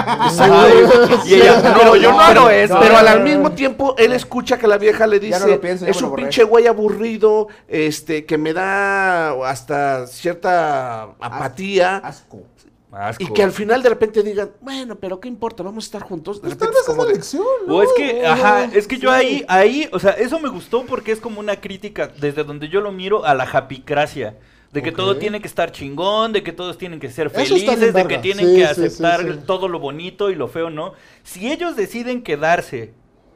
Y 1.27 1.35
ella, 1.35 1.63
no, 1.83 1.97
yo 1.97 2.13
no 2.13 2.21
hago 2.21 2.51
eso. 2.51 2.77
Pero 2.81 2.93
no, 2.93 2.99
al, 2.99 3.05
no, 3.07 3.11
al 3.13 3.19
no. 3.21 3.25
mismo 3.25 3.53
tiempo, 3.53 3.95
él 3.99 4.13
escucha 4.13 4.59
que 4.59 4.67
la 4.67 4.77
vieja 4.79 5.07
le 5.07 5.19
dice, 5.19 5.59
pienso, 5.59 5.87
es 5.87 6.03
un 6.03 6.11
borré". 6.11 6.25
pinche 6.25 6.45
güey 6.45 6.67
aburrido, 6.67 7.49
este, 7.69 8.27
que 8.27 8.37
me 8.39 8.53
da 8.53 9.31
hasta 9.49 10.07
cierta 10.07 11.05
apatía. 11.21 11.97
Asco. 11.99 12.43
Asco. 12.90 13.22
Y 13.22 13.33
que 13.33 13.42
al 13.42 13.53
final 13.53 13.83
de 13.83 13.90
repente 13.90 14.22
digan, 14.22 14.51
bueno, 14.61 14.96
pero 14.98 15.20
¿qué 15.20 15.29
importa? 15.29 15.62
Vamos 15.62 15.85
a 15.85 15.87
estar 15.88 16.03
juntos. 16.03 16.40
De 16.42 16.48
Pues 16.48 16.55
repente 16.55 16.77
es 16.81 16.87
como 16.87 17.05
de, 17.05 17.12
lección, 17.14 17.44
¿no? 17.66 17.77
O 17.77 17.83
es 17.83 17.90
que, 17.96 18.27
ajá, 18.27 18.64
es 18.64 18.87
que 18.88 18.98
yo 18.98 19.11
sí. 19.11 19.14
ahí, 19.14 19.44
ahí, 19.48 19.88
o 19.92 19.98
sea, 19.98 20.12
eso 20.12 20.40
me 20.40 20.48
gustó 20.48 20.87
porque 20.87 21.12
es 21.12 21.20
como 21.20 21.40
una 21.40 21.61
crítica 21.61 22.09
desde 22.09 22.44
donde 22.44 22.68
yo 22.68 22.81
lo 22.81 22.90
miro 22.92 23.24
a 23.24 23.35
la 23.35 23.46
japicracia. 23.46 24.37
De 24.72 24.83
que 24.83 24.92
todo 24.92 25.16
tiene 25.16 25.40
que 25.40 25.48
estar 25.48 25.72
chingón, 25.72 26.33
de 26.35 26.42
que 26.42 26.53
todos 26.53 26.77
tienen 26.77 27.01
que 27.01 27.11
ser 27.11 27.31
felices, 27.31 27.94
de 27.94 28.07
que 28.07 28.18
tienen 28.18 28.46
Sí, 28.46 28.55
que 28.55 28.61
sí, 28.61 28.64
aceptar 28.64 29.22
sí. 29.22 29.38
todo 29.46 29.66
lo 29.66 29.79
bonito 29.79 30.31
y 30.31 30.35
lo 30.35 30.46
feo, 30.46 30.68
¿no? 30.68 30.92
Si 31.22 31.51
ellos 31.51 31.74
deciden 31.74 32.22
quedarse, 32.22 32.92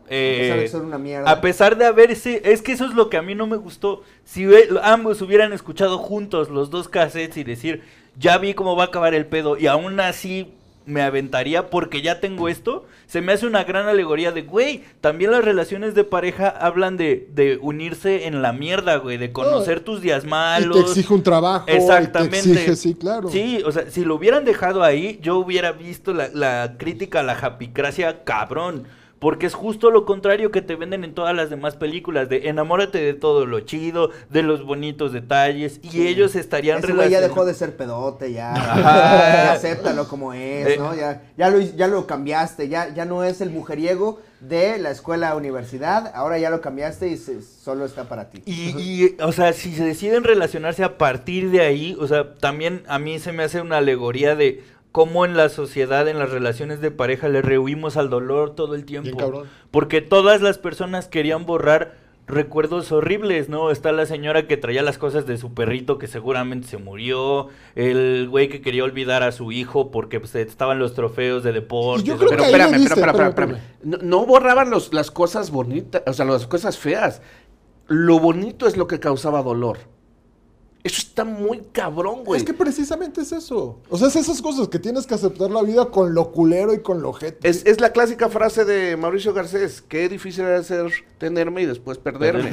eh, 0.08 0.38
pesar 0.40 0.56
de 0.58 0.62
que 0.64 0.68
son 0.68 0.84
una 0.86 0.98
mierda. 0.98 1.30
a 1.30 1.40
pesar 1.40 1.78
de 1.78 1.86
haberse, 1.86 2.42
es 2.44 2.60
que 2.60 2.72
eso 2.72 2.84
es 2.84 2.92
lo 2.94 3.08
que 3.08 3.16
a 3.16 3.22
mí 3.22 3.34
no 3.34 3.46
me 3.46 3.56
gustó. 3.56 4.02
Si 4.24 4.44
ve- 4.44 4.68
ambos 4.82 5.22
hubieran 5.22 5.54
escuchado 5.54 5.96
juntos 5.98 6.50
los 6.50 6.68
dos 6.68 6.88
cassettes 6.90 7.38
y 7.38 7.44
decir, 7.44 7.82
ya 8.18 8.38
vi 8.38 8.54
cómo 8.54 8.76
va 8.76 8.84
a 8.84 8.86
acabar 8.86 9.14
el 9.14 9.26
pedo 9.26 9.56
y 9.58 9.66
aún 9.66 9.98
así 10.00 10.52
me 10.84 11.00
aventaría 11.02 11.70
porque 11.70 12.02
ya 12.02 12.18
tengo 12.18 12.48
esto, 12.48 12.84
se 13.06 13.20
me 13.20 13.32
hace 13.32 13.46
una 13.46 13.62
gran 13.62 13.86
alegoría 13.86 14.32
de, 14.32 14.42
güey, 14.42 14.82
también 15.00 15.30
las 15.30 15.44
relaciones 15.44 15.94
de 15.94 16.02
pareja 16.02 16.48
hablan 16.48 16.96
de, 16.96 17.28
de 17.32 17.56
unirse 17.62 18.26
en 18.26 18.42
la 18.42 18.52
mierda, 18.52 18.96
güey, 18.96 19.16
de 19.16 19.30
conocer 19.30 19.78
tus 19.80 20.00
días 20.00 20.24
Y 20.24 20.28
malos. 20.28 20.76
te 20.76 20.90
exige 20.90 21.14
un 21.14 21.22
trabajo. 21.22 21.66
y 21.68 21.72
te 21.72 21.76
Exactamente. 21.78 22.36
exige, 22.38 22.74
sí, 22.74 22.94
claro. 22.96 23.30
Sí, 23.30 23.62
o 23.64 23.70
sea, 23.70 23.88
si 23.90 24.04
lo 24.04 24.16
hubieran 24.16 24.44
dejado 24.44 24.82
ahí, 24.82 25.20
yo 25.22 25.36
hubiera 25.38 25.70
visto 25.70 26.12
la, 26.12 26.28
la 26.34 26.74
crítica 26.78 27.20
a 27.20 27.22
la 27.22 27.36
japicracia 27.36 28.24
cabrón. 28.24 28.84
Porque 29.22 29.46
es 29.46 29.54
justo 29.54 29.92
lo 29.92 30.04
contrario 30.04 30.50
que 30.50 30.62
te 30.62 30.74
venden 30.74 31.04
en 31.04 31.14
todas 31.14 31.32
las 31.32 31.48
demás 31.48 31.76
películas, 31.76 32.28
de 32.28 32.48
enamórate 32.48 32.98
de 32.98 33.14
todo 33.14 33.46
lo 33.46 33.60
chido, 33.60 34.10
de 34.30 34.42
los 34.42 34.64
bonitos 34.64 35.12
detalles, 35.12 35.78
y 35.80 36.08
ellos 36.08 36.34
estarían 36.34 36.78
Ese 36.78 37.08
ya 37.08 37.20
dejó 37.20 37.44
de 37.44 37.54
ser 37.54 37.76
pedote, 37.76 38.32
ya. 38.32 38.52
Ya 38.56 39.52
acéptalo 39.52 40.08
como 40.08 40.32
es, 40.32 40.66
Eh. 40.66 40.76
¿no? 40.76 40.92
Ya, 40.96 41.22
ya, 41.36 41.50
lo, 41.50 41.60
ya 41.60 41.86
lo 41.86 42.04
cambiaste, 42.08 42.68
ya, 42.68 42.92
ya 42.92 43.04
no 43.04 43.22
es 43.22 43.40
el 43.40 43.50
mujeriego 43.50 44.20
de 44.40 44.78
la 44.78 44.90
escuela 44.90 45.36
universidad, 45.36 46.10
ahora 46.16 46.36
ya 46.40 46.50
lo 46.50 46.60
cambiaste 46.60 47.06
y 47.06 47.16
se- 47.16 47.42
solo 47.42 47.84
está 47.84 48.08
para 48.08 48.28
ti. 48.28 48.42
Y, 48.44 48.70
y, 48.76 49.16
o 49.22 49.30
sea, 49.30 49.52
si 49.52 49.72
se 49.76 49.84
deciden 49.84 50.24
relacionarse 50.24 50.82
a 50.82 50.98
partir 50.98 51.52
de 51.52 51.60
ahí, 51.60 51.96
o 52.00 52.08
sea, 52.08 52.34
también 52.34 52.82
a 52.88 52.98
mí 52.98 53.20
se 53.20 53.30
me 53.30 53.44
hace 53.44 53.60
una 53.60 53.76
alegoría 53.76 54.34
de 54.34 54.64
cómo 54.92 55.24
en 55.24 55.36
la 55.36 55.48
sociedad, 55.48 56.06
en 56.06 56.18
las 56.18 56.30
relaciones 56.30 56.80
de 56.80 56.90
pareja, 56.90 57.28
le 57.28 57.42
rehuimos 57.42 57.96
al 57.96 58.10
dolor 58.10 58.54
todo 58.54 58.74
el 58.74 58.84
tiempo. 58.84 59.06
Bien 59.06 59.18
cabrón. 59.18 59.48
Porque 59.70 60.02
todas 60.02 60.42
las 60.42 60.58
personas 60.58 61.08
querían 61.08 61.46
borrar 61.46 61.96
recuerdos 62.26 62.92
horribles, 62.92 63.48
¿no? 63.48 63.70
Está 63.70 63.92
la 63.92 64.06
señora 64.06 64.46
que 64.46 64.56
traía 64.56 64.82
las 64.82 64.98
cosas 64.98 65.26
de 65.26 65.36
su 65.36 65.54
perrito 65.54 65.98
que 65.98 66.06
seguramente 66.06 66.68
se 66.68 66.78
murió, 66.78 67.48
el 67.74 68.28
güey 68.28 68.48
que 68.48 68.60
quería 68.60 68.84
olvidar 68.84 69.22
a 69.22 69.32
su 69.32 69.52
hijo 69.52 69.90
porque 69.90 70.20
pues, 70.20 70.34
estaban 70.34 70.78
los 70.78 70.94
trofeos 70.94 71.42
de 71.42 71.52
deporte. 71.52 72.14
Pero 72.18 72.42
espérame, 72.42 72.74
espérame, 72.74 73.08
espérame, 73.08 73.28
espérame. 73.28 73.58
No, 73.82 73.98
no 73.98 74.26
borraban 74.26 74.70
los, 74.70 74.94
las 74.94 75.10
cosas 75.10 75.50
bonitas, 75.50 76.02
o 76.06 76.12
sea, 76.12 76.24
las 76.24 76.46
cosas 76.46 76.78
feas. 76.78 77.22
Lo 77.88 78.20
bonito 78.20 78.66
es 78.66 78.76
lo 78.76 78.86
que 78.86 79.00
causaba 79.00 79.42
dolor. 79.42 79.78
Eso 80.84 80.98
está 80.98 81.24
muy 81.24 81.62
cabrón, 81.70 82.24
güey. 82.24 82.40
Es 82.40 82.44
que 82.44 82.52
precisamente 82.54 83.20
es 83.20 83.30
eso. 83.30 83.78
O 83.88 83.96
sea, 83.96 84.08
es 84.08 84.16
esas 84.16 84.42
cosas 84.42 84.66
que 84.66 84.80
tienes 84.80 85.06
que 85.06 85.14
aceptar 85.14 85.48
la 85.48 85.62
vida 85.62 85.84
con 85.86 86.12
lo 86.12 86.32
culero 86.32 86.74
y 86.74 86.80
con 86.82 87.02
lo 87.02 87.12
gente. 87.12 87.48
Es, 87.48 87.64
es 87.66 87.80
la 87.80 87.90
clásica 87.92 88.28
frase 88.28 88.64
de 88.64 88.96
Mauricio 88.96 89.32
Garcés, 89.32 89.80
qué 89.80 90.08
difícil 90.08 90.44
era 90.44 90.60
ser 90.64 90.90
tenerme 91.18 91.62
y 91.62 91.66
después 91.66 91.98
perderme. 91.98 92.50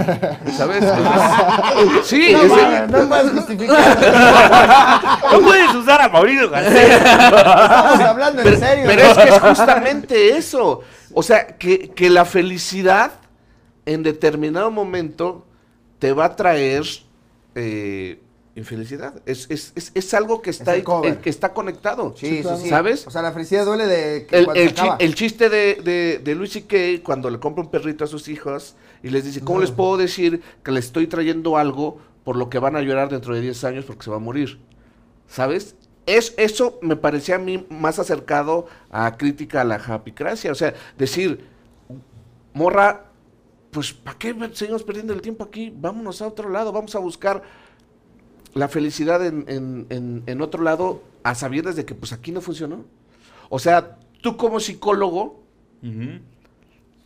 ¿Sabes? 0.56 0.84
sí, 2.04 2.30
No, 2.34 2.42
es- 2.44 2.50
mames, 2.52 2.92
no 2.92 3.10
puedes 3.10 3.32
justificar. 3.32 5.20
No 5.32 5.40
puedes 5.42 5.74
usar 5.76 6.02
a 6.02 6.10
Mauricio 6.10 6.50
Garcés. 6.50 6.90
Estamos 7.02 8.00
hablando 8.02 8.42
en 8.44 8.60
serio. 8.60 8.84
pero 8.88 9.02
es 9.02 9.18
que 9.18 9.30
es 9.30 9.40
justamente 9.40 10.38
eso. 10.38 10.82
O 11.14 11.24
sea, 11.24 11.48
que, 11.58 11.90
que 11.90 12.10
la 12.10 12.26
felicidad 12.26 13.12
en 13.86 14.04
determinado 14.04 14.70
momento 14.72 15.46
te 16.00 16.14
va 16.14 16.26
a 16.26 16.36
traer 16.36 16.84
eh, 17.62 18.20
infelicidad. 18.56 19.22
Es, 19.26 19.48
es, 19.50 19.72
es, 19.76 19.92
es 19.94 20.14
algo 20.14 20.42
que 20.42 20.50
está, 20.50 20.72
ahí- 20.72 20.84
que 21.22 21.30
está 21.30 21.54
conectado. 21.54 22.14
Sí, 22.18 22.42
sí, 22.44 22.50
sí. 22.64 22.70
¿Sabes? 22.70 23.06
O 23.08 23.12
sea, 23.12 23.22
la 23.22 23.32
felicidad 23.32 23.66
duele 23.66 23.86
de 23.88 24.26
que 24.26 24.38
El, 24.38 24.48
el 24.56 24.74
chi- 24.74 24.88
el 25.00 25.16
chiste 25.16 25.50
de, 25.50 25.76
de, 25.76 26.20
de 26.24 26.36
Luis 26.36 26.52
C.K. 26.54 27.04
cuando 27.04 27.30
le 27.30 27.40
compra 27.40 27.64
un 27.64 27.70
perrito 27.72 28.04
a 28.04 28.08
sus 28.08 28.28
hijos 28.28 28.76
y 29.04 29.10
les 29.10 29.24
dice, 29.26 29.42
¿cómo 29.42 29.60
les 29.60 29.72
puedo 29.72 29.98
decir 29.98 30.42
que 30.64 30.72
le 30.72 30.80
estoy 30.80 31.08
trayendo 31.08 31.58
algo 31.58 32.00
por 32.24 32.36
lo 32.36 32.50
que 32.50 32.60
van 32.60 32.76
a 32.76 32.82
llorar 32.82 33.10
dentro 33.10 33.34
de 33.34 33.42
10 33.42 33.64
años 33.64 33.86
porque 33.86 34.04
se 34.04 34.10
va 34.10 34.18
a 34.18 34.20
morir? 34.20 34.60
¿Sabes? 35.28 35.76
Es, 36.06 36.34
eso 36.38 36.80
me 36.82 36.96
parecía 36.96 37.36
a 37.36 37.40
mí 37.40 37.66
más 37.70 38.00
acercado 38.00 38.66
a 38.90 39.16
crítica 39.16 39.62
a 39.62 39.64
la 39.64 39.78
japicracia. 39.80 40.52
O 40.52 40.56
sea, 40.56 40.74
decir, 40.98 41.46
morra, 42.54 43.06
pues 43.72 43.94
¿para 43.94 44.18
qué 44.18 44.36
seguimos 44.54 44.84
perdiendo 44.84 45.14
el 45.14 45.22
tiempo 45.22 45.44
aquí? 45.44 45.74
Vámonos 45.76 46.22
a 46.22 46.28
otro 46.28 46.50
lado, 46.50 46.72
vamos 46.72 46.96
a 46.96 47.00
buscar 47.00 47.44
la 48.54 48.68
felicidad 48.68 49.26
en, 49.26 49.46
en- 49.48 49.86
en- 49.90 50.24
en 50.26 50.42
otro 50.42 50.64
lado 50.64 51.04
a 51.24 51.36
sabiendas 51.36 51.76
de 51.76 51.86
que 51.86 51.94
pues 51.96 52.12
aquí 52.14 52.32
no 52.32 52.42
funcionó. 52.42 52.86
O 53.50 53.60
sea, 53.60 53.98
tú 54.22 54.38
como 54.38 54.60
psicólogo. 54.60 55.44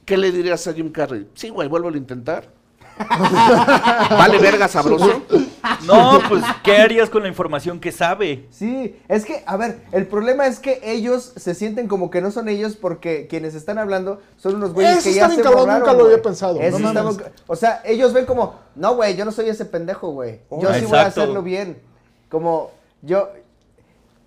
¿qué 0.06 0.17
le 0.17 0.32
dirías 0.32 0.67
a 0.67 0.73
Jim 0.73 0.91
Carrey? 0.91 1.28
Sí, 1.36 1.49
güey, 1.49 1.67
vuelvo 1.69 1.89
a 1.89 1.95
intentar. 1.97 2.52
vale 4.10 4.38
verga 4.39 4.67
sabroso. 4.67 5.21
No, 5.86 6.19
pues, 6.29 6.43
¿qué 6.63 6.77
harías 6.77 7.10
con 7.10 7.23
la 7.23 7.29
información 7.29 7.79
que 7.79 7.91
sabe? 7.91 8.47
Sí, 8.51 8.95
es 9.08 9.25
que, 9.25 9.43
a 9.45 9.58
ver, 9.58 9.79
el 9.91 10.08
problema 10.08 10.47
es 10.47 10.60
que 10.60 10.79
ellos 10.84 11.34
se 11.36 11.56
sienten 11.56 11.88
como 11.88 12.10
que 12.10 12.21
no 12.21 12.32
son 12.32 12.49
ellos 12.49 12.75
porque 12.75 13.27
quienes 13.27 13.56
están 13.56 13.77
hablando 13.77 14.21
son 14.38 14.56
unos 14.56 14.73
güeyes 14.73 14.97
Eso 14.97 15.10
que 15.10 15.15
ya 15.15 15.27
bien 15.27 15.38
se 15.38 15.43
cabrón, 15.43 15.62
borraron, 15.62 15.79
nunca 15.82 15.93
lo 15.93 15.99
güey. 15.99 16.12
había 16.13 16.23
pensado, 16.23 16.60
Eso 16.60 16.79
no 16.79 16.88
está 16.89 17.32
o 17.47 17.56
sea, 17.56 17.82
ellos 17.86 18.13
ven 18.13 18.25
como, 18.25 18.56
no, 18.75 18.95
güey, 18.95 19.15
yo 19.15 19.25
no 19.25 19.32
soy 19.32 19.49
ese 19.49 19.65
pendejo, 19.65 20.10
güey. 20.12 20.39
Yo 20.62 20.69
Oh, 20.69 20.73
sí 20.73 20.86
voy 20.86 20.97
a 20.99 21.06
hacerlo 21.08 21.41
bien. 21.41 21.82
Como, 22.29 22.71
yo, 23.01 23.29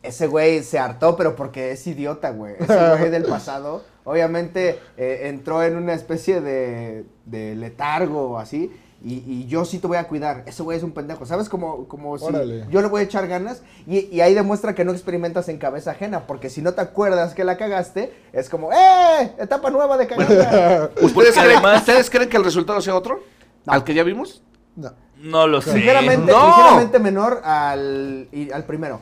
ese 0.07 0.27
güey 0.27 0.63
se 0.63 0.79
hartó, 0.79 1.17
pero 1.17 1.37
porque 1.37 1.73
es 1.73 1.87
idiota, 1.87 2.31
güey. 2.31 2.55
Ese 2.59 2.75
güey 2.99 3.11
del 3.11 3.25
pasado, 3.25 3.85
obviamente, 4.05 4.79
eh, 4.97 5.23
entró 5.25 5.63
en 5.63 5.77
una 5.77 5.95
especie 5.95 6.41
de, 6.41 7.05
de 7.25 7.55
letargo 7.57 8.31
o 8.33 8.39
así. 8.39 8.73
Y, 9.05 9.23
y 9.27 9.47
yo 9.47 9.65
sí 9.67 9.79
te 9.79 9.87
voy 9.87 9.99
a 9.99 10.09
cuidar. 10.09 10.43
Ese 10.47 10.63
güey 10.63 10.79
es 10.79 10.83
un 10.83 10.91
pendejo. 10.91 11.27
¿Sabes? 11.27 11.49
Como, 11.49 11.87
como 11.87 12.19
si 12.19 12.27
yo 12.71 12.81
le 12.81 12.89
voy 12.89 13.03
a 13.03 13.05
echar 13.05 13.29
ganas. 13.29 13.63
Y, 13.87 14.07
y 14.13 14.21
ahí 14.23 14.33
demuestra 14.35 14.75
que 14.75 14.85
no 14.85 14.91
experimentas 14.93 15.49
en 15.49 15.59
cabeza 15.59 15.93
ajena. 15.93 16.27
Porque 16.27 16.49
si 16.51 16.63
no 16.63 16.73
te 16.73 16.81
acuerdas 16.81 17.35
que 17.35 17.45
la 17.45 17.57
cagaste, 17.59 18.13
es 18.33 18.49
como, 18.49 18.73
¡eh! 18.73 19.33
Etapa 19.39 19.71
nueva 19.71 19.97
de 19.99 20.07
cagarla. 20.07 20.91
¿Ustedes, 21.03 21.37
además- 21.37 21.81
¿Ustedes 21.81 22.09
creen 22.11 22.29
que 22.31 22.37
el 22.39 22.45
resultado 22.45 22.81
sea 22.81 22.97
otro? 22.97 23.23
No. 23.67 23.73
¿Al 23.75 23.85
que 23.85 23.95
ya 23.95 24.03
vimos? 24.03 24.43
No. 24.75 24.93
No 25.19 25.47
lo 25.47 25.61
sé. 25.61 25.75
ligeramente, 25.77 26.33
no. 26.33 26.47
ligeramente 26.49 26.99
menor 26.99 27.43
al, 27.45 28.29
y- 28.33 28.51
al 28.51 28.65
primero. 28.65 29.01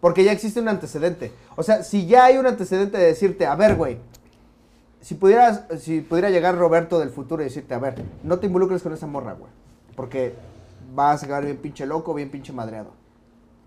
Porque 0.00 0.24
ya 0.24 0.32
existe 0.32 0.60
un 0.60 0.68
antecedente. 0.68 1.32
O 1.56 1.62
sea, 1.62 1.82
si 1.82 2.06
ya 2.06 2.26
hay 2.26 2.36
un 2.36 2.46
antecedente 2.46 2.98
de 2.98 3.06
decirte, 3.06 3.46
a 3.46 3.54
ver, 3.54 3.76
güey, 3.76 3.98
si 5.00 5.14
pudieras, 5.14 5.64
si 5.80 6.00
pudiera 6.00 6.30
llegar 6.30 6.56
Roberto 6.56 6.98
del 6.98 7.10
futuro 7.10 7.42
y 7.42 7.46
decirte, 7.46 7.74
a 7.74 7.78
ver, 7.78 8.02
no 8.22 8.38
te 8.38 8.46
involucres 8.46 8.82
con 8.82 8.92
esa 8.92 9.06
morra, 9.06 9.32
güey. 9.34 9.50
Porque 9.94 10.34
vas 10.94 11.22
a 11.22 11.26
quedar 11.26 11.44
bien 11.44 11.56
pinche 11.58 11.86
loco, 11.86 12.12
bien 12.12 12.30
pinche 12.30 12.52
madreado. 12.52 12.90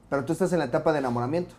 Pero 0.09 0.25
tú 0.25 0.33
estás 0.33 0.51
en 0.53 0.59
la 0.59 0.65
etapa 0.65 0.91
de 0.91 0.99
enamoramiento. 0.99 1.55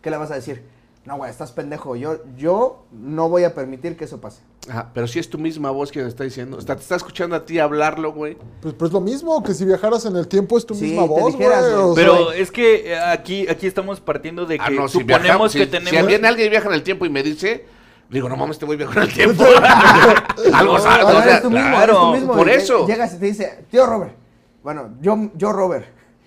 ¿Qué 0.00 0.10
le 0.10 0.16
vas 0.16 0.30
a 0.30 0.34
decir? 0.34 0.64
No, 1.06 1.16
güey, 1.18 1.30
estás 1.30 1.52
pendejo. 1.52 1.94
Yo, 1.94 2.18
yo 2.36 2.84
no 2.90 3.28
voy 3.28 3.44
a 3.44 3.54
permitir 3.54 3.96
que 3.96 4.04
eso 4.04 4.20
pase. 4.20 4.42
Ajá, 4.68 4.90
pero 4.92 5.06
si 5.06 5.20
es 5.20 5.30
tu 5.30 5.38
misma 5.38 5.70
voz 5.70 5.92
que 5.92 6.02
te 6.02 6.08
está 6.08 6.24
diciendo. 6.24 6.58
Está, 6.58 6.74
te 6.74 6.82
está 6.82 6.96
escuchando 6.96 7.36
a 7.36 7.44
ti 7.46 7.60
hablarlo, 7.60 8.12
güey. 8.12 8.36
Pues, 8.60 8.74
pues 8.74 8.90
lo 8.92 9.00
mismo, 9.00 9.40
que 9.44 9.54
si 9.54 9.64
viajaras 9.64 10.04
en 10.06 10.16
el 10.16 10.26
tiempo 10.26 10.58
es 10.58 10.66
tu 10.66 10.74
Sí, 10.74 10.86
misma 10.86 11.02
te 11.02 11.08
voz, 11.08 11.20
güey. 11.20 11.32
dijeras, 11.36 11.64
Pero 11.94 12.32
es 12.32 12.50
que 12.50 12.92
eh, 12.92 12.98
aquí, 12.98 13.46
aquí 13.48 13.68
estamos 13.68 14.00
partiendo 14.00 14.46
de 14.46 14.58
que 14.58 14.64
Ah, 14.64 14.70
no, 14.70 14.88
si 14.88 14.98
suponemos 14.98 15.22
viajamos, 15.22 15.52
que 15.52 15.64
si, 15.64 15.66
tenemos... 15.70 16.00
si 16.00 16.06
viene 16.06 16.26
alguien 16.26 16.48
y 16.48 16.50
viaja 16.50 16.66
en 16.68 16.74
el 16.74 16.82
tiempo 16.82 17.06
y 17.06 17.10
me 17.10 17.22
dice, 17.22 17.64
digo, 18.10 18.28
no 18.28 18.36
mames, 18.36 18.58
te 18.58 18.64
voy 18.64 18.74
a 18.74 18.78
viajar 18.78 19.04
en 19.04 19.08
el 19.08 19.14
tiempo. 19.14 19.44
Algo 20.54 20.78
sabe, 20.80 21.02
No, 21.04 21.08
o 21.08 21.12
sea, 21.12 21.22
eres 21.22 21.42
tú 21.42 21.50
mismo, 21.50 21.68
claro, 21.68 21.82
eres 21.92 21.98
tú 22.00 22.12
mismo. 22.18 22.32
por 22.34 22.48
eso. 22.48 22.86
Llegas 22.88 23.14
y 23.14 23.18
te 23.18 23.26
dice, 23.26 23.64
tío 23.70 23.86
Robert. 23.86 24.16
Bueno, 24.64 24.90
yo, 25.00 25.30
yo 25.36 25.52
Robert. 25.52 25.86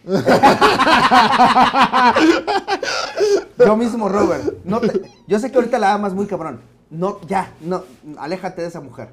yo 3.57 3.78
mismo 3.78 4.10
Robert. 4.10 4.43
No 4.64 4.80
te- 4.80 5.01
yo 5.28 5.39
sé 5.39 5.51
que 5.51 5.57
ahorita 5.57 5.80
la 5.80 5.93
amas 5.93 6.14
muy 6.14 6.26
cabrón. 6.26 6.62
No, 6.89 7.20
ya, 7.28 7.51
no, 7.62 7.84
aléjate 8.18 8.62
de 8.62 8.68
esa 8.68 8.82
mujer. 8.82 9.10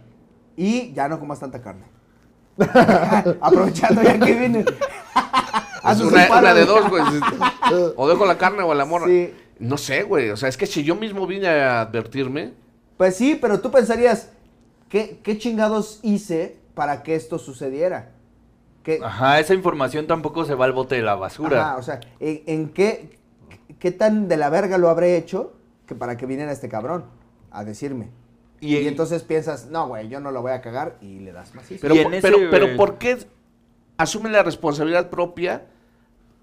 Y 0.57 0.93
ya 0.95 1.09
no 1.09 1.21
comas 1.21 1.41
tanta 1.41 1.61
carne. 1.61 1.85
Aprovechando 3.41 4.03
ya 4.03 4.19
que 4.19 4.35
vine. 4.35 4.65
Es 5.89 6.01
una, 6.01 6.53
de 6.53 6.65
dos, 6.65 6.89
güey. 6.89 7.01
O 7.95 8.09
dejo 8.09 8.27
la 8.27 8.37
carne 8.37 8.65
o 8.65 8.75
la 8.75 8.85
morra. 8.85 9.07
Sí. 9.07 9.33
No 9.61 9.79
sé, 9.79 10.03
güey. 10.03 10.31
O 10.31 10.37
sea, 10.37 10.49
es 10.49 10.57
que 10.57 10.67
si 10.67 10.83
yo 10.83 10.97
mismo 10.97 11.29
vine 11.29 11.47
a 11.47 11.83
advertirme, 11.83 12.55
Pues 12.97 13.15
sí, 13.15 13.39
pero 13.41 13.61
tú 13.61 13.71
pensarías, 13.71 14.31
¿qué, 14.89 15.21
qué 15.23 15.39
chingados 15.39 16.01
hice 16.03 16.57
para 16.75 17.05
que 17.05 17.15
esto 17.15 17.39
sucediera? 17.39 18.11
¿Qué, 18.87 19.01
Ajá, 19.03 19.41
esa 19.41 19.53
información 19.53 20.07
tampoco 20.07 20.45
se 20.45 20.55
va 20.55 20.65
al 20.65 20.71
bote 20.73 20.95
de 20.95 21.03
la 21.03 21.17
basura. 21.17 21.61
Ajá, 21.71 21.77
o 21.77 21.83
sea, 21.83 21.99
¿en, 22.21 22.43
en 22.47 22.69
qué, 22.69 23.19
qué 23.81 23.91
tan 23.91 24.29
de 24.29 24.37
la 24.37 24.49
verga 24.49 24.79
lo 24.79 24.89
habré 24.89 25.17
hecho 25.17 25.55
que 25.89 25.97
para 25.97 26.17
que 26.17 26.25
viniera 26.25 26.53
este 26.53 26.69
cabrón 26.69 27.05
a 27.51 27.65
decirme? 27.65 28.11
Y- 28.61 28.77
Y, 28.77 28.87
entonces 28.87 29.25
piensas, 29.25 29.67
no, 29.67 29.89
güey, 29.89 30.09
yo 30.09 30.21
no 30.21 30.31
lo 30.31 30.41
voy 30.41 30.53
a 30.53 30.61
cagar 30.61 30.99
y 31.01 31.19
le 31.19 31.33
das 31.33 31.53
macizo. 31.57 31.81
Pero, 31.83 31.95
ese- 31.97 32.23
pero, 32.23 32.39
pero 32.49 32.77
¿por 32.77 32.97
qué 32.99 33.19
asume 33.97 34.31
la 34.31 34.45
responsabilidad 34.45 35.11
propia 35.11 35.67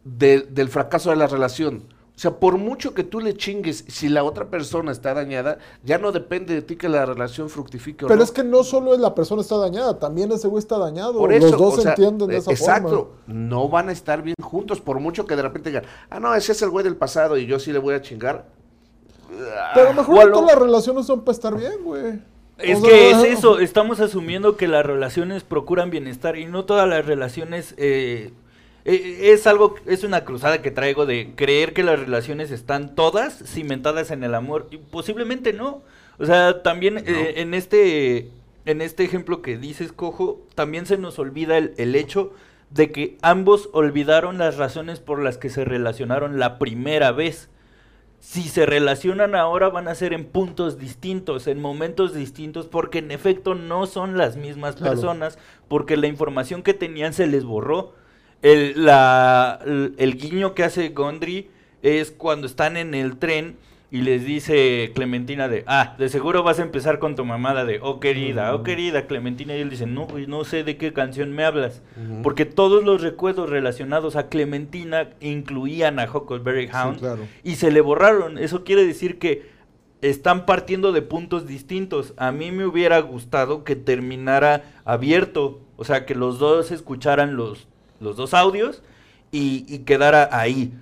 de- 0.03 0.41
del 0.41 0.67
fracaso 0.67 1.11
de 1.11 1.15
la 1.15 1.27
relación? 1.27 1.92
O 2.15 2.19
sea, 2.19 2.31
por 2.31 2.59
mucho 2.59 2.93
que 2.93 3.03
tú 3.03 3.19
le 3.19 3.35
chingues, 3.35 3.85
si 3.87 4.07
la 4.07 4.23
otra 4.23 4.45
persona 4.45 4.91
está 4.91 5.15
dañada, 5.15 5.57
ya 5.83 5.97
no 5.97 6.11
depende 6.11 6.53
de 6.53 6.61
ti 6.61 6.75
que 6.75 6.87
la 6.87 7.07
relación 7.07 7.49
fructifique 7.49 8.05
o 8.05 8.07
Pero 8.07 8.19
no. 8.19 8.23
es 8.23 8.31
que 8.31 8.43
no 8.43 8.63
solo 8.63 8.93
es 8.93 8.99
la 8.99 9.15
persona 9.15 9.41
está 9.41 9.57
dañada, 9.57 9.97
también 9.97 10.31
ese 10.31 10.47
güey 10.47 10.59
está 10.59 10.77
dañado. 10.77 11.13
Por 11.17 11.33
Los 11.33 11.43
eso, 11.43 11.57
dos 11.57 11.79
o 11.79 11.81
sea, 11.81 11.91
entienden 11.91 12.27
de 12.27 12.35
eh, 12.35 12.37
esa 12.37 12.51
exacto, 12.51 13.15
forma. 13.25 13.33
no 13.39 13.67
van 13.67 13.89
a 13.89 13.91
estar 13.91 14.21
bien 14.21 14.35
juntos, 14.39 14.79
por 14.79 14.99
mucho 14.99 15.25
que 15.25 15.35
de 15.35 15.41
repente 15.41 15.69
digan, 15.69 15.85
ah, 16.11 16.19
no, 16.19 16.35
ese 16.35 16.51
es 16.51 16.61
el 16.61 16.69
güey 16.69 16.83
del 16.83 16.95
pasado 16.97 17.35
y 17.35 17.47
yo 17.47 17.57
sí 17.57 17.71
le 17.73 17.79
voy 17.79 17.95
a 17.95 18.01
chingar. 18.01 18.45
Pero 19.73 19.87
a 19.87 19.93
lo 19.93 20.01
mejor 20.01 20.31
todas 20.31 20.45
las 20.45 20.59
relaciones 20.61 21.07
son 21.07 21.21
para 21.21 21.33
estar 21.33 21.57
bien, 21.57 21.83
güey. 21.83 22.19
Es 22.59 22.77
O 22.79 22.83
que 22.83 23.09
es 23.09 23.23
eso, 23.23 23.57
estamos 23.57 23.99
asumiendo 23.99 24.55
que 24.55 24.67
las 24.67 24.85
relaciones 24.85 25.43
procuran 25.43 25.89
bienestar 25.89 26.37
y 26.37 26.45
no 26.45 26.65
todas 26.65 26.87
las 26.87 27.03
relaciones 27.03 27.73
eh, 27.77 28.31
es 28.85 29.47
algo, 29.47 29.75
es 29.85 30.03
una 30.03 30.25
cruzada 30.25 30.61
que 30.61 30.71
traigo 30.71 31.05
de 31.05 31.33
creer 31.35 31.73
que 31.73 31.83
las 31.83 31.99
relaciones 31.99 32.51
están 32.51 32.95
todas 32.95 33.41
cimentadas 33.45 34.11
en 34.11 34.23
el 34.23 34.35
amor 34.35 34.67
y 34.71 34.77
posiblemente 34.77 35.53
no. 35.53 35.81
O 36.19 36.25
sea, 36.25 36.61
también 36.63 36.97
eh, 36.99 37.35
en 37.37 37.53
este 37.53 38.29
en 38.65 38.81
este 38.81 39.03
ejemplo 39.03 39.41
que 39.41 39.57
dices, 39.57 39.91
Cojo, 39.91 40.41
también 40.55 40.85
se 40.85 40.97
nos 40.97 41.19
olvida 41.19 41.57
el, 41.57 41.73
el 41.77 41.95
hecho 41.95 42.31
de 42.69 42.91
que 42.91 43.17
ambos 43.21 43.69
olvidaron 43.73 44.37
las 44.37 44.57
razones 44.57 44.99
por 44.99 45.21
las 45.21 45.37
que 45.37 45.49
se 45.49 45.65
relacionaron 45.65 46.39
la 46.39 46.59
primera 46.59 47.11
vez 47.11 47.49
si 48.19 48.43
se 48.43 48.65
relacionan 48.65 49.35
ahora 49.35 49.67
van 49.67 49.89
a 49.89 49.95
ser 49.95 50.13
en 50.13 50.23
puntos 50.25 50.79
distintos, 50.79 51.45
en 51.47 51.59
momentos 51.59 52.13
distintos, 52.13 52.67
porque 52.67 52.99
en 52.99 53.11
efecto 53.11 53.53
no 53.53 53.85
son 53.85 54.17
las 54.17 54.37
mismas 54.37 54.77
Claro. 54.77 54.93
personas, 54.93 55.37
porque 55.67 55.97
la 55.97 56.07
información 56.07 56.63
que 56.63 56.73
tenían 56.73 57.11
se 57.13 57.27
les 57.27 57.43
borró. 57.43 57.93
El, 58.43 58.85
la- 58.85 59.59
el- 59.65 59.95
el 59.97 60.17
guiño 60.17 60.53
que 60.53 60.63
hace 60.63 60.89
Gondry 60.89 61.49
es 61.81 62.11
cuando 62.11 62.45
están 62.45 62.77
en 62.77 62.93
el 62.93 63.17
tren 63.17 63.55
y 63.89 64.01
les 64.01 64.25
dice 64.25 64.91
Clementina 64.95 65.47
de, 65.47 65.63
ah, 65.67 65.95
de 65.99 66.09
seguro 66.09 66.41
vas 66.43 66.57
a 66.59 66.63
empezar 66.63 66.97
con 66.97 67.15
tu 67.15 67.25
mamada 67.25 67.63
de, 67.63 67.79
oh 67.81 67.99
querida, 67.99 68.53
oh 68.55 68.63
querida 68.63 69.05
Clementina, 69.05 69.55
y 69.55 69.61
él 69.61 69.69
dice, 69.69 69.85
no, 69.85 70.07
no 70.27 70.43
sé 70.45 70.63
de 70.63 70.77
qué 70.77 70.93
canción 70.93 71.31
me 71.31 71.43
hablas, 71.45 71.81
porque 72.23 72.45
todos 72.45 72.83
los 72.83 73.01
recuerdos 73.01 73.49
relacionados 73.51 74.15
a 74.15 74.29
Clementina 74.29 75.09
incluían 75.21 75.99
a 75.99 76.11
Huckleberry 76.11 76.69
Hound, 76.73 76.99
claro. 76.99 77.21
y 77.43 77.55
se 77.55 77.69
le 77.71 77.81
borraron. 77.81 78.39
Eso 78.39 78.63
quiere 78.63 78.83
decir 78.85 79.19
que 79.19 79.51
están 80.01 80.45
partiendo 80.47 80.91
de 80.91 81.01
puntos 81.03 81.45
distintos. 81.45 82.13
A 82.17 82.31
mí 82.31 82.51
me 82.51 82.65
hubiera 82.65 82.99
gustado 82.99 83.63
que 83.63 83.75
terminara 83.75 84.63
abierto, 84.85 85.61
o 85.77 85.83
sea, 85.85 86.05
que 86.07 86.15
los 86.15 86.39
dos 86.39 86.71
escucharan 86.71 87.35
los, 87.35 87.67
los 88.03 88.15
dos 88.17 88.33
audios 88.33 88.83
y, 89.31 89.65
y 89.67 89.79
quedara 89.79 90.29
ahí. 90.31 90.73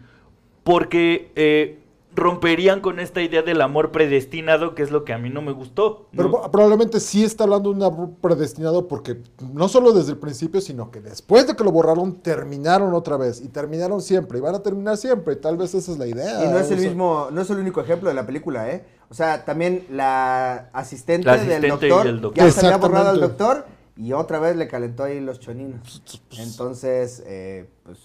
Porque 0.63 1.31
eh, 1.35 1.81
romperían 2.15 2.81
con 2.81 2.99
esta 2.99 3.21
idea 3.21 3.41
del 3.41 3.61
amor 3.61 3.91
predestinado, 3.91 4.75
que 4.75 4.83
es 4.83 4.91
lo 4.91 5.05
que 5.05 5.13
a 5.13 5.17
mí 5.17 5.29
no 5.29 5.41
me 5.41 5.51
gustó. 5.51 6.07
Pero 6.15 6.51
probablemente 6.51 6.99
sí 6.99 7.23
está 7.23 7.45
hablando 7.45 7.69
de 7.69 7.77
un 7.77 7.83
amor 7.83 8.09
predestinado 8.21 8.87
porque 8.87 9.17
no 9.53 9.69
solo 9.69 9.93
desde 9.93 10.11
el 10.11 10.17
principio, 10.17 10.59
sino 10.61 10.91
que 10.91 10.99
después 10.99 11.47
de 11.47 11.55
que 11.55 11.63
lo 11.63 11.71
borraron, 11.71 12.15
terminaron 12.15 12.93
otra 12.93 13.17
vez. 13.17 13.41
Y 13.41 13.47
terminaron 13.47 14.01
siempre. 14.01 14.39
Y 14.39 14.41
van 14.41 14.55
a 14.55 14.59
terminar 14.59 14.97
siempre. 14.97 15.35
Tal 15.35 15.57
vez 15.57 15.73
esa 15.73 15.91
es 15.91 15.97
la 15.97 16.07
idea. 16.07 16.43
Y 16.43 16.49
no 16.49 16.59
es 16.59 16.69
o 16.69 16.73
el 16.73 16.79
sea, 16.79 16.89
mismo, 16.89 17.29
no 17.31 17.41
es 17.41 17.49
el 17.49 17.57
único 17.57 17.81
ejemplo 17.81 18.09
de 18.09 18.15
la 18.15 18.25
película, 18.25 18.69
¿eh? 18.69 18.85
O 19.09 19.13
sea, 19.13 19.43
también 19.45 19.85
la 19.89 20.69
asistente, 20.73 21.25
La 21.25 21.33
asistente 21.33 21.67
del, 21.67 21.71
doctor, 21.71 22.05
y 22.05 22.09
el 22.09 22.21
doctor. 22.21 22.45
ya 22.45 22.51
se 22.51 22.65
había 22.65 22.77
borrado 22.77 23.09
al 23.09 23.19
doctor 23.19 23.65
y 23.95 24.13
otra 24.13 24.39
vez 24.39 24.55
le 24.55 24.67
calentó 24.67 25.03
ahí 25.03 25.19
los 25.19 25.39
choninos. 25.39 26.01
Entonces, 26.37 27.21
eh, 27.25 27.69
pues, 27.83 27.99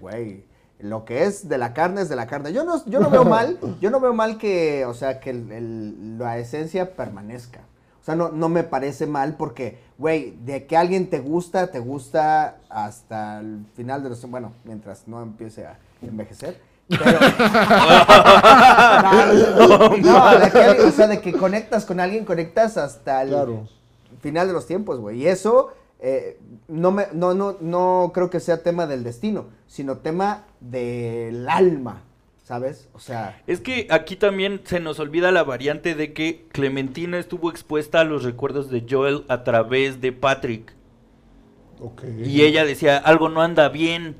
güey, 0.00 0.44
lo 0.80 1.04
que 1.04 1.24
es 1.24 1.48
de 1.48 1.58
la 1.58 1.72
carne 1.74 2.02
es 2.02 2.08
de 2.08 2.16
la 2.16 2.26
carne. 2.26 2.52
Yo 2.52 2.64
no, 2.64 2.84
yo 2.86 3.00
no 3.00 3.10
veo 3.10 3.24
mal, 3.24 3.58
yo 3.80 3.90
no 3.90 4.00
veo 4.00 4.12
mal 4.14 4.38
que, 4.38 4.84
o 4.86 4.94
sea, 4.94 5.20
que 5.20 5.30
el- 5.30 5.50
el- 5.52 6.18
la 6.18 6.38
esencia 6.38 6.94
permanezca. 6.96 7.60
O 8.00 8.04
sea, 8.04 8.14
no, 8.16 8.28
no 8.30 8.50
me 8.50 8.64
parece 8.64 9.06
mal 9.06 9.34
porque, 9.38 9.78
güey, 9.96 10.36
de 10.44 10.66
que 10.66 10.76
alguien 10.76 11.08
te 11.08 11.20
gusta, 11.20 11.68
te 11.70 11.78
gusta 11.78 12.58
hasta 12.68 13.40
el 13.40 13.64
final 13.74 14.02
de 14.02 14.10
los... 14.10 14.28
Bueno, 14.30 14.52
mientras 14.64 15.08
no 15.08 15.22
empiece 15.22 15.64
a 15.66 15.78
envejecer. 16.02 16.60
Pero, 16.86 17.02
no, 19.58 19.96
no, 19.96 20.38
de 20.38 20.50
que 20.50 20.82
o 20.82 20.90
sea, 20.90 21.06
de 21.06 21.20
que 21.20 21.32
conectas 21.32 21.86
con 21.86 21.98
alguien, 21.98 22.26
conectas 22.26 22.76
hasta 22.76 23.22
el 23.22 23.30
Claro. 23.30 23.68
Final 24.24 24.48
de 24.48 24.54
los 24.54 24.66
tiempos, 24.66 24.98
güey. 24.98 25.22
Y 25.22 25.26
eso 25.28 25.72
eh, 26.00 26.38
no, 26.68 26.90
me, 26.90 27.06
no, 27.12 27.34
no, 27.34 27.56
no 27.60 28.10
creo 28.12 28.28
que 28.28 28.40
sea 28.40 28.62
tema 28.62 28.86
del 28.86 29.04
destino, 29.04 29.46
sino 29.66 29.98
tema 29.98 30.46
del 30.60 31.48
alma, 31.48 32.02
¿sabes? 32.42 32.88
O 32.92 32.98
sea, 32.98 33.40
Es 33.46 33.60
que 33.60 33.86
aquí 33.90 34.16
también 34.16 34.60
se 34.64 34.80
nos 34.80 34.98
olvida 34.98 35.30
la 35.32 35.44
variante 35.44 35.94
de 35.94 36.12
que 36.12 36.46
Clementina 36.52 37.18
estuvo 37.18 37.50
expuesta 37.50 38.00
a 38.00 38.04
los 38.04 38.24
recuerdos 38.24 38.70
de 38.70 38.84
Joel 38.88 39.24
a 39.28 39.44
través 39.44 40.00
de 40.00 40.12
Patrick. 40.12 40.74
Ok. 41.80 42.02
Y 42.24 42.42
ella 42.42 42.64
decía, 42.64 42.96
algo 42.98 43.28
no 43.28 43.42
anda 43.42 43.68
bien. 43.68 44.16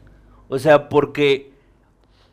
O 0.49 0.59
sea, 0.59 0.89
porque 0.89 1.53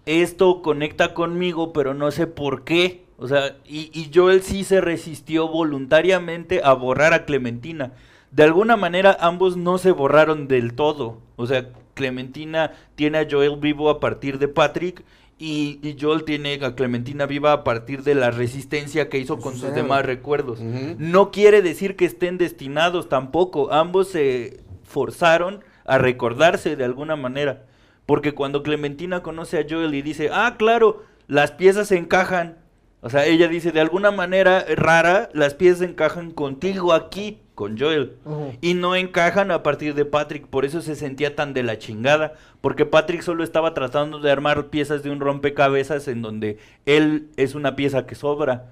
esto 0.05 0.61
conecta 0.61 1.13
conmigo, 1.13 1.73
pero 1.73 1.93
no 1.93 2.11
sé 2.11 2.27
por 2.27 2.63
qué. 2.63 3.05
O 3.21 3.27
sea, 3.27 3.55
y, 3.65 3.91
y 3.93 4.09
Joel 4.11 4.41
sí 4.41 4.63
se 4.63 4.81
resistió 4.81 5.47
voluntariamente 5.47 6.61
a 6.63 6.73
borrar 6.73 7.13
a 7.13 7.25
Clementina. 7.25 7.91
De 8.31 8.41
alguna 8.41 8.77
manera 8.77 9.15
ambos 9.19 9.57
no 9.57 9.77
se 9.77 9.91
borraron 9.91 10.47
del 10.47 10.73
todo. 10.73 11.19
O 11.35 11.45
sea, 11.45 11.69
Clementina 11.93 12.71
tiene 12.95 13.19
a 13.19 13.27
Joel 13.29 13.57
vivo 13.57 13.91
a 13.91 13.99
partir 13.99 14.39
de 14.39 14.47
Patrick 14.47 15.03
y, 15.37 15.79
y 15.83 15.97
Joel 16.01 16.23
tiene 16.23 16.59
a 16.63 16.73
Clementina 16.73 17.27
viva 17.27 17.51
a 17.51 17.63
partir 17.63 18.01
de 18.01 18.15
la 18.15 18.31
resistencia 18.31 19.07
que 19.07 19.19
hizo 19.19 19.37
con 19.37 19.55
sus 19.55 19.71
demás 19.75 20.03
recuerdos. 20.03 20.59
No 20.59 21.29
quiere 21.29 21.61
decir 21.61 21.95
que 21.95 22.05
estén 22.05 22.39
destinados 22.39 23.07
tampoco. 23.07 23.71
Ambos 23.71 24.07
se 24.07 24.61
forzaron 24.83 25.63
a 25.85 25.99
recordarse 25.99 26.75
de 26.75 26.85
alguna 26.85 27.15
manera. 27.15 27.65
Porque 28.07 28.33
cuando 28.33 28.63
Clementina 28.63 29.21
conoce 29.21 29.59
a 29.59 29.65
Joel 29.69 29.93
y 29.93 30.01
dice, 30.01 30.31
ah, 30.33 30.55
claro, 30.57 31.03
las 31.27 31.51
piezas 31.51 31.89
se 31.89 31.97
encajan. 31.97 32.57
O 33.01 33.09
sea, 33.09 33.25
ella 33.25 33.47
dice, 33.47 33.71
de 33.71 33.81
alguna 33.81 34.11
manera 34.11 34.63
rara, 34.75 35.29
las 35.33 35.55
piezas 35.55 35.81
encajan 35.81 36.31
contigo 36.31 36.93
aquí, 36.93 37.39
con 37.55 37.77
Joel. 37.77 38.17
Y 38.61 38.75
no 38.75 38.95
encajan 38.95 39.51
a 39.51 39.63
partir 39.63 39.95
de 39.95 40.05
Patrick. 40.05 40.47
Por 40.47 40.65
eso 40.65 40.81
se 40.81 40.95
sentía 40.95 41.35
tan 41.35 41.53
de 41.53 41.63
la 41.63 41.77
chingada. 41.77 42.33
Porque 42.61 42.85
Patrick 42.85 43.21
solo 43.21 43.43
estaba 43.43 43.73
tratando 43.73 44.19
de 44.19 44.31
armar 44.31 44.67
piezas 44.67 45.03
de 45.03 45.09
un 45.09 45.19
rompecabezas 45.19 46.07
en 46.07 46.21
donde 46.21 46.57
él 46.85 47.29
es 47.37 47.55
una 47.55 47.75
pieza 47.75 48.05
que 48.05 48.15
sobra. 48.15 48.71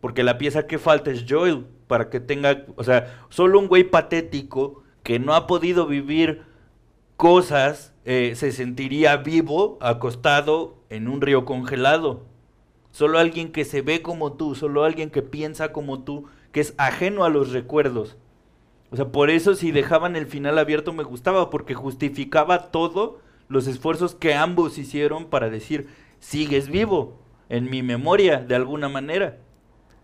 Porque 0.00 0.24
la 0.24 0.38
pieza 0.38 0.66
que 0.66 0.78
falta 0.78 1.10
es 1.10 1.24
Joel. 1.28 1.66
Para 1.86 2.08
que 2.10 2.20
tenga, 2.20 2.64
o 2.76 2.84
sea, 2.84 3.24
solo 3.30 3.58
un 3.58 3.66
güey 3.66 3.84
patético 3.84 4.84
que 5.02 5.18
no 5.18 5.34
ha 5.34 5.46
podido 5.46 5.86
vivir 5.86 6.42
cosas 7.16 7.92
eh, 8.06 8.32
se 8.34 8.50
sentiría 8.50 9.18
vivo 9.18 9.76
acostado 9.80 10.78
en 10.88 11.08
un 11.08 11.20
río 11.20 11.44
congelado. 11.44 12.29
Solo 12.90 13.18
alguien 13.18 13.52
que 13.52 13.64
se 13.64 13.82
ve 13.82 14.02
como 14.02 14.32
tú, 14.32 14.54
solo 14.54 14.84
alguien 14.84 15.10
que 15.10 15.22
piensa 15.22 15.72
como 15.72 16.02
tú, 16.02 16.26
que 16.52 16.60
es 16.60 16.74
ajeno 16.76 17.24
a 17.24 17.28
los 17.28 17.52
recuerdos. 17.52 18.16
O 18.90 18.96
sea, 18.96 19.08
por 19.12 19.30
eso 19.30 19.54
si 19.54 19.70
dejaban 19.70 20.16
el 20.16 20.26
final 20.26 20.58
abierto 20.58 20.92
me 20.92 21.04
gustaba, 21.04 21.50
porque 21.50 21.74
justificaba 21.74 22.70
todo 22.70 23.20
los 23.48 23.66
esfuerzos 23.66 24.14
que 24.14 24.34
ambos 24.34 24.78
hicieron 24.78 25.26
para 25.26 25.50
decir, 25.50 25.88
sigues 26.18 26.68
vivo 26.68 27.18
en 27.48 27.70
mi 27.70 27.82
memoria 27.82 28.38
de 28.38 28.54
alguna 28.54 28.88
manera. 28.88 29.38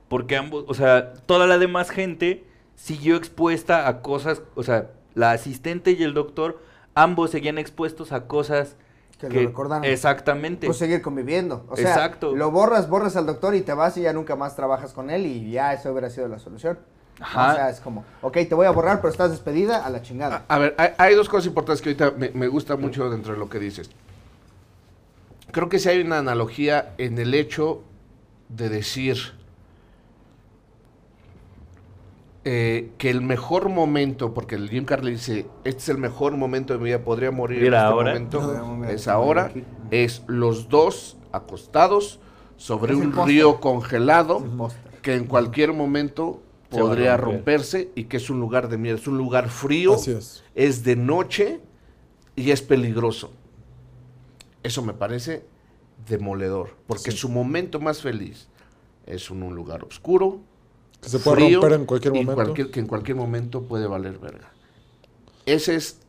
Porque 0.09 0.37
ambos, 0.37 0.65
o 0.69 0.75
sea, 0.75 1.15
toda 1.15 1.47
la 1.47 1.59
demás 1.59 1.91
gente 1.91 2.45
siguió 2.77 3.17
expuesta 3.17 3.89
a 3.89 4.03
cosas, 4.03 4.43
o 4.55 4.63
sea, 4.63 4.91
la 5.15 5.33
asistente 5.33 5.93
y 5.93 6.03
el 6.03 6.15
doctor, 6.15 6.61
ambos 6.95 7.31
seguían 7.31 7.59
expuestos 7.59 8.13
a 8.13 8.27
cosas 8.27 8.77
Que 9.19 9.31
lo 9.31 9.41
recordaran. 9.41 9.85
Exactamente. 9.85 10.67
Pues 10.67 10.79
seguir 10.79 11.01
conviviendo. 11.01 11.65
O 11.69 11.77
sea, 11.77 11.89
Exacto. 11.89 12.37
lo 12.37 12.51
borras, 12.51 12.89
borras 12.89 13.17
al 13.17 13.27
doctor 13.27 13.55
y 13.55 13.63
te 13.63 13.73
vas 13.73 13.97
y 13.97 14.03
ya 14.03 14.13
nunca 14.13 14.37
más 14.37 14.57
trabajas 14.57 14.93
con 14.93 15.09
él 15.11 15.25
y 15.25 15.51
ya 15.51 15.73
eso 15.73 15.91
hubiera 15.91 16.11
sido 16.11 16.29
la 16.29 16.39
solución. 16.39 16.79
Ajá. 17.19 17.53
O 17.53 17.55
sea, 17.55 17.71
es 17.71 17.81
como, 17.81 18.05
ok, 18.21 18.35
te 18.47 18.55
voy 18.55 18.67
a 18.67 18.71
borrar, 18.71 19.01
pero 19.01 19.11
estás 19.11 19.31
despedida 19.31 19.87
a 19.87 19.89
la 19.89 20.03
chingada. 20.03 20.45
A, 20.49 20.57
a 20.57 20.59
ver, 20.59 20.75
hay, 20.77 20.91
hay 20.99 21.15
dos 21.15 21.31
cosas 21.31 21.47
importantes 21.47 21.81
que 21.81 21.89
ahorita 21.89 22.11
me, 22.19 22.31
me 22.31 22.47
gusta 22.47 22.77
mucho 22.77 23.09
dentro 23.09 23.33
de 23.33 23.39
lo 23.39 23.49
que 23.49 23.59
dices. 23.59 23.91
Creo 25.51 25.71
que 25.71 25.79
sí 25.79 25.89
hay 25.89 26.03
una 26.03 26.19
analogía 26.19 26.93
en 26.99 27.17
el 27.17 27.33
hecho 27.33 27.83
de 28.51 28.69
decir 28.69 29.17
eh, 32.49 32.93
que 32.97 33.11
el 33.11 33.23
mejor 33.23 33.69
momento, 33.71 34.33
porque 34.33 34.55
el 34.55 34.71
Jim 34.71 34.85
Carrey 34.85 35.15
dice, 35.15 35.47
este 35.65 35.79
es 35.83 35.89
el 35.89 35.99
mejor 35.99 36.37
momento 36.37 36.73
de 36.75 36.79
mi 36.79 36.85
vida, 36.85 37.03
podría 37.03 37.33
morir 37.33 37.59
en 37.59 37.65
Mira, 37.65 37.79
este 37.79 37.87
ahora. 37.93 38.09
momento, 38.13 38.41
No, 38.41 38.85
es 38.85 39.09
ahora, 39.09 39.51
es 39.91 40.23
los 40.29 40.69
dos 40.69 41.17
acostados 41.33 42.21
sobre 42.57 42.95
un 42.95 43.13
río 43.27 43.59
congelado 43.61 44.45
que 45.03 45.15
en 45.17 45.25
cualquier 45.25 45.73
momento 45.73 46.41
Se 46.71 46.79
podría 46.79 47.17
romper. 47.17 47.35
romperse 47.39 47.91
y 47.97 48.05
que 48.05 48.17
es 48.19 48.31
un 48.31 48.39
lugar 48.39 48.69
de 48.69 48.79
miedo, 48.79 48.95
es 48.97 49.09
un 49.09 49.19
lugar 49.19 49.49
frío, 49.49 49.95
Así 49.95 50.13
es. 50.13 50.45
es 50.55 50.85
de 50.85 50.95
noche 50.95 51.61
y 52.37 52.53
es 52.53 52.63
peligroso. 52.63 53.33
Eso 54.63 54.83
me 54.83 54.93
parece 54.93 55.45
demoledor, 56.09 56.77
porque 56.87 57.11
Sí. 57.11 57.17
su 57.17 57.29
momento 57.29 57.81
más 57.81 58.03
feliz 58.03 58.49
es 59.05 59.31
en 59.31 59.43
un 59.43 59.55
lugar 59.57 59.83
oscuro, 59.85 60.41
Que 61.01 61.09
se 61.09 61.19
puede 61.19 61.37
frío, 61.45 61.61
romper 61.61 61.79
en 61.81 61.87
cualquier 61.87 62.15
momento. 62.15 62.35
cualquier- 62.35 62.71
que 62.71 62.81
en 62.81 62.87
cualquier 62.87 63.17
momento 63.17 63.63
puede 63.63 63.87
valer 63.87 64.19
verga. 64.19 64.51
Ese 65.47 65.75
es 65.77 66.01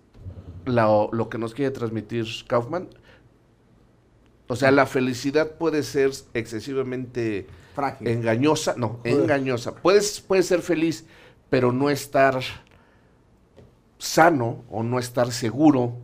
la- 0.65 1.07
lo 1.11 1.29
que 1.29 1.37
nos 1.37 1.53
quiere 1.53 1.71
transmitir 1.71 2.25
Kaufman. 2.47 2.87
O 4.47 4.55
sea, 4.55 4.71
la 4.71 4.85
felicidad 4.85 5.51
puede 5.57 5.83
ser 5.83 6.11
excesivamente 6.33 7.47
Frágil. 7.75 8.07
engañosa, 8.07 8.75
no, 8.77 8.99
Joder. 9.03 9.13
engañosa. 9.13 9.75
Puedes, 9.75 10.21
puedes 10.21 10.45
ser 10.47 10.61
feliz, 10.61 11.05
pero 11.49 11.71
no 11.73 11.89
estar 11.89 12.39
sano 13.97 14.63
o 14.69 14.83
no 14.83 14.99
estar 14.99 15.31
seguro, 15.31 15.97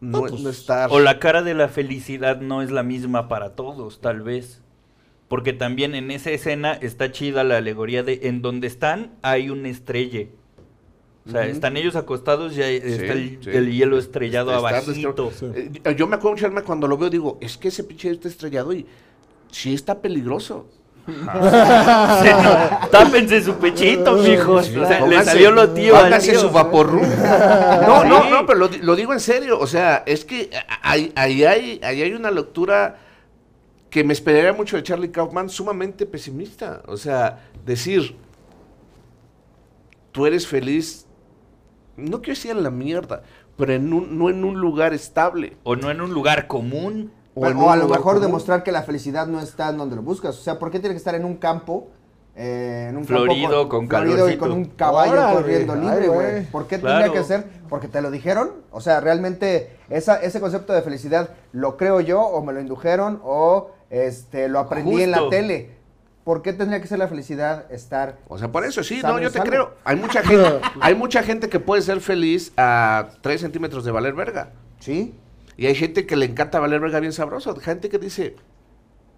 no, 0.00 0.20
pues, 0.20 0.40
no 0.40 0.48
estar... 0.50 0.90
O 0.92 1.00
la 1.00 1.18
cara 1.18 1.42
de 1.42 1.54
la 1.54 1.68
felicidad 1.68 2.40
no 2.40 2.62
es 2.62 2.70
la 2.70 2.82
misma 2.82 3.28
para 3.28 3.54
todos, 3.56 4.00
tal 4.00 4.22
vez. 4.22 4.62
Porque 5.30 5.52
también 5.54 5.94
en 5.94 6.10
esa 6.10 6.30
escena 6.30 6.72
está 6.72 7.10
chida 7.12 7.44
la 7.44 7.56
alegoría 7.58 8.02
de 8.02 8.20
en 8.24 8.42
donde 8.42 8.66
están 8.66 9.12
hay 9.22 9.48
un 9.48 9.64
estrella. 9.64 10.26
O 11.26 11.30
sea, 11.30 11.46
están 11.46 11.76
ellos 11.76 11.94
acostados 11.96 12.56
y 12.56 12.62
ahí 12.62 12.76
está 12.82 13.12
el, 13.12 13.38
sí. 13.40 13.50
el 13.50 13.70
hielo 13.72 13.96
estrellado 13.98 14.50
Está- 14.54 14.68
abajito. 14.68 15.30
Sí. 15.30 15.46
Eh, 15.84 15.94
yo 15.96 16.06
me 16.08 16.16
acuerdo 16.16 16.32
mucho 16.32 16.46
Alma, 16.46 16.62
cuando 16.62 16.88
lo 16.88 16.98
veo, 16.98 17.08
digo, 17.10 17.38
es 17.40 17.56
que 17.56 17.68
ese 17.68 17.84
pinche 17.84 18.10
está 18.10 18.26
estrellado 18.26 18.72
y 18.72 18.84
sí 19.52 19.72
está 19.72 20.00
peligroso. 20.02 20.66
Se 21.06 21.12
no- 22.32 22.88
tápense 22.90 23.42
su 23.42 23.54
pechito, 23.54 24.16
mijos. 24.16 24.68
O 24.76 24.86
sea, 24.86 25.06
le 25.06 25.22
salió 25.22 25.52
lo 25.52 25.68
tío 25.70 25.94
tío. 26.20 26.40
su 26.40 26.50
vaporru. 26.50 27.00
No, 27.86 28.02
Sí. 28.02 28.08
no, 28.08 28.30
no, 28.30 28.46
pero 28.46 28.58
lo, 28.58 28.68
di- 28.68 28.78
lo 28.78 28.96
digo 28.96 29.12
en 29.12 29.20
serio. 29.20 29.58
O 29.60 29.66
sea, 29.66 30.02
es 30.06 30.24
que 30.24 30.50
ahí 30.82 31.12
ahí 31.14 31.44
hay, 31.44 31.80
ahí 31.84 32.02
hay 32.02 32.12
una 32.14 32.30
lectura 32.32 32.98
que 33.90 34.04
me 34.04 34.12
esperaría 34.12 34.52
mucho 34.52 34.76
de 34.76 34.82
Charlie 34.84 35.10
Kaufman, 35.10 35.48
sumamente 35.48 36.06
pesimista. 36.06 36.82
O 36.86 36.96
sea, 36.96 37.40
decir, 37.66 38.16
tú 40.12 40.26
eres 40.26 40.46
feliz, 40.46 41.06
no 41.96 42.18
quiero 42.20 42.34
decir 42.36 42.50
en 42.52 42.62
la 42.62 42.70
mierda, 42.70 43.22
pero 43.56 43.72
en 43.72 43.92
un- 43.92 44.18
no 44.18 44.30
en 44.30 44.44
un 44.44 44.60
lugar 44.60 44.94
estable. 44.94 45.56
O 45.64 45.76
no 45.76 45.90
en 45.90 46.00
un 46.00 46.12
lugar 46.12 46.46
común. 46.46 47.12
O, 47.34 47.44
a 47.46 47.50
lo 47.76 47.88
mejor 47.88 48.14
común. 48.14 48.22
demostrar 48.22 48.62
que 48.64 48.72
la 48.72 48.82
felicidad 48.82 49.26
no 49.26 49.40
está 49.40 49.68
en 49.70 49.78
donde 49.78 49.96
lo 49.96 50.02
buscas. 50.02 50.36
O 50.38 50.42
sea, 50.42 50.58
¿por 50.58 50.70
qué 50.70 50.80
tiene 50.80 50.94
que 50.94 50.98
estar 50.98 51.14
en 51.14 51.24
un 51.24 51.36
campo? 51.36 51.88
eh, 52.36 52.86
en 52.88 52.96
un 52.96 53.04
Florido, 53.04 53.68
campo 53.68 53.68
con 53.68 53.88
florido 53.88 54.30
y 54.30 54.38
con 54.38 54.52
un 54.52 54.64
caballo 54.66 55.12
Órale, 55.12 55.34
corriendo 55.34 55.74
libre, 55.74 56.06
güey. 56.08 56.30
güey. 56.30 56.46
¿Por 56.46 56.66
qué 56.68 56.78
Claro. 56.78 57.00
tendría 57.02 57.20
que 57.20 57.26
ser? 57.26 57.44
¿Porque 57.68 57.88
te 57.88 58.00
lo 58.00 58.10
dijeron? 58.10 58.52
O 58.70 58.80
sea, 58.80 59.00
realmente 59.00 59.76
esa, 59.90 60.16
ese 60.22 60.40
concepto 60.40 60.72
de 60.72 60.80
felicidad 60.80 61.30
lo 61.52 61.76
creo 61.76 62.00
yo 62.00 62.22
o 62.22 62.42
me 62.42 62.52
lo 62.54 62.60
indujeron 62.60 63.20
o 63.24 63.72
este 63.90 64.48
lo 64.48 64.58
aprendí 64.60 65.02
en 65.02 65.10
la 65.10 65.28
tele. 65.28 65.78
¿Por 66.24 66.42
qué 66.42 66.52
tendría 66.52 66.80
que 66.80 66.86
ser 66.86 66.98
la 66.98 67.08
felicidad 67.08 67.70
estar 67.72 68.18
O 68.28 68.38
sea, 68.38 68.52
por 68.52 68.64
eso 68.64 68.84
sí, 68.84 69.00
no, 69.02 69.18
yo 69.18 69.30
te 69.32 69.38
salvo. 69.38 69.50
creo. 69.50 69.74
Hay 69.84 69.96
mucha 69.96 70.22
gente, 70.22 70.60
hay 70.80 70.94
mucha 70.94 71.22
gente 71.22 71.48
que 71.48 71.58
puede 71.60 71.82
ser 71.82 72.00
feliz 72.00 72.52
a 72.56 73.08
3 73.22 73.40
centímetros 73.40 73.84
de 73.84 73.90
valer 73.90 74.14
verga. 74.14 74.50
¿Sí? 74.78 75.14
Y 75.56 75.66
hay 75.66 75.74
gente 75.74 76.06
que 76.06 76.16
le 76.16 76.26
encanta 76.26 76.60
valer 76.60 76.80
verga 76.80 77.00
bien 77.00 77.12
sabroso. 77.12 77.56
Gente 77.56 77.88
que 77.88 77.98
dice, 77.98 78.36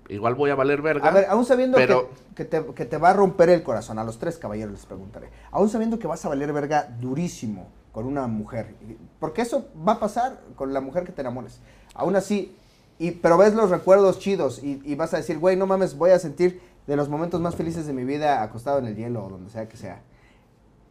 igual 0.08 0.34
voy 0.36 0.50
a 0.50 0.54
valer 0.54 0.80
verga. 0.80 1.08
A 1.08 1.12
ver, 1.12 1.26
aún 1.28 1.44
sabiendo 1.44 1.76
pero- 1.76 2.10
que, 2.34 2.34
que 2.36 2.44
te, 2.44 2.64
que 2.74 2.84
te 2.84 2.96
va 2.98 3.10
a 3.10 3.12
romper 3.14 3.50
el 3.50 3.62
corazón, 3.62 3.98
a 3.98 4.04
los 4.04 4.18
tres 4.18 4.38
caballeros 4.38 4.72
les 4.72 4.86
preguntaré, 4.86 5.28
aún 5.50 5.68
sabiendo 5.68 5.98
que 5.98 6.06
vas 6.06 6.24
a 6.24 6.28
valer 6.28 6.52
verga 6.52 6.88
durísimo 7.00 7.68
con 7.92 8.06
una 8.06 8.26
mujer, 8.26 8.74
porque 9.20 9.42
eso 9.42 9.68
va 9.86 9.92
a 9.94 10.00
pasar 10.00 10.40
con 10.56 10.72
la 10.72 10.80
mujer 10.80 11.04
que 11.04 11.12
te 11.12 11.20
enamores, 11.20 11.60
aún 11.94 12.16
así, 12.16 12.56
y, 12.98 13.12
pero 13.12 13.36
ves 13.36 13.54
los 13.54 13.70
recuerdos 13.70 14.18
chidos 14.18 14.62
y, 14.62 14.80
y 14.84 14.94
vas 14.94 15.12
a 15.14 15.18
decir, 15.18 15.38
güey, 15.38 15.56
no 15.56 15.66
mames, 15.66 15.96
voy 15.96 16.10
a 16.10 16.18
sentir 16.18 16.60
de 16.86 16.96
los 16.96 17.08
momentos 17.08 17.40
más 17.40 17.54
felices 17.54 17.86
de 17.86 17.92
mi 17.92 18.04
vida 18.04 18.42
acostado 18.42 18.78
en 18.78 18.86
el 18.86 18.96
hielo 18.96 19.24
o 19.24 19.28
donde 19.30 19.50
sea 19.50 19.68
que 19.68 19.76
sea. 19.76 20.02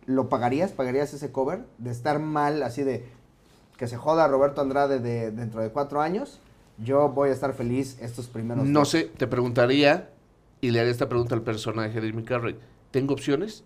¿Lo 0.05 0.29
pagarías? 0.29 0.71
¿Pagarías 0.71 1.13
ese 1.13 1.31
cover? 1.31 1.61
De 1.77 1.91
estar 1.91 2.19
mal, 2.19 2.63
así 2.63 2.83
de 2.83 3.05
que 3.77 3.87
se 3.87 3.97
joda 3.97 4.27
Roberto 4.27 4.61
Andrade 4.61 4.99
de, 4.99 5.31
dentro 5.31 5.61
de 5.61 5.69
cuatro 5.69 6.01
años. 6.01 6.39
Yo 6.77 7.09
voy 7.09 7.29
a 7.29 7.33
estar 7.33 7.53
feliz 7.53 7.97
estos 8.01 8.27
primeros 8.27 8.65
No 8.65 8.85
sé, 8.85 9.03
te 9.17 9.27
preguntaría, 9.27 10.09
y 10.61 10.71
le 10.71 10.79
haría 10.79 10.91
esta 10.91 11.09
pregunta 11.09 11.35
al 11.35 11.41
personaje 11.41 11.99
de 11.99 12.07
Jimmy 12.07 12.23
Carrey. 12.23 12.57
¿Tengo 12.91 13.13
opciones? 13.13 13.63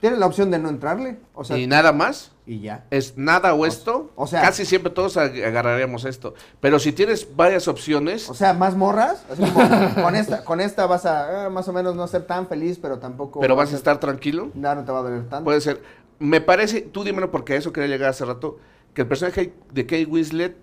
Tienes 0.00 0.18
la 0.18 0.26
opción 0.26 0.50
de 0.50 0.58
no 0.58 0.68
entrarle, 0.68 1.18
o 1.34 1.44
sea, 1.44 1.56
¿Y 1.56 1.66
nada 1.66 1.92
más? 1.92 2.30
y 2.46 2.60
ya. 2.60 2.84
¿Es 2.90 3.16
nada 3.16 3.54
o 3.54 3.64
esto? 3.64 4.10
o 4.16 4.26
sea- 4.26 4.42
Casi 4.42 4.66
siempre 4.66 4.92
todos 4.92 5.16
ag- 5.16 5.42
agarraríamos 5.46 6.04
esto. 6.04 6.34
Pero 6.60 6.78
si 6.78 6.92
tienes 6.92 7.34
varias 7.34 7.68
opciones, 7.68 8.28
O 8.28 8.34
sea, 8.34 8.52
más 8.52 8.76
morras, 8.76 9.24
así 9.30 9.42
como, 9.42 9.94
con 10.02 10.14
esta, 10.14 10.44
con 10.44 10.60
esta 10.60 10.84
vas 10.86 11.06
a 11.06 11.46
eh, 11.46 11.50
más 11.50 11.66
o 11.68 11.72
menos 11.72 11.94
no 11.96 12.06
ser 12.06 12.26
tan 12.26 12.46
feliz, 12.46 12.78
pero 12.82 12.98
tampoco. 12.98 13.40
pero 13.40 13.56
vas 13.56 13.72
a 13.72 13.76
estar 13.76 13.98
tranquilo. 13.98 14.50
No, 14.54 14.74
no 14.74 14.84
te 14.84 14.92
va 14.92 14.98
a 14.98 15.02
doler 15.02 15.22
tanto. 15.28 15.44
Puede 15.44 15.60
ser. 15.62 15.80
Me 16.18 16.40
parece, 16.42 16.82
tú 16.82 17.02
dímelo 17.02 17.30
porque 17.30 17.54
a 17.54 17.56
eso 17.56 17.72
quería 17.72 17.88
llegar 17.88 18.10
hace 18.10 18.24
rato, 18.26 18.58
que 18.92 19.02
el 19.02 19.08
personaje 19.08 19.54
de 19.72 19.86
Kate 19.86 20.04
Winslet, 20.06 20.54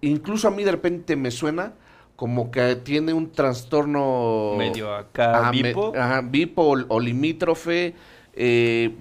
incluso 0.00 0.48
a 0.48 0.50
mí 0.50 0.64
de 0.64 0.70
repente 0.72 1.14
me 1.16 1.30
suena 1.30 1.74
como 2.16 2.50
que 2.50 2.76
tiene 2.76 3.12
un 3.12 3.32
trastorno... 3.32 4.54
Medio 4.56 4.94
acá, 4.94 5.40
Ajá, 5.40 5.52
me- 5.52 5.62
bipo. 5.62 5.92
ajá, 5.96 6.20
bipo 6.22 6.62
o, 6.62 6.76
o 6.88 7.00
limítrofe. 7.00 7.94
Eh, 8.34 8.94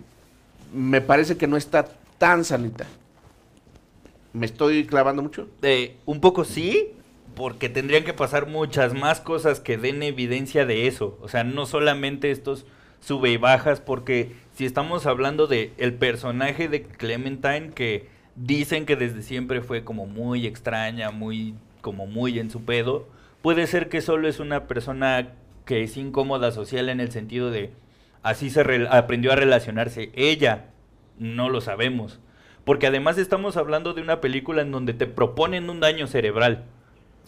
me 0.73 1.01
parece 1.01 1.37
que 1.37 1.47
no 1.47 1.57
está 1.57 1.87
tan 2.17 2.43
sanita. 2.43 2.85
¿Me 4.33 4.45
estoy 4.45 4.85
clavando 4.85 5.21
mucho? 5.21 5.49
Eh, 5.61 5.97
un 6.05 6.21
poco 6.21 6.45
sí, 6.45 6.93
porque 7.35 7.69
tendrían 7.69 8.03
que 8.03 8.13
pasar 8.13 8.47
muchas 8.47 8.93
más 8.93 9.19
cosas 9.19 9.59
que 9.59 9.77
den 9.77 10.03
evidencia 10.03 10.65
de 10.65 10.87
eso. 10.87 11.17
O 11.21 11.27
sea, 11.27 11.43
no 11.43 11.65
solamente 11.65 12.31
estos 12.31 12.65
sube 13.01 13.31
y 13.31 13.37
bajas 13.37 13.81
porque 13.81 14.31
si 14.53 14.65
estamos 14.65 15.05
hablando 15.05 15.47
de 15.47 15.73
el 15.77 15.93
personaje 15.93 16.67
de 16.67 16.83
Clementine 16.83 17.71
que 17.73 18.07
dicen 18.35 18.85
que 18.85 18.95
desde 18.95 19.23
siempre 19.23 19.61
fue 19.61 19.83
como 19.83 20.05
muy 20.05 20.45
extraña, 20.45 21.11
muy 21.11 21.55
como 21.81 22.05
muy 22.05 22.39
en 22.39 22.51
su 22.51 22.63
pedo, 22.63 23.07
puede 23.41 23.65
ser 23.67 23.89
que 23.89 24.01
solo 24.01 24.27
es 24.27 24.39
una 24.39 24.67
persona 24.67 25.29
que 25.65 25.83
es 25.83 25.97
incómoda 25.97 26.51
social 26.51 26.89
en 26.89 26.99
el 26.99 27.11
sentido 27.11 27.49
de 27.49 27.71
así 28.23 28.49
se 28.49 28.87
aprendió 28.89 29.31
a 29.31 29.35
relacionarse 29.35 30.11
ella, 30.15 30.65
no 31.17 31.49
lo 31.49 31.61
sabemos. 31.61 32.19
Porque 32.63 32.87
además 32.87 33.17
estamos 33.17 33.57
hablando 33.57 33.93
de 33.93 34.01
una 34.01 34.21
película 34.21 34.61
en 34.61 34.71
donde 34.71 34.93
te 34.93 35.07
proponen 35.07 35.69
un 35.69 35.79
daño 35.79 36.07
cerebral. 36.07 36.65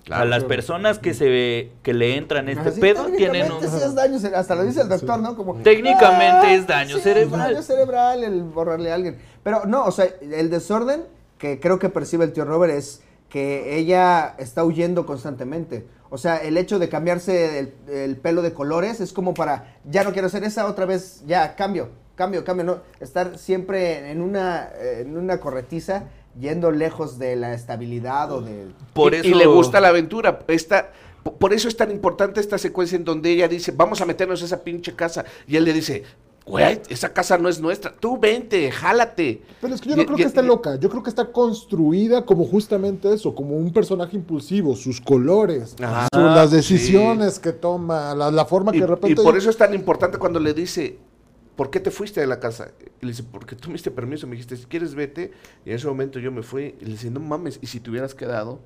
Claro. 0.03 0.23
a 0.23 0.25
las 0.25 0.43
personas 0.43 0.99
que 0.99 1.13
se 1.13 1.71
que 1.81 1.93
le 1.93 2.17
entran 2.17 2.49
este 2.49 2.69
Así, 2.69 2.81
pedo 2.81 3.05
tienen 3.05 3.49
un 3.49 3.61
técnicamente 3.61 3.79
sí 3.79 3.85
es 3.85 3.95
daño 3.95 4.37
hasta 4.37 4.55
lo 4.55 4.63
dice 4.65 4.81
el 4.81 4.89
doctor, 4.89 5.19
¿no? 5.21 5.37
Como, 5.37 5.55
Técnicamente 5.61 6.55
es 6.55 6.67
daño 6.67 6.97
sí, 6.97 7.03
cerebral. 7.03 7.53
daño 7.53 7.61
cerebral 7.61 8.21
el 8.25 8.43
borrarle 8.43 8.91
a 8.91 8.95
alguien. 8.95 9.17
Pero 9.43 9.65
no, 9.65 9.85
o 9.85 9.91
sea, 9.91 10.07
el 10.21 10.49
desorden 10.49 11.03
que 11.37 11.61
creo 11.61 11.79
que 11.79 11.87
percibe 11.87 12.25
el 12.25 12.33
tío 12.33 12.43
Robert 12.43 12.73
es 12.73 13.01
que 13.29 13.77
ella 13.77 14.35
está 14.39 14.65
huyendo 14.65 15.05
constantemente. 15.05 15.87
O 16.13 16.19
sea, 16.19 16.37
el 16.37 16.57
hecho 16.57 16.77
de 16.77 16.89
cambiarse 16.89 17.57
el, 17.57 17.73
el 17.89 18.17
pelo 18.17 18.43
de 18.43 18.53
colores 18.53 19.01
es 19.01 19.11
como 19.13 19.33
para, 19.33 19.77
ya 19.83 20.03
no 20.03 20.11
quiero 20.13 20.27
hacer 20.27 20.43
esa, 20.43 20.67
otra 20.67 20.85
vez, 20.85 21.23
ya, 21.25 21.55
cambio, 21.55 21.89
cambio, 22.13 22.45
cambio, 22.45 22.63
no, 22.65 22.81
estar 22.99 23.39
siempre 23.39 24.11
en 24.11 24.21
una, 24.21 24.69
en 24.79 25.17
una 25.17 25.39
corretiza, 25.39 26.03
yendo 26.39 26.69
lejos 26.69 27.17
de 27.17 27.35
la 27.35 27.55
estabilidad 27.55 28.31
o 28.31 28.41
de... 28.41 28.67
Por 28.93 29.15
y, 29.15 29.17
eso 29.17 29.27
y 29.27 29.33
le 29.33 29.47
gusta 29.47 29.81
la 29.81 29.87
aventura. 29.87 30.37
Esta, 30.47 30.91
po- 31.23 31.35
por 31.35 31.51
eso 31.51 31.67
es 31.67 31.75
tan 31.75 31.89
importante 31.89 32.39
esta 32.39 32.59
secuencia 32.59 32.95
en 32.95 33.05
donde 33.05 33.31
ella 33.31 33.47
dice, 33.47 33.71
vamos 33.71 33.99
a 33.99 34.05
meternos 34.05 34.43
a 34.43 34.45
esa 34.45 34.63
pinche 34.63 34.95
casa. 34.95 35.25
Y 35.47 35.55
él 35.55 35.63
le 35.63 35.73
dice, 35.73 36.03
güey, 36.45 36.81
esa 36.89 37.13
casa 37.13 37.37
no 37.37 37.47
es 37.49 37.59
nuestra. 37.61 37.93
Tú 37.93 38.17
vente, 38.17 38.69
jálate. 38.71 39.41
Pero 39.61 39.73
es 39.75 39.81
que 39.81 39.89
yo 39.89 39.95
Y- 39.95 39.99
no 39.99 40.05
creo 40.05 40.17
y- 40.17 40.21
que 40.21 40.27
esté 40.27 40.41
y- 40.41 40.45
loca. 40.45 40.75
Yo 40.77 40.89
creo 40.89 41.01
que 41.03 41.09
está 41.09 41.31
construida 41.31 42.25
como 42.25 42.45
justamente 42.45 43.13
eso, 43.13 43.33
como 43.33 43.55
un 43.55 43.71
personaje 43.71 44.15
impulsivo, 44.17 44.75
sus 44.75 44.99
colores, 44.99 45.75
su- 45.77 46.19
las 46.19 46.49
Sí. 46.49 46.55
decisiones 46.57 47.39
que 47.39 47.53
toma, 47.53 48.13
la, 48.15 48.29
la 48.31 48.45
forma 48.45 48.71
Y, 48.71 48.73
que 48.73 48.79
de 48.79 48.85
y 48.85 48.89
repente. 48.89 49.21
por 49.23 49.37
eso 49.37 49.49
es 49.49 49.57
tan 49.57 49.73
importante 49.73 50.17
cuando 50.17 50.39
le 50.39 50.53
dice, 50.53 50.97
¿por 51.55 51.69
qué 51.69 51.79
te 51.79 51.91
fuiste 51.91 52.19
de 52.19 52.27
la 52.27 52.39
casa? 52.39 52.71
Y 53.01 53.05
le 53.05 53.11
dice, 53.11 53.23
porque 53.23 53.55
tú 53.55 53.69
me 53.69 53.73
diste 53.73 53.91
permiso, 53.91 54.25
me 54.27 54.31
dijiste, 54.33 54.57
si 54.57 54.65
quieres 54.65 54.95
vete. 54.95 55.31
Y 55.65 55.69
en 55.69 55.75
ese 55.75 55.87
momento 55.87 56.19
yo 56.19 56.31
me 56.31 56.41
fui. 56.43 56.75
Y 56.81 56.85
le 56.85 56.91
dice, 56.91 57.09
no 57.11 57.19
mames, 57.19 57.59
y 57.61 57.67
si 57.67 57.79
te 57.79 57.89
hubieras 57.89 58.15
quedado, 58.15 58.59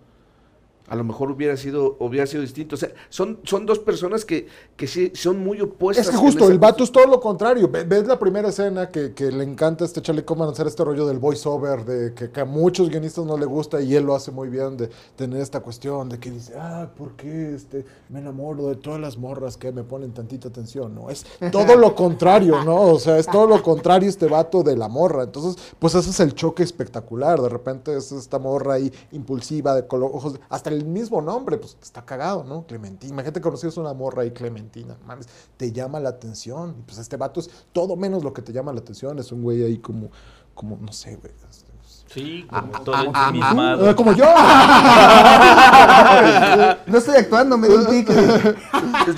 a 0.88 0.96
lo 0.96 1.04
mejor 1.04 1.30
hubiera 1.32 1.58
sido, 1.58 1.98
hubiera 2.00 2.26
sido 2.28 2.42
distinto. 2.42 2.76
O 2.76 2.78
sea, 2.78 2.90
son, 3.10 3.40
son 3.44 3.66
dos 3.66 3.80
personas 3.80 4.26
que, 4.26 4.48
que 4.76 4.88
sí 4.88 5.12
son 5.16 5.40
muy 5.44 5.60
opuestas. 5.62 6.06
Es 6.08 6.12
que 6.12 6.18
justo, 6.18 6.50
el 6.50 6.60
vato 6.60 6.84
es 6.84 6.92
todo 6.92 7.06
lo 7.08 7.20
contrario. 7.20 7.68
Ve- 7.70 7.84
Ves 7.84 8.08
la 8.08 8.18
primera 8.18 8.50
escena 8.50 8.90
que, 8.90 9.14
que 9.14 9.32
le 9.32 9.44
encanta 9.44 9.84
a 9.84 9.88
este 9.88 10.02
Charlie 10.02 10.24
Kaufman 10.24 10.50
hacer 10.50 10.68
este 10.68 10.84
rollo 10.84 11.06
del 11.06 11.20
voiceover, 11.20 11.84
de 11.86 12.14
que, 12.14 12.32
que 12.32 12.40
a 12.42 12.46
muchos 12.46 12.90
guionistas 12.90 13.26
no 13.26 13.38
le 13.38 13.46
gusta 13.46 13.82
y 13.82 13.96
él 13.96 14.04
lo 14.06 14.16
hace 14.16 14.32
muy 14.32 14.50
bien, 14.50 14.78
de 14.78 14.90
tener 15.16 15.42
esta 15.42 15.60
cuestión 15.60 16.10
de 16.10 16.20
que 16.20 16.32
dice, 16.32 16.54
ah, 16.58 16.90
¿por 16.98 17.12
qué 17.16 17.54
este, 17.54 17.86
me 18.10 18.20
enamoro 18.20 18.68
de 18.68 18.76
todas 18.76 19.00
las 19.00 19.18
morras 19.18 19.58
que 19.58 19.72
me 19.72 19.84
ponen 19.84 20.14
tantita 20.14 20.48
atención? 20.48 20.96
No, 20.96 21.10
es 21.10 21.26
todo 21.52 21.76
lo 21.76 21.96
contrario, 21.96 22.64
¿no? 22.64 22.82
O 22.94 23.00
sea, 23.00 23.18
es 23.18 23.26
todo 23.28 23.48
lo 23.48 23.62
contrario 23.62 24.08
este 24.10 24.28
vato 24.28 24.64
de 24.64 24.78
la 24.78 24.88
morra. 24.88 25.24
Entonces, 25.24 25.56
pues 25.80 25.96
ese 25.96 26.10
es 26.12 26.20
el 26.20 26.34
choque 26.34 26.64
espectacular. 26.64 27.42
De 27.42 27.50
repente 27.50 27.96
es 27.96 28.12
esta 28.12 28.40
morra 28.40 28.76
ahí 28.76 28.92
impulsiva, 29.12 29.76
de 29.76 29.86
color, 29.86 30.12
ojos, 30.14 30.40
hasta 30.50 30.70
el 30.70 30.77
mismo 30.86 31.22
nombre, 31.22 31.58
pues 31.58 31.78
está 31.82 32.04
cagado, 32.06 32.44
¿no? 32.44 32.66
Clementina. 32.66 33.14
Imagínate 33.14 33.42
conocías 33.42 33.78
una 33.78 33.94
morra 33.94 34.24
ahí, 34.24 34.32
Clementina. 34.32 34.98
Mames, 35.06 35.28
te 35.58 35.72
llama 35.72 36.00
la 36.00 36.10
atención. 36.10 36.76
Y 36.80 36.82
pues 36.84 36.98
este 36.98 37.18
vato 37.18 37.40
es 37.40 37.50
todo 37.72 37.96
menos 37.96 38.24
lo 38.24 38.34
que 38.34 38.42
te 38.42 38.52
llama 38.54 38.74
la 38.74 38.80
atención. 38.80 39.20
Es 39.20 39.32
un 39.32 39.42
güey 39.42 39.64
ahí 39.64 39.78
como, 39.78 40.10
como 40.54 40.78
no 40.78 40.92
sé, 40.92 41.16
güey. 41.16 41.32
este, 41.50 41.72
pues, 41.80 42.06
Sí, 42.08 42.46
como 42.50 42.72
Ah, 42.74 42.82
todo 42.84 42.96
ah, 42.96 43.06
ah, 43.14 43.28
ensimismado. 43.30 43.90
ah, 43.90 43.96
como 43.96 44.14
yo. 44.14 44.26
No 46.88 46.98
estoy 46.98 47.16
actuando, 47.18 47.58
me 47.58 47.68
dio 47.68 47.80
un 47.80 47.88
tic. 47.88 48.10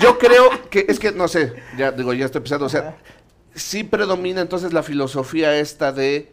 Yo 0.00 0.18
creo 0.18 0.44
que, 0.70 0.86
es 0.88 0.98
que, 0.98 1.12
no 1.12 1.28
sé, 1.28 1.54
ya 1.78 1.92
digo, 1.92 2.12
ya 2.12 2.26
estoy 2.26 2.40
pensando, 2.40 2.66
o 2.66 2.68
sea, 2.68 2.98
sí 3.54 3.84
predomina 3.84 4.40
entonces 4.40 4.72
la 4.72 4.82
filosofía 4.82 5.56
esta 5.58 5.92
de 5.92 6.32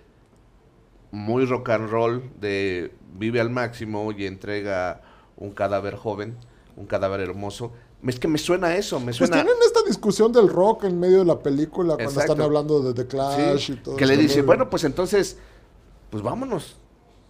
muy 1.11 1.45
rock 1.45 1.69
and 1.69 1.89
roll, 1.89 2.31
de 2.39 2.93
vive 3.13 3.39
al 3.39 3.49
máximo 3.49 4.11
y 4.11 4.25
entrega 4.25 5.01
un 5.37 5.51
cadáver 5.51 5.95
joven, 5.95 6.35
un 6.75 6.85
cadáver 6.85 7.21
hermoso. 7.21 7.71
Es 8.05 8.19
que 8.19 8.27
me 8.27 8.37
suena 8.37 8.75
eso, 8.75 8.99
me 8.99 9.05
Pues 9.07 9.17
suena... 9.17 9.35
tienen 9.35 9.53
esta 9.65 9.81
discusión 9.83 10.31
del 10.31 10.49
rock 10.49 10.83
en 10.83 10.99
medio 10.99 11.19
de 11.19 11.25
la 11.25 11.39
película 11.39 11.95
cuando 11.95 12.03
Exacto. 12.11 12.31
están 12.33 12.45
hablando 12.45 12.81
de 12.81 12.93
The 12.93 13.07
Clash 13.07 13.57
Sí, 13.67 13.73
y 13.73 13.75
todo 13.77 13.95
que 13.95 14.05
le 14.05 14.13
ese 14.13 14.21
dice, 14.23 14.41
bueno, 14.43 14.69
pues 14.69 14.83
entonces, 14.83 15.37
pues 16.11 16.21
vámonos. 16.21 16.77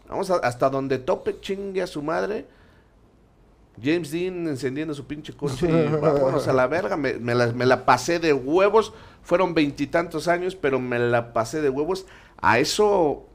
Vamos 0.09 0.29
a- 0.31 0.37
hasta 0.37 0.69
donde 0.69 0.97
tope 0.99 1.39
chingue 1.39 1.81
a 1.81 1.87
su 1.87 2.01
madre. 2.01 2.45
James 3.81 4.09
Dean 4.11 4.47
encendiendo 4.47 4.93
su 4.93 5.05
pinche 5.05 5.33
coche 5.33 5.67
y 5.69 5.95
vámonos 6.01 6.47
a 6.47 6.53
la 6.53 6.67
verga. 6.67 6.97
Me, 6.97 7.13
me 7.13 7.35
la, 7.35 7.47
me 7.53 7.65
la 7.65 7.85
pasé 7.85 8.19
de 8.19 8.33
huevos. 8.33 8.93
Fueron 9.21 9.53
veintitantos 9.53 10.27
años, 10.27 10.55
pero 10.55 10.79
me 10.79 10.97
la 10.99 11.33
pasé 11.33 11.61
de 11.61 11.69
huevos. 11.69 12.05
A 12.41 12.59
eso, 12.59 13.25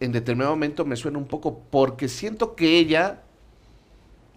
en 0.00 0.12
determinado 0.12 0.52
momento, 0.52 0.84
me 0.84 0.96
suena 0.96 1.18
un 1.18 1.26
poco, 1.26 1.60
porque 1.70 2.08
siento 2.08 2.54
que 2.56 2.78
ella 2.78 3.22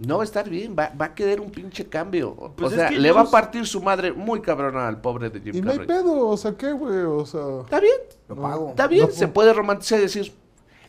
no 0.08 0.18
va 0.18 0.24
a 0.24 0.26
estar 0.26 0.50
bien. 0.50 0.76
Va, 0.78 0.92
va 1.00 1.06
a 1.06 1.16
querer 1.16 1.40
un 1.42 1.50
pinche 1.52 1.88
cambio. 1.88 2.54
Pues 2.56 2.72
o 2.72 2.76
es 2.76 2.80
sea, 2.80 2.92
le 2.92 3.12
va 3.12 3.22
a 3.22 3.32
partir 3.32 3.66
su 3.66 3.82
madre 3.82 4.12
muy 4.12 4.42
cabrona 4.42 4.88
al 4.88 5.02
pobre 5.02 5.30
de 5.30 5.40
Jim 5.42 5.56
Y 5.56 5.62
no 5.62 5.72
hay 5.72 5.78
Carrey. 5.80 5.88
pedo, 5.88 6.28
o 6.28 6.38
sea, 6.38 6.54
¿qué, 6.54 6.72
güey? 6.72 6.98
O 7.00 7.26
sea... 7.26 7.62
Está 7.64 7.80
bien. 7.80 7.98
Lo 8.30 8.36
pago. 8.36 8.70
Está 8.70 8.88
bien, 8.88 9.08
No, 9.08 9.12
se 9.12 9.28
puede 9.28 9.54
romantizar 9.54 10.00
y 10.00 10.04
decir, 10.04 10.34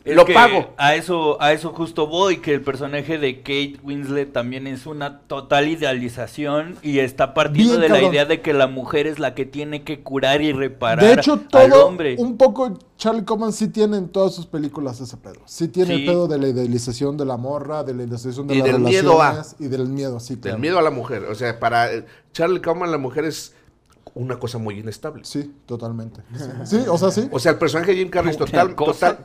lo 0.05 0.25
pago. 0.25 0.73
A 0.77 0.95
eso, 0.95 1.41
a 1.41 1.51
eso 1.53 1.69
justo 1.71 2.05
voy, 2.07 2.37
que 2.37 2.53
el 2.53 2.61
personaje 2.61 3.17
de 3.17 3.37
Kate 3.39 3.77
Winslet 3.83 4.31
también 4.31 4.67
es 4.67 4.85
una 4.85 5.21
total 5.21 5.67
idealización 5.67 6.75
y 6.83 6.99
está 6.99 7.33
partiendo 7.33 7.79
Bien, 7.79 7.81
de 7.81 7.89
la 7.89 8.01
idea 8.07 8.25
de 8.25 8.41
que 8.41 8.53
la 8.53 8.67
mujer 8.67 9.07
es 9.07 9.17
la 9.19 9.33
que 9.33 9.45
tiene 9.45 9.83
que 9.83 10.01
curar 10.03 10.41
y 10.41 10.51
reparar 10.53 11.03
De 11.05 11.13
hecho, 11.13 11.33
al 11.33 11.47
todo, 11.47 11.87
hombre. 11.87 12.15
un 12.19 12.37
poco, 12.37 12.77
Charlie 12.97 13.25
Kaufman 13.25 13.51
sí 13.53 13.67
tiene 13.69 13.97
en 13.97 14.09
todas 14.09 14.35
sus 14.35 14.45
películas 14.45 14.99
ese 15.01 15.17
pedo. 15.17 15.41
Sí 15.45 15.67
tiene 15.69 15.95
Sí. 15.95 16.01
el 16.01 16.05
pedo 16.05 16.27
de 16.27 16.37
la 16.37 16.47
idealización 16.49 17.17
de 17.17 17.25
la 17.25 17.37
morra, 17.37 17.83
de 17.83 17.93
la 17.93 18.03
idealización 18.03 18.47
de 18.47 18.55
Y 18.55 18.57
las 18.59 18.67
del 18.67 18.79
miedo 18.79 19.21
a. 19.21 19.43
y 19.59 19.67
del 19.67 19.87
miedo, 19.87 20.19
sí, 20.19 20.37
claro. 20.37 20.55
Del 20.55 20.61
miedo 20.61 20.77
a 20.79 20.81
la 20.81 20.91
mujer. 20.91 21.23
O 21.25 21.35
sea, 21.35 21.59
para 21.59 21.91
eh, 21.93 22.05
Charlie 22.31 22.61
Kaufman 22.61 22.91
la 22.91 22.97
mujer 22.97 23.25
es 23.25 23.53
una 24.15 24.39
cosa 24.39 24.57
muy 24.57 24.79
inestable. 24.79 25.23
Sí, 25.25 25.53
totalmente. 25.65 26.21
Sí, 26.65 26.77
o 26.89 26.97
sea, 26.97 27.11
sí. 27.11 27.27
O 27.31 27.37
sea, 27.39 27.51
el 27.51 27.57
personaje 27.59 27.91
de 27.91 27.97
Jim 27.97 28.09
Carrey 28.09 28.31
es 28.31 28.37
total, 28.37 28.75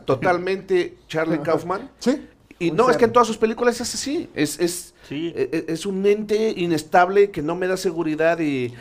totalmente 0.05 0.99
Charlie 1.09 1.39
Kaufman. 1.39 1.91
Sí. 1.99 2.27
Y 2.59 2.71
no, 2.73 2.91
es 2.91 2.97
que 2.99 3.07
en 3.07 3.13
todas 3.13 3.27
sus 3.27 3.39
películas 3.39 3.81
es 3.81 3.95
así. 3.95 4.29
Es, 4.35 4.61
es, 4.61 4.93
Sí. 5.09 5.33
e- 5.35 5.49
e- 5.69 5.73
es 5.73 5.87
un 5.87 6.05
ente 6.05 6.53
inestable 6.57 7.31
que 7.31 7.41
no 7.41 7.57
me 7.57 7.67
da 7.67 7.77
seguridad 7.79 8.39
y... 8.39 8.75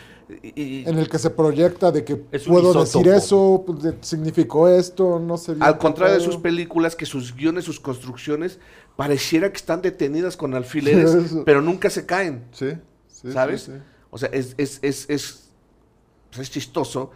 y- 0.43 0.62
y- 0.62 0.84
En 0.86 0.97
el 0.99 1.07
que 1.07 1.18
se 1.18 1.30
proyecta 1.30 1.89
de 1.91 2.03
que 2.03 2.22
Es 2.32 2.43
puedo 2.43 2.72
isótopo. 2.72 2.84
decir 2.99 3.07
eso, 3.14 3.64
pues, 3.66 3.82
de- 3.84 3.95
significó 4.01 4.68
esto, 4.68 5.18
no 5.20 5.38
sé 5.38 5.55
al 5.62 5.78
contrario 5.78 6.16
de 6.16 6.22
sus 6.22 6.38
películas, 6.38 6.95
que 6.95 7.05
sus 7.05 7.34
guiones, 7.36 7.64
sus 7.64 7.80
construcciones, 7.80 8.60
pareciera 8.97 9.49
que 9.49 9.57
están 9.57 9.82
detenidas 9.82 10.36
con 10.36 10.53
alfileres, 10.55 11.16
pero 11.45 11.62
nunca 11.62 11.89
se 11.89 12.05
caen. 12.05 12.43
Sí, 12.51 12.72
sí, 13.07 13.32
¿Sabes? 13.32 13.62
sí, 13.64 13.72
sí. 13.72 13.78
O 14.12 14.18
sea, 14.18 14.30
es, 14.34 14.55
es, 14.57 14.80
es, 14.82 15.05
es, 15.10 15.49
pues, 16.30 16.41
es 16.41 16.51
chistoso 16.51 17.11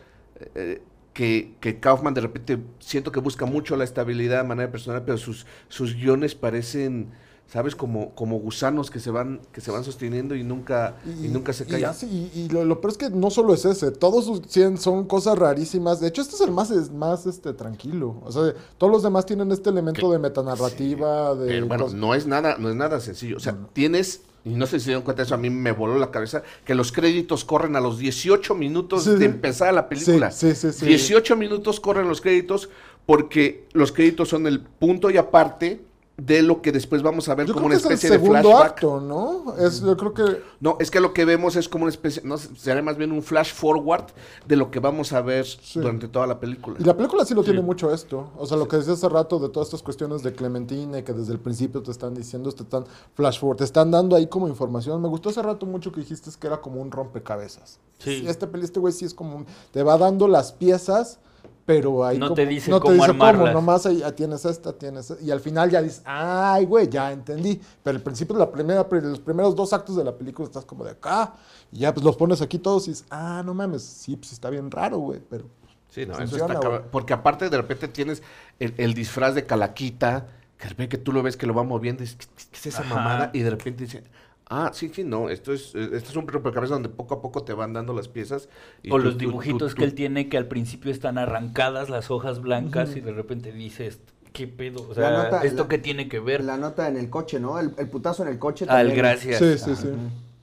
eh, 0.55 0.81
que, 1.13 1.55
que 1.59 1.79
Kaufman 1.79 2.13
de 2.13 2.21
repente 2.21 2.59
siento 2.79 3.11
que 3.11 3.19
busca 3.19 3.45
mucho 3.45 3.75
la 3.75 3.83
estabilidad 3.83 4.41
de 4.41 4.47
manera 4.47 4.71
personal, 4.71 5.03
pero 5.05 5.17
sus, 5.17 5.45
sus 5.69 5.95
guiones 5.95 6.35
parecen, 6.35 7.11
¿sabes? 7.53 7.75
Como, 7.75 8.15
como 8.15 8.39
gusanos 8.39 8.89
que 8.89 8.99
se 8.99 9.11
van, 9.11 9.39
que 9.51 9.61
se 9.61 9.69
van 9.69 9.83
sosteniendo 9.83 10.33
y 10.33 10.43
nunca, 10.43 10.95
y, 11.05 11.27
nunca 11.27 11.53
se 11.53 11.65
y 11.65 11.67
caen. 11.67 11.85
así- 11.85 12.07
y- 12.33 12.39
y 12.39 12.49
lo, 12.49 12.65
lo 12.65 12.81
peor 12.81 12.93
es 12.93 12.97
que 12.97 13.11
no 13.11 13.29
solo 13.29 13.53
es 13.53 13.63
ese, 13.63 13.91
todos 13.91 14.25
sus 14.25 14.41
100 14.47 14.79
son 14.79 15.05
cosas 15.05 15.37
rarísimas. 15.37 15.99
De 15.99 16.07
hecho, 16.07 16.23
este 16.23 16.33
es 16.33 16.41
el 16.41 16.49
más, 16.49 16.71
es 16.71 16.91
más 16.91 17.27
este, 17.27 17.53
tranquilo. 17.53 18.19
O 18.25 18.31
sea, 18.31 18.55
todos 18.79 18.91
los 18.91 19.03
demás 19.03 19.27
tienen 19.27 19.51
este 19.51 19.69
elemento 19.69 20.11
de 20.11 20.17
metanarrativa, 20.17 21.35
de... 21.35 21.45
Pero 21.47 21.67
bueno, 21.67 21.89
no 21.93 22.15
es 22.15 22.25
nada, 22.25 22.55
no 22.57 22.69
es 22.71 22.75
nada 22.75 22.99
sencillo. 22.99 23.37
O 23.37 23.39
sea, 23.39 23.55
tienes, 23.73 24.21
y 24.43 24.49
no 24.55 24.65
sé 24.65 24.79
si 24.79 24.85
se 24.85 24.89
dieron 24.89 25.03
cuenta 25.03 25.21
de 25.21 25.27
eso, 25.27 25.35
a 25.35 25.37
mí 25.37 25.51
me 25.51 25.73
voló 25.73 25.99
la 25.99 26.09
cabeza, 26.09 26.41
que 26.65 26.73
los 26.73 26.91
créditos 26.91 27.45
corren 27.45 27.75
a 27.75 27.81
los 27.81 27.99
18 27.99 28.55
minutos 28.55 29.03
Sí, 29.03 29.11
de 29.11 29.25
empezar 29.25 29.71
la 29.75 29.87
película. 29.89 30.31
Sí, 30.31 30.55
sí, 30.55 30.71
sí, 30.71 30.79
sí. 30.79 30.85
18 30.87 31.35
minutos 31.37 31.79
corren 31.79 32.07
los 32.07 32.19
créditos 32.19 32.69
porque 33.05 33.67
los 33.73 33.91
créditos 33.91 34.29
son 34.29 34.47
el 34.47 34.59
punto 34.61 35.11
y 35.11 35.17
aparte 35.17 35.81
de 36.17 36.43
lo 36.43 36.61
que 36.61 36.71
después 36.71 37.01
vamos 37.01 37.27
a 37.27 37.33
ver 37.33 37.47
Yo 37.47 37.53
como 37.53 37.67
creo 37.67 37.79
una 37.79 37.87
que 37.87 37.93
es 37.95 38.03
el 38.03 38.09
especie 38.09 38.09
de 38.11 38.23
segundo 38.23 38.49
flashback. 38.49 38.71
acto, 38.71 39.01
¿no? 39.01 39.55
Es, 39.57 39.81
yo 39.81 39.97
creo 39.97 40.13
que 40.13 40.43
No, 40.59 40.77
es 40.79 40.91
que 40.91 40.99
lo 40.99 41.11
que 41.11 41.25
vemos 41.25 41.55
es 41.55 41.67
como 41.67 41.85
una 41.85 41.91
especie, 41.91 42.21
no, 42.23 42.37
sé, 42.37 42.49
será 42.55 42.81
más 42.83 42.97
bien 42.97 43.11
un 43.11 43.23
flash 43.23 43.51
forward 43.51 44.05
de 44.47 44.55
lo 44.55 44.69
que 44.69 44.79
vamos 44.79 45.11
a 45.11 45.21
ver 45.21 45.47
durante 45.73 46.07
toda 46.07 46.27
la 46.27 46.39
película. 46.39 46.77
Y 46.79 46.83
la 46.83 46.95
película 46.95 47.25
sí 47.25 47.33
lo 47.33 47.43
tiene 47.43 47.61
mucho 47.61 47.91
esto. 47.91 48.29
O 48.37 48.45
sea, 48.45 48.57
lo 48.57 48.67
que 48.67 48.77
decía 48.77 48.93
hace 48.93 49.09
rato 49.09 49.39
de 49.39 49.49
todas 49.49 49.69
estas 49.69 49.81
cuestiones 49.81 50.21
de 50.21 50.33
Clementina 50.33 50.99
y 50.99 51.03
que 51.03 51.13
desde 51.13 51.33
el 51.33 51.39
principio 51.39 51.81
te 51.81 51.89
están 51.89 52.13
diciendo, 52.13 52.51
te 52.51 52.61
están 52.61 52.85
flash 53.15 53.39
forward, 53.39 53.57
te 53.57 53.63
están 53.63 53.89
dando 53.89 54.15
ahí 54.15 54.27
como 54.27 54.47
información. 54.47 55.01
Me 55.01 55.07
gustó 55.07 55.29
hace 55.29 55.41
rato 55.41 55.65
mucho 55.65 55.91
que 55.91 56.01
dijiste 56.01 56.29
que 56.39 56.45
era 56.47 56.61
como 56.61 56.79
un 56.79 56.91
rompecabezas. 56.91 57.79
Sí. 57.97 58.23
Este 58.27 58.45
peli, 58.45 58.65
este 58.65 58.79
güey 58.79 58.93
sí 58.93 59.05
es 59.05 59.13
como 59.15 59.37
un, 59.37 59.45
te 59.71 59.81
va 59.81 59.97
dando 59.97 60.27
las 60.27 60.51
piezas, 60.51 61.19
pero 61.65 62.03
ahí 62.05 62.17
No 62.17 62.27
como- 62.27 62.35
te 62.35 62.45
dice 62.45 62.69
no 62.69 62.77
te 62.79 62.83
cómo 62.83 62.93
dice 62.95 63.05
armarlas. 63.05 63.53
nomás 63.53 63.85
ahí 63.85 64.01
ah, 64.03 64.11
tienes 64.13 64.43
esta, 64.45 64.73
tienes 64.73 65.09
esta, 65.11 65.23
y 65.23 65.31
al 65.31 65.39
final 65.39 65.69
ya 65.69 65.81
dices, 65.81 66.01
ay, 66.05 66.65
güey, 66.65 66.89
ya 66.89 67.11
entendí. 67.11 67.59
Pero 67.81 67.95
al 67.97 68.03
principio, 68.03 68.35
la 68.37 68.51
primera, 68.51 68.85
los 68.91 69.19
primeros 69.19 69.55
dos 69.55 69.71
actos 69.73 69.95
de 69.95 70.03
la 70.03 70.15
película 70.17 70.45
estás 70.45 70.65
como 70.65 70.83
de 70.83 70.91
acá, 70.91 71.33
y 71.71 71.79
ya 71.79 71.93
pues 71.93 72.03
los 72.05 72.15
pones 72.17 72.41
aquí 72.41 72.59
todos 72.59 72.87
y 72.87 72.91
dices, 72.91 73.05
ah, 73.09 73.41
no 73.45 73.53
mames, 73.53 73.81
sí, 73.83 74.15
pues 74.17 74.33
está 74.33 74.49
bien 74.49 74.69
raro, 74.71 74.97
güey, 74.97 75.21
pero... 75.29 75.45
Sí, 75.89 76.05
no, 76.07 76.13
eso 76.19 76.35
está 76.37 76.47
cabrón. 76.53 76.71
güey. 76.79 76.91
Porque 76.91 77.13
aparte 77.13 77.49
de 77.49 77.55
repente 77.57 77.87
tienes 77.87 78.23
el, 78.59 78.73
el 78.77 78.93
disfraz 78.95 79.35
de 79.35 79.45
Calaquita, 79.45 80.25
que 80.57 80.63
de 80.63 80.69
repente 80.69 80.97
que 80.97 81.03
tú 81.03 81.11
lo 81.13 81.21
ves 81.21 81.37
que 81.37 81.45
lo 81.45 81.53
va 81.53 81.63
moviendo, 81.63 82.01
y 82.01 82.07
dices, 82.07 82.17
¿qué, 82.17 82.25
qué 82.51 82.57
es 82.57 82.65
esa 82.65 82.81
Ajá. 82.81 82.95
mamada? 82.95 83.29
Y 83.33 83.39
de 83.41 83.49
repente 83.51 83.83
dice, 83.85 84.03
ah, 84.49 84.71
sí, 84.73 84.89
sí, 84.93 85.03
no, 85.03 85.29
esto 85.29 85.53
es, 85.53 85.73
eh, 85.75 85.89
esto 85.93 86.09
es 86.11 86.15
un 86.15 86.27
rompecabezas 86.27 86.71
donde 86.75 86.89
poco 86.89 87.15
a 87.15 87.21
poco 87.21 87.43
te 87.43 87.53
van 87.53 87.73
dando 87.73 87.93
las 87.93 88.07
piezas. 88.07 88.49
y 88.81 88.91
O 88.91 88.97
tú- 88.97 89.03
los 89.03 89.13
tú- 89.13 89.19
dibujitos 89.19 89.71
tú- 89.73 89.77
que 89.79 89.83
él 89.85 89.93
tiene 89.95 90.29
que 90.29 90.37
al 90.37 90.47
principio 90.47 90.91
están 90.91 91.17
arrancadas 91.17 91.89
las 91.89 92.11
hojas 92.11 92.41
blancas 92.41 92.95
y 92.95 93.01
de 93.01 93.11
repente 93.13 93.51
dices, 93.51 93.99
¿qué 94.31 94.47
pedo? 94.47 94.87
O 94.89 94.93
sea, 94.93 95.11
nota- 95.11 95.43
¿esto 95.43 95.63
la- 95.63 95.69
qué 95.69 95.77
tiene 95.77 96.07
que 96.09 96.19
ver? 96.19 96.43
La 96.43 96.57
nota 96.57 96.87
en 96.87 96.97
el 96.97 97.09
coche, 97.09 97.39
¿no? 97.39 97.59
El, 97.59 97.73
el 97.77 97.89
putazo 97.89 98.23
en 98.23 98.29
el 98.29 98.39
coche. 98.39 98.65
Al 98.65 98.87
también. 98.87 98.97
gracias. 98.97 99.39
Sí, 99.39 99.57
sí, 99.57 99.75
sí. 99.75 99.89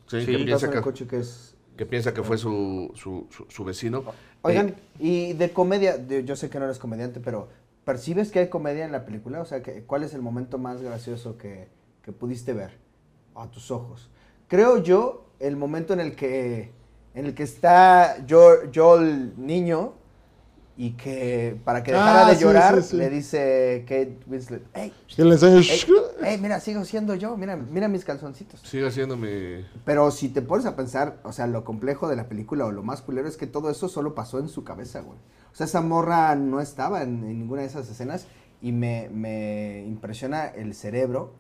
Sí, 0.07 0.21
Sí. 0.21 0.27
que 0.27 0.39
piensa 0.45 0.67
en 0.67 0.73
el 0.73 0.79
que, 0.79 0.83
coche 0.85 1.07
que 1.07 1.19
es... 1.21 1.55
que 1.77 1.87
piensa 1.87 2.13
que 2.13 2.23
fue 2.23 2.37
su, 2.37 2.91
su, 2.95 3.27
su- 3.31 3.47
su 3.49 3.65
vecino. 3.65 4.03
Oigan, 4.43 4.69
Eh, 4.71 4.75
y 4.99 5.33
de 5.35 5.51
comedia, 5.51 5.99
de- 5.99 6.25
yo 6.25 6.35
sé 6.37 6.51
que 6.51 6.59
no 6.59 6.65
eres 6.65 6.79
comediante, 6.79 7.21
pero 7.21 7.49
¿percibes 7.85 8.31
que 8.31 8.41
hay 8.41 8.49
comedia 8.49 8.85
en 8.85 8.93
la 8.93 9.05
película? 9.05 9.41
O 9.41 9.45
sea, 9.45 9.63
que, 9.63 9.83
¿cuál 9.85 10.03
es 10.03 10.13
el 10.15 10.21
momento 10.23 10.59
más 10.59 10.83
gracioso 10.83 11.37
que, 11.39 11.69
que 12.03 12.13
pudiste 12.13 12.53
ver 12.55 12.73
a 13.43 13.51
tus 13.51 13.71
ojos? 13.71 14.09
Creo 14.49 14.83
yo 14.83 15.27
el 15.39 15.57
momento 15.57 15.93
en 15.93 16.01
el 16.01 16.17
que, 16.17 16.73
en 17.15 17.27
el 17.27 17.35
que 17.35 17.43
está 17.45 18.25
yo, 18.27 18.71
yo 18.71 18.99
el 18.99 19.33
niño 19.37 19.95
y 20.77 20.93
que 20.93 21.61
para 21.65 21.83
que 21.83 21.93
dejara 21.93 22.27
Ah, 22.27 22.31
de 22.31 22.37
sí, 22.37 22.43
llorar 22.43 22.83
sí, 22.83 22.91
sí. 22.91 22.97
le 22.97 23.11
dice 23.11 23.85
Kate 23.87 24.19
Winslet, 24.27 24.63
hey, 24.73 24.93
hey, 25.09 25.81
hey, 26.23 26.39
mira, 26.41 26.59
sigo 26.61 26.85
siendo 26.85 27.15
yo, 27.15 27.37
mira, 27.37 27.55
mira 27.57 27.87
mis 27.89 28.05
calzoncitos. 28.05 28.61
sigue 28.61 28.87
haciendo 28.87 29.17
mi... 29.17 29.65
Pero 29.85 30.11
si 30.11 30.31
te 30.31 30.41
pones 30.41 30.65
a 30.67 30.77
pensar, 30.77 31.19
o 31.23 31.33
sea, 31.33 31.47
lo 31.47 31.65
complejo 31.65 32.09
de 32.09 32.17
la 32.17 32.29
película 32.29 32.65
o 32.65 32.73
lo 32.73 32.83
más 32.83 33.03
culero 33.03 33.29
es 33.29 33.37
que 33.37 33.47
todo 33.47 33.69
eso 33.71 33.89
solo 33.91 34.15
pasó 34.15 34.39
en 34.39 34.49
su 34.49 34.65
cabeza, 34.65 35.01
güey. 35.01 35.19
O 35.53 35.55
sea, 35.55 35.67
esa 35.67 35.81
morra 35.83 36.35
no 36.37 36.61
estaba 36.61 37.03
en, 37.03 37.25
en 37.25 37.39
ninguna 37.41 37.61
de 37.63 37.67
esas 37.69 37.89
escenas 37.91 38.27
y 38.63 38.73
me, 38.73 39.11
me 39.13 39.85
impresiona 39.87 40.47
el 40.47 40.75
cerebro 40.75 41.33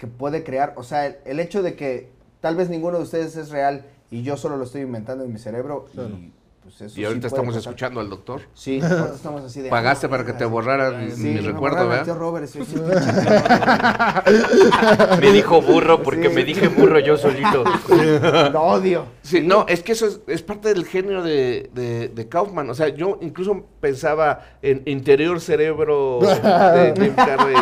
que 0.00 0.06
puede 0.06 0.42
crear, 0.42 0.72
o 0.76 0.82
sea, 0.82 1.06
el, 1.06 1.16
el 1.26 1.40
hecho 1.40 1.62
de 1.62 1.76
que 1.76 2.08
tal 2.40 2.56
vez 2.56 2.70
ninguno 2.70 2.96
de 2.96 3.04
ustedes 3.04 3.36
es 3.36 3.50
real 3.50 3.84
y 4.10 4.22
yo 4.22 4.38
solo 4.38 4.56
lo 4.56 4.64
estoy 4.64 4.80
inventando 4.80 5.24
en 5.24 5.32
mi 5.32 5.38
cerebro 5.38 5.86
y 5.94 6.32
pues 6.78 6.92
eso 6.92 7.00
Y 7.00 7.02
sí 7.02 7.04
ahorita 7.04 7.26
estamos 7.26 7.54
pasar. 7.54 7.70
escuchando 7.70 8.00
al 8.00 8.08
doctor. 8.08 8.40
Sí, 8.54 8.80
ahorita 8.82 9.12
estamos 9.14 9.44
así 9.44 9.60
de... 9.60 9.68
Pagaste 9.70 10.08
para 10.08 10.24
que 10.24 10.32
te 10.32 10.38
vergas. 10.44 10.50
borrara 10.52 10.90
mi, 10.92 11.10
Sí, 11.10 11.22
mi 11.22 11.34
me 11.34 11.40
recuerdo, 11.42 11.88
¿verdad? 11.88 12.16
Robert, 12.16 12.46
soy- 12.46 12.62
Me 15.20 15.32
dijo 15.32 15.60
burro 15.62 16.02
porque 16.02 16.28
Sí. 16.28 16.34
me 16.34 16.44
dije 16.44 16.68
burro 16.68 16.98
yo 17.00 17.16
solito. 17.16 17.64
Lo 18.52 18.62
odio. 18.62 19.06
Sí, 19.22 19.40
no, 19.42 19.64
es 19.68 19.82
que 19.82 19.92
eso 19.92 20.06
es, 20.06 20.20
es 20.26 20.42
parte 20.42 20.68
del 20.68 20.84
genio 20.84 21.22
de, 21.22 21.70
de, 21.74 22.08
de 22.08 22.28
Kaufman. 22.28 22.68
O 22.70 22.74
sea, 22.74 22.88
yo 22.88 23.18
incluso 23.20 23.64
pensaba 23.80 24.40
en 24.62 24.82
interior 24.86 25.40
cerebro 25.40 26.20
de 26.20 26.94
Jim 26.96 27.14
Carrey. 27.14 27.54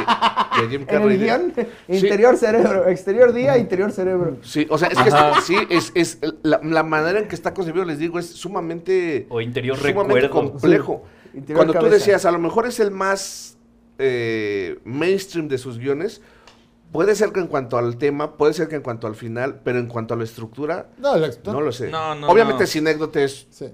De 0.61 0.68
Jim 0.68 0.80
En 0.82 0.86
Carrey. 0.86 1.14
el 1.14 1.18
guion, 1.20 1.52
interior 1.88 2.36
cerebro, 2.36 2.88
exterior 2.88 3.32
día, 3.32 3.59
interior 3.59 3.92
cerebro. 3.92 4.36
Sí, 4.42 4.66
o 4.70 4.78
sea, 4.78 4.88
es 4.88 4.98
que 4.98 5.09
es- 5.09 5.44
sí, 5.44 5.56
es, 5.70 5.92
es 5.94 6.18
la, 6.42 6.61
la 6.62 6.82
manera 6.82 7.18
en 7.18 7.28
que 7.28 7.34
está 7.34 7.54
concebido, 7.54 7.84
les 7.84 7.98
digo, 7.98 8.18
es 8.18 8.26
sumamente, 8.30 8.97
O 9.30 9.40
interior 9.40 9.76
sumamente 9.78 10.20
recuerdo. 10.28 10.51
complejo. 10.53 11.03
Sí. 11.32 11.38
Interior 11.38 11.66
Cuando 11.66 11.78
tú 11.86 11.90
decías, 11.92 12.24
a 12.24 12.30
lo 12.30 12.38
mejor 12.38 12.66
es 12.66 12.80
el 12.80 12.90
más 12.90 13.57
eh, 13.99 14.78
mainstream 14.84 15.49
de 15.49 15.59
sus 15.59 15.78
guiones, 15.78 16.20
puede 16.92 17.14
ser 17.14 17.32
que 17.32 17.40
en 17.40 17.49
cuanto 17.49 17.76
al 17.76 17.99
tema, 17.99 18.36
puede 18.36 18.55
ser 18.55 18.68
que 18.68 18.76
en 18.76 18.82
cuanto 18.82 19.07
al 19.07 19.14
final, 19.14 19.61
pero 19.64 19.78
en 19.78 19.86
cuanto 19.88 20.14
a 20.14 20.16
la 20.16 20.24
estructura, 20.24 20.90
No, 20.99 21.16
la- 21.16 21.30
no 21.44 21.61
lo 21.61 21.72
sé. 21.72 21.90
No, 21.90 22.14
no, 22.14 22.28
Obviamente, 22.28 22.62
no. 22.64 22.66
sin 22.66 22.86
anécdotas, 22.86 23.46
Sí, 23.51 23.66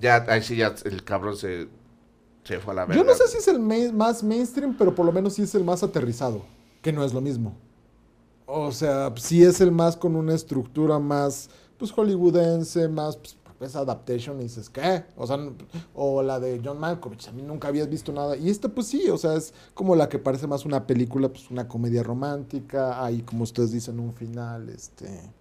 ya, 0.00 0.24
ahí 0.28 0.42
sí, 0.42 0.56
ya 0.56 0.74
el 0.84 1.04
cabrón 1.04 1.36
se, 1.36 1.68
se 2.44 2.58
fue 2.58 2.72
a 2.72 2.76
la 2.76 2.84
verga. 2.86 3.02
Yo 3.02 3.06
no 3.06 3.14
sé 3.14 3.28
si 3.28 3.38
es 3.38 3.48
el 3.48 3.60
main- 3.60 3.96
más 3.96 4.22
mainstream, 4.24 4.74
pero 4.76 4.94
por 4.94 5.06
lo 5.06 5.12
menos 5.12 5.34
sí 5.34 5.42
es 5.42 5.54
el 5.54 5.62
más 5.64 5.82
aterrizado, 5.82 6.42
que 6.82 6.92
no 6.92 7.04
es 7.04 7.12
lo 7.14 7.20
mismo. 7.20 7.56
O 8.46 8.72
sea, 8.72 9.12
sí 9.16 9.42
es 9.44 9.60
el 9.60 9.72
más 9.72 9.96
con 9.96 10.16
una 10.16 10.34
estructura 10.34 10.98
más, 10.98 11.50
pues, 11.78 11.90
hollywoodense, 11.92 12.88
más, 12.88 13.16
pues, 13.16 13.36
es 13.60 13.76
adaptation 13.76 14.40
y 14.40 14.44
dices, 14.44 14.68
¿qué? 14.68 15.04
O 15.16 15.26
sea, 15.26 15.38
o 15.94 16.22
la 16.22 16.40
de 16.40 16.60
John 16.64 16.78
Malkovich, 16.78 17.28
a 17.28 17.32
mí 17.32 17.42
nunca 17.42 17.68
habías 17.68 17.88
visto 17.88 18.12
nada. 18.12 18.36
Y 18.36 18.50
esta, 18.50 18.68
pues 18.68 18.86
sí, 18.86 19.08
o 19.08 19.18
sea, 19.18 19.34
es 19.34 19.54
como 19.74 19.96
la 19.96 20.08
que 20.08 20.18
parece 20.18 20.46
más 20.46 20.64
una 20.64 20.86
película, 20.86 21.28
pues, 21.28 21.50
una 21.50 21.66
comedia 21.68 22.02
romántica, 22.02 23.04
ahí, 23.04 23.22
como 23.22 23.44
ustedes 23.44 23.72
dicen, 23.72 23.98
un 23.98 24.14
final, 24.14 24.68
este, 24.68 25.32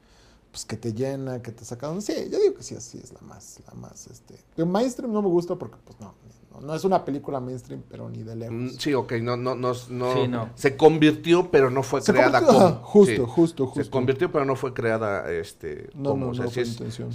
pues, 0.51 0.65
que 0.65 0.77
te 0.77 0.93
llena, 0.93 1.41
que 1.41 1.51
te 1.51 1.65
saca... 1.65 1.89
Sí, 2.01 2.13
yo 2.31 2.39
digo 2.39 2.55
que 2.55 2.63
sí, 2.63 2.75
así 2.75 2.97
es 2.97 3.13
la 3.13 3.21
más, 3.21 3.59
la 3.67 3.73
más, 3.73 4.07
este... 4.07 4.35
De 4.55 4.65
mainstream 4.65 5.11
no 5.11 5.21
me 5.21 5.29
gusta 5.29 5.55
porque, 5.55 5.77
pues, 5.83 5.99
no, 5.99 6.13
no, 6.61 6.67
no 6.67 6.75
es 6.75 6.83
una 6.83 7.03
película 7.05 7.39
mainstream, 7.39 7.83
pero 7.89 8.09
ni 8.09 8.23
de 8.23 8.35
lejos. 8.35 8.55
Mm, 8.55 8.67
Sí, 8.77 8.93
ok, 8.93 9.13
no, 9.21 9.37
no, 9.37 9.55
no, 9.55 9.73
no, 9.89 10.13
Sí, 10.13 10.27
no. 10.27 10.49
Se 10.55 10.75
convirtió, 10.77 11.49
pero 11.51 11.69
no 11.69 11.83
fue 11.83 12.01
Se 12.01 12.11
creada 12.13 12.41
como. 12.45 12.59
justo, 12.83 13.25
sí. 13.25 13.31
justo, 13.31 13.65
Se 13.67 13.71
justo. 13.81 13.91
convirtió, 13.91 14.31
pero 14.31 14.45
no 14.45 14.55
fue 14.55 14.73
creada 14.73 15.31
este, 15.31 15.89
No, 15.95 16.11
como. 16.11 16.25
no, 16.27 16.31
o 16.31 16.35
sea, 16.35 16.45
no 16.45 16.51
fue 16.51 16.63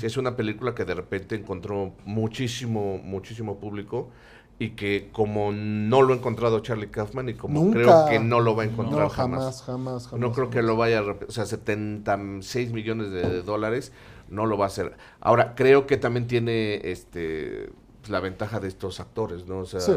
es, 0.06 0.16
una 0.16 0.36
película 0.36 0.74
que 0.74 0.84
de 0.84 0.94
repente 0.94 1.34
encontró 1.34 1.92
muchísimo, 2.04 2.98
muchísimo 2.98 3.58
público 3.58 4.10
y 4.58 4.70
que 4.72 5.08
como 5.10 5.52
no 5.52 6.02
lo 6.02 6.12
ha 6.12 6.16
encontrado 6.16 6.60
Charlie 6.60 6.88
Kaufman 6.90 7.30
y 7.30 7.34
como 7.34 7.60
Nunca. 7.60 7.78
creo 7.78 8.06
que 8.10 8.18
no 8.20 8.40
lo 8.40 8.54
va 8.54 8.64
a 8.64 8.66
encontrar 8.66 9.04
No, 9.04 9.08
jamás. 9.08 9.40
jamás, 9.40 9.62
jamás, 9.62 10.06
jamás. 10.08 10.20
No 10.20 10.32
creo 10.32 10.50
que 10.50 10.60
lo 10.60 10.76
vaya 10.76 10.98
a... 10.98 11.02
O 11.02 11.30
sea, 11.30 11.46
76 11.46 12.70
millones 12.72 13.10
de 13.10 13.42
dólares 13.42 13.92
no 14.28 14.46
lo 14.46 14.58
va 14.58 14.66
a 14.66 14.68
hacer. 14.68 14.96
Ahora, 15.20 15.54
creo 15.54 15.86
que 15.86 15.96
también 15.96 16.26
tiene 16.26 16.80
este 16.90 17.70
la 18.08 18.20
ventaja 18.20 18.60
de 18.60 18.68
estos 18.68 19.00
actores, 19.00 19.46
¿no? 19.46 19.58
O 19.60 19.66
sea, 19.66 19.80
Sí. 19.80 19.92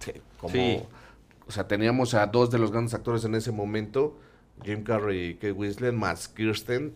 sí, 0.00 0.12
como... 0.38 0.52
Sí. 0.52 0.80
O 1.46 1.52
sea, 1.52 1.68
teníamos 1.68 2.14
a 2.14 2.26
dos 2.26 2.50
de 2.50 2.58
los 2.58 2.70
grandes 2.72 2.94
actores 2.94 3.22
en 3.24 3.34
ese 3.34 3.52
momento, 3.52 4.16
Jim 4.64 4.82
Carrey 4.82 5.26
y 5.30 5.34
Kate 5.34 5.52
Winslet, 5.52 5.92
más 5.92 6.26
Kirsten. 6.28 6.94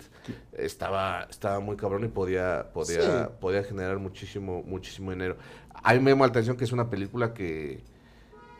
Estaba, 0.53 1.26
estaba 1.28 1.61
muy 1.61 1.76
cabrón 1.76 2.05
y 2.05 2.09
podía, 2.09 2.70
podía, 2.72 3.26
Sí. 3.26 3.30
podía 3.40 3.62
generar 3.62 3.99
muchísimo, 3.99 4.62
muchísimo 4.62 5.11
dinero. 5.11 5.36
A 5.74 5.92
mí 5.92 6.01
me 6.01 6.12
llama 6.12 6.24
la 6.26 6.30
atención 6.30 6.57
que 6.57 6.64
es 6.64 6.72
una 6.72 6.88
película 6.88 7.34
que... 7.34 7.82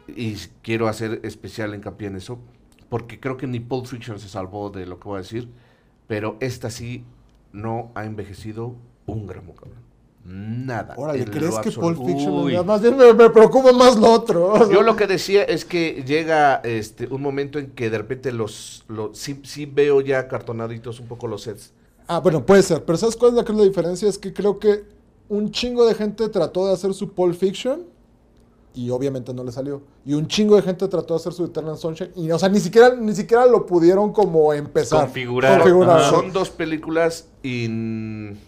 Y 0.09 0.35
quiero 0.63 0.89
hacer 0.89 1.21
especial 1.23 1.75
hincapié 1.75 2.09
en 2.09 2.17
eso, 2.17 2.39
porque 2.91 3.19
creo 3.21 3.37
que 3.37 3.47
ni 3.47 3.61
Pulp 3.61 3.87
Fiction 3.87 4.19
se 4.19 4.29
salvó 4.29 4.71
de 4.71 4.85
lo 4.87 4.99
que 4.99 5.05
voy 5.09 5.17
a 5.17 5.23
decir, 5.23 5.49
pero 6.07 6.37
esta 6.41 6.71
sí 6.71 7.05
no 7.53 7.93
ha 7.95 8.05
envejecido 8.05 8.75
un 9.07 9.27
gramo, 9.27 9.55
cabrón. 9.55 9.79
Nada. 10.31 10.95
Órale, 10.99 11.25
¿crees 11.25 11.59
que. 11.61 11.71
Pulp 11.71 12.05
Fiction? 12.05 12.31
Uy. 12.45 12.63
Más 12.63 12.83
bien 12.83 12.97
me, 12.99 13.15
me 13.15 13.31
preocupa 13.31 13.73
más 13.73 13.97
lo 13.97 14.13
otro. 14.13 14.53
o 14.53 14.59
sea. 14.67 14.69
Yo 14.75 14.83
lo 14.83 14.95
que 14.95 15.07
decía 15.07 15.43
es 15.43 15.65
que 15.65 16.05
llega 16.07 16.57
este 16.65 17.07
un 17.07 17.23
momento 17.23 17.59
en 17.59 17.71
que 17.71 17.89
de 17.89 17.97
repente 17.97 18.31
los, 18.33 18.85
los 18.89 19.17
sí, 19.17 19.41
sí 19.45 19.65
veo 19.65 20.03
ya 20.03 20.29
cartonaditos 20.29 21.01
un 21.01 21.07
poco 21.09 21.27
los 21.29 21.43
sets. 21.43 21.73
Ah, 22.07 22.21
bueno, 22.21 22.45
puede 22.45 22.63
ser. 22.63 22.85
Pero 22.85 22.99
¿sabes 22.99 23.17
cuál 23.17 23.39
es 23.39 23.49
la, 23.49 23.55
la 23.55 23.65
diferencia? 23.65 24.07
Es 24.09 24.19
que 24.19 24.35
creo 24.35 24.59
que 24.59 24.85
un 25.31 25.51
chingo 25.51 25.87
de 25.87 25.95
gente 25.95 26.29
trató 26.29 26.67
de 26.67 26.75
hacer 26.75 26.93
su 26.93 27.13
Pulp 27.13 27.35
Fiction 27.35 27.85
y 28.75 28.91
obviamente 28.91 29.33
no 29.33 29.45
le 29.45 29.51
salió. 29.53 29.81
Y 30.05 30.13
un 30.13 30.27
chingo 30.27 30.57
de 30.57 30.63
gente 30.63 30.87
trató 30.89 31.15
de 31.15 31.21
hacer 31.21 31.33
su 31.33 31.47
Eternal 31.47 31.77
Sunshine 31.79 32.11
y, 32.17 32.31
o 32.31 32.39
sea, 32.39 32.49
ni 32.51 32.61
siquiera, 32.61 32.95
ni 32.95 33.15
siquiera 33.15 33.47
lo 33.47 33.65
pudieron 33.65 34.13
como 34.13 34.53
empezar. 34.53 35.05
Configurar. 35.07 36.11
Son 36.11 36.33
dos 36.33 36.51
películas 36.51 37.29
in- 37.43 38.39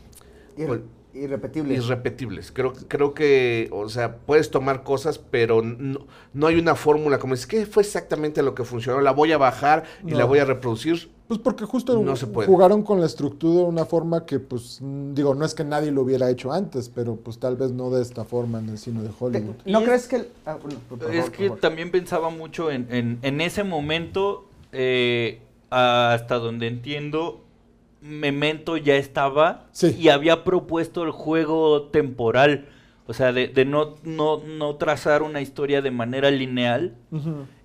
Pues, 1.21 1.29
irrepetible. 1.31 1.75
irrepetibles. 1.75 2.53
Creo, 2.53 2.73
creo 2.89 3.13
que, 3.15 3.69
o 3.73 3.89
sea, 3.89 4.17
puedes 4.17 4.51
tomar 4.51 4.83
cosas, 4.83 5.19
pero 5.19 5.61
no, 5.63 6.07
no 6.33 6.47
hay 6.47 6.57
una 6.59 6.75
fórmula 6.75 7.19
como 7.19 7.35
es 7.35 7.47
que 7.47 7.67
fue 7.67 7.83
exactamente 7.83 8.43
lo 8.43 8.55
que 8.55 8.65
funcionó. 8.65 9.01
La 9.01 9.13
voy 9.13 9.33
a 9.33 9.39
bajar 9.39 9.85
y 10.07 10.13
No. 10.13 10.19
la 10.19 10.25
voy 10.25 10.39
a 10.39 10.45
reproducir. 10.45 11.11
Pues 11.29 11.39
porque 11.39 11.65
justo 11.65 12.03
No 12.03 12.17
se 12.17 12.27
puede. 12.27 12.49
jugaron 12.49 12.83
con 12.83 12.99
la 13.01 13.07
estructura 13.07 13.61
de 13.61 13.65
una 13.67 13.85
forma 13.85 14.25
que, 14.27 14.41
pues, 14.41 14.81
digo, 14.83 15.35
no 15.35 15.45
es 15.45 15.55
que 15.55 15.63
nadie 15.63 15.93
lo 15.93 16.03
hubiera 16.03 16.29
hecho 16.31 16.53
antes, 16.53 16.89
pero 16.89 17.17
pues 17.17 17.39
tal 17.39 17.57
vez 17.57 17.71
no 17.71 17.91
de 17.91 18.03
esta 18.03 18.25
forma 18.25 18.59
en 18.59 18.71
el 18.71 18.79
cine 18.79 19.03
de 19.03 19.11
Hollywood. 19.17 19.55
¿No 19.67 19.79
es- 19.81 19.85
crees 19.87 20.09
que 20.09 20.17
el- 20.17 20.29
ah, 20.47 20.57
favor, 20.89 21.15
es 21.15 21.31
que 21.31 21.45
favor. 21.47 21.61
también 21.61 21.91
pensaba 21.93 22.31
mucho 22.31 22.71
en, 22.71 22.89
en- 22.91 23.19
en 23.23 23.41
ese 23.41 23.63
momento, 23.63 24.47
eh, 24.73 25.41
hasta 25.71 26.37
donde 26.39 26.67
entiendo, 26.67 27.45
Memento 28.03 28.77
ya 28.77 28.97
estaba 28.97 29.67
Sí. 29.73 29.97
y 29.99 30.09
había 30.09 30.45
propuesto 30.45 31.03
el 31.05 31.11
juego 31.11 31.83
temporal. 31.85 32.67
O 33.07 33.13
sea, 33.13 33.33
de, 33.33 33.49
de 33.49 33.65
no, 33.65 33.97
no, 34.05 34.39
no 34.45 34.77
trazar 34.77 35.23
una 35.23 35.41
historia 35.41 35.83
de 35.83 35.91
manera 35.91 36.31
lineal. 36.31 36.95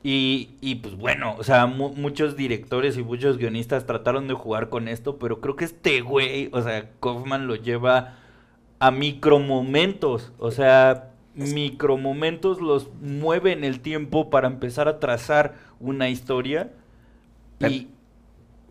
Y, 0.04 0.50
y, 0.60 0.76
pues 0.76 0.96
bueno, 0.96 1.36
o 1.38 1.44
sea, 1.44 1.68
mu- 1.68 1.94
muchos 1.94 2.36
directores 2.36 2.98
y 2.98 3.04
muchos 3.04 3.38
guionistas 3.38 3.86
trataron 3.86 4.28
de 4.28 4.34
jugar 4.34 4.70
con 4.70 4.88
esto, 4.88 5.18
pero 5.18 5.42
creo 5.42 5.56
que 5.56 5.66
este 5.66 6.02
güey, 6.02 6.50
o 6.52 6.62
sea, 6.64 6.90
Kaufman 7.00 7.46
lo 7.48 7.56
lleva 7.56 8.16
a 8.80 8.90
micromomentos, 8.92 10.32
o 10.40 10.50
sea, 10.52 11.12
micromomentos 11.36 12.60
los 12.62 12.90
mueve 13.02 13.52
en 13.52 13.64
el 13.64 13.82
tiempo 13.82 14.30
para 14.30 14.48
empezar 14.48 14.88
a 14.88 15.00
trazar 15.00 15.56
una 15.80 16.10
historia. 16.10 16.72
Y, 17.60 17.88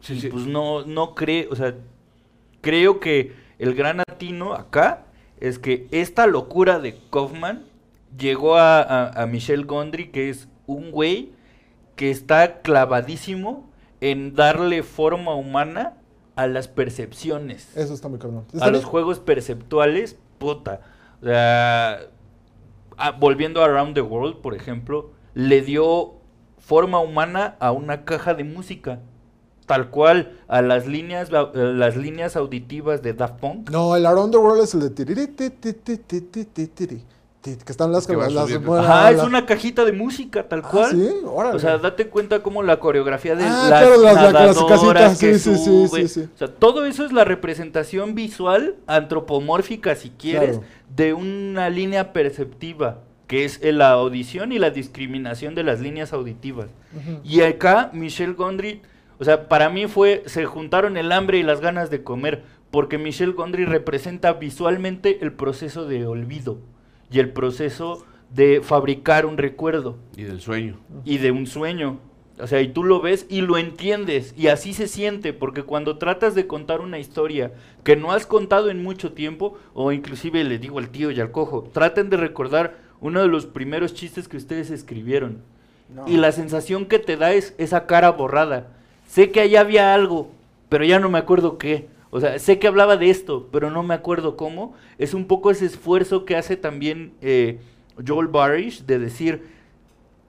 Sí, 0.05 0.15
y, 0.15 0.21
sí. 0.21 0.29
pues 0.29 0.47
no, 0.47 0.85
no 0.85 1.15
creo, 1.15 1.51
o 1.51 1.57
sea, 1.57 1.75
creo 2.61 3.01
que 3.01 3.33
el 3.59 3.75
gran 3.75 4.01
atino 4.01 4.55
acá 4.55 5.07
es 5.41 5.59
que 5.59 5.89
esta 5.91 6.27
locura 6.27 6.79
de 6.79 6.99
Kaufman 7.11 7.65
llegó 8.17 8.57
a, 8.57 8.81
a, 8.83 9.23
a 9.23 9.27
Michel 9.27 9.65
Gondry, 9.67 10.11
que 10.11 10.31
es 10.31 10.49
un 10.67 10.91
güey 10.91 11.33
que 11.97 12.11
está 12.11 12.61
clavadísimo 12.61 13.69
en 14.01 14.35
darle 14.35 14.83
forma 14.83 15.35
humana 15.35 15.95
a 16.37 16.47
las 16.47 16.69
percepciones, 16.69 17.77
Eso 17.77 17.95
está 17.95 18.09
muy 18.09 18.19
cabrón. 18.19 18.45
a 18.61 18.69
los 18.69 18.85
juegos 18.85 19.21
perceptuales, 19.21 20.19
puta. 20.39 20.81
O 21.23 21.27
sea, 21.27 22.01
ah, 22.97 23.11
volviendo 23.13 23.63
a 23.63 23.67
Around 23.67 23.95
the 23.95 24.03
World, 24.03 24.41
por 24.41 24.55
ejemplo, 24.55 25.13
le 25.35 25.63
dio 25.63 26.15
forma 26.59 26.99
humana 26.99 27.57
a 27.61 27.73
una 27.73 28.05
caja 28.05 28.35
de 28.35 28.45
música. 28.45 29.01
Tal 29.67 29.89
cual 29.91 30.33
a 30.47 30.61
las 30.61 30.87
líneas, 30.87 31.33
a- 31.33 31.51
las 31.55 31.97
líneas 31.97 32.37
auditivas 32.37 33.03
de 33.03 33.15
Daft 33.15 33.41
Punk. 33.41 33.71
No, 33.71 33.97
el 33.97 34.05
Around 34.05 34.33
the 34.33 34.39
World 34.39 34.63
es 34.65 34.75
el 34.75 34.81
de 34.81 34.91
tiriri, 34.91 35.27
que 37.43 37.59
están 37.73 37.93
las 37.93 38.07
Que 38.07 38.17
las- 38.17 38.35
Ajá, 38.35 39.11
es 39.11 39.23
una 39.23 39.45
cajita 39.45 39.85
de 39.85 39.93
música, 39.93 40.49
tal 40.49 40.63
Ah, 40.65 40.69
cual. 40.71 40.91
sí, 40.91 41.09
órale. 41.27 41.57
O 41.57 41.59
sea, 41.59 41.77
date 41.79 42.09
cuenta 42.09 42.43
cómo 42.43 42.63
la 42.63 42.79
coreografía 42.79 43.35
de 43.37 43.45
Ah, 43.45 43.49
las 43.49 43.69
claro, 43.69 44.93
las- 44.93 45.19
sí, 45.19 45.35
sí, 45.39 45.55
sí, 45.57 45.65
sube. 45.65 46.03
sí, 46.03 46.09
sí. 46.09 46.29
O 46.35 46.39
sea, 46.39 46.49
todo 46.49 46.87
eso 46.87 47.05
es 47.05 47.13
la 47.13 47.25
representación 47.25 48.15
visual, 48.15 48.77
antropomórfica, 48.87 49.95
si 49.95 50.11
quieres, 50.11 50.59
Claro. 50.59 50.65
de 50.97 51.13
una 51.15 51.69
línea 51.71 52.13
perceptiva, 52.15 53.01
que 53.27 53.45
es 53.45 53.61
la 53.63 53.91
audición 53.91 54.53
y 54.53 54.59
la 54.59 54.71
discriminación 54.71 55.55
de 55.55 55.65
las 55.65 55.81
líneas 55.81 56.13
auditivas. 56.13 56.69
Y 57.25 57.41
acá, 57.43 57.91
Michel 57.93 58.35
Gondry, 58.35 58.81
o 59.19 59.25
sea, 59.25 59.49
para 59.49 59.69
mí 59.69 59.87
fue, 59.87 60.23
se 60.27 60.45
juntaron 60.47 60.97
el 60.97 61.13
hambre 61.13 61.39
y 61.39 61.43
las 61.43 61.61
ganas 61.61 61.91
de 61.91 62.03
comer, 62.03 62.43
porque 62.71 62.99
Michel 62.99 63.33
Gondry 63.33 63.65
representa 63.65 64.33
visualmente 64.33 65.19
el 65.23 65.33
proceso 65.33 65.87
de 65.87 66.07
olvido 66.07 66.59
y 67.11 67.21
el 67.21 67.31
proceso 67.31 68.05
de 68.31 68.61
fabricar 68.63 69.27
un 69.27 69.39
recuerdo 69.39 69.97
Y 70.17 70.25
del 70.25 70.41
sueño. 70.41 70.79
y 71.05 71.19
de 71.19 71.31
un 71.31 71.47
sueño. 71.47 71.99
O 72.41 72.49
sea, 72.49 72.61
y 72.61 72.67
tú 72.67 72.83
lo 72.83 73.01
ves 73.01 73.27
y 73.29 73.43
lo 73.43 73.59
entiendes. 73.59 74.35
Y 74.37 74.49
así 74.49 74.75
se 74.75 74.89
siente, 74.89 75.33
porque 75.33 75.63
cuando 75.63 75.99
tratas 75.99 76.35
de 76.35 76.49
contar 76.49 76.81
una 76.81 76.99
historia 76.99 77.53
que 77.85 77.95
no 77.95 78.11
has 78.11 78.27
contado 78.27 78.71
en 78.71 78.83
mucho 78.83 79.13
tiempo, 79.13 79.57
o 79.73 79.93
inclusive 79.93 80.43
le 80.43 80.59
digo 80.59 80.81
al 80.81 80.89
tío 80.89 81.13
y 81.13 81.21
al 81.21 81.31
cojo, 81.31 81.63
traten 81.73 82.11
de 82.11 82.17
recordar 82.17 82.75
uno 83.01 83.21
de 83.23 83.29
los 83.29 83.47
primeros 83.47 83.95
chistes 83.95 84.27
que 84.27 84.37
ustedes 84.37 84.71
escribieron. 84.73 85.43
No. 85.95 86.09
Y 86.09 86.17
la 86.17 86.33
sensación 86.33 86.87
que 86.87 86.99
te 86.99 87.17
da 87.17 87.33
es 87.35 87.55
esa 87.57 87.87
cara 87.87 88.11
borrada. 88.11 88.67
Sé 89.07 89.31
que 89.31 89.41
allá 89.41 89.61
había 89.61 89.95
algo, 89.95 90.31
pero 90.69 90.85
ya 90.85 90.99
no 90.99 91.09
me 91.09 91.19
acuerdo 91.19 91.59
qué. 91.59 91.89
O 92.11 92.21
sea, 92.21 92.39
sé 92.39 92.59
que 92.59 92.67
hablaba 92.69 92.97
de 92.97 93.11
esto, 93.11 93.49
pero 93.51 93.71
no 93.71 93.83
me 93.83 93.95
acuerdo 93.95 94.37
cómo. 94.37 94.75
Es 94.99 95.15
un 95.15 95.27
poco 95.27 95.51
ese 95.51 95.67
esfuerzo 95.67 96.25
que 96.25 96.37
hace 96.37 96.57
también 96.57 97.13
eh, 97.21 97.59
Joel 98.07 98.29
Barish 98.29 98.85
de 98.87 98.99
decir, 99.01 99.49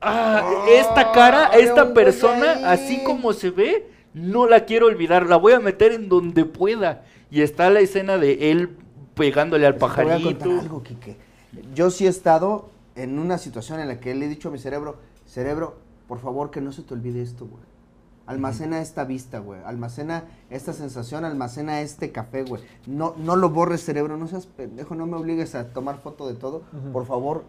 ah, 0.01 0.65
esta 0.69 1.11
cara, 1.11 1.49
Ay, 1.51 1.63
un 1.63 1.67
esta 1.69 1.93
persona, 1.93 2.51
ahí". 2.53 2.63
así 2.65 3.03
como 3.03 3.33
se 3.33 3.51
ve, 3.51 3.87
no 4.13 4.47
la 4.47 4.65
quiero 4.65 4.87
olvidar, 4.87 5.27
la 5.27 5.37
voy 5.37 5.53
a 5.53 5.59
meter 5.59 5.91
en 5.91 6.09
donde 6.09 6.45
pueda. 6.45 7.03
Y 7.31 7.41
está 7.41 7.69
la 7.69 7.81
escena 7.81 8.17
de 8.17 8.51
él 8.51 8.69
pegándole 9.13 9.65
al 9.65 9.73
Te 9.75 9.79
voy 9.79 9.89
a 9.89 9.93
contar 9.95 10.05
pajarito. 10.07 10.59
algo, 10.59 10.83
Quique. 10.83 11.17
Yo 11.73 11.89
sí 11.89 12.05
he 12.05 12.09
estado 12.09 12.69
en 12.95 13.19
una 13.19 13.37
situación 13.37 13.79
en 13.79 13.87
la 13.89 13.99
que 13.99 14.13
le 14.15 14.25
he 14.25 14.29
dicho 14.29 14.49
a 14.49 14.51
mi 14.51 14.57
cerebro, 14.57 14.97
cerebro, 15.25 15.77
por 16.07 16.19
favor 16.19 16.49
que 16.51 16.61
no 16.61 16.71
se 16.71 16.81
te 16.81 16.93
olvide 16.93 17.21
esto, 17.21 17.45
güey. 17.45 17.63
Almacena 18.27 18.81
esta 18.81 19.03
vista, 19.03 19.39
güey. 19.39 19.59
Almacena 19.65 20.23
esta 20.49 20.73
sensación, 20.73 21.25
almacena 21.25 21.81
este 21.81 22.11
café, 22.11 22.43
güey. 22.43 22.61
No, 22.87 23.13
no 23.17 23.35
lo 23.35 23.49
borres, 23.51 23.83
cerebro. 23.83 24.17
No 24.17 24.27
seas 24.27 24.45
pendejo, 24.47 24.95
no 24.95 25.05
me 25.05 25.15
obligues 25.15 25.53
a 25.55 25.67
tomar 25.69 25.99
foto 25.99 26.27
de 26.27 26.33
todo. 26.33 26.63
Por 26.91 27.05
favor, 27.05 27.43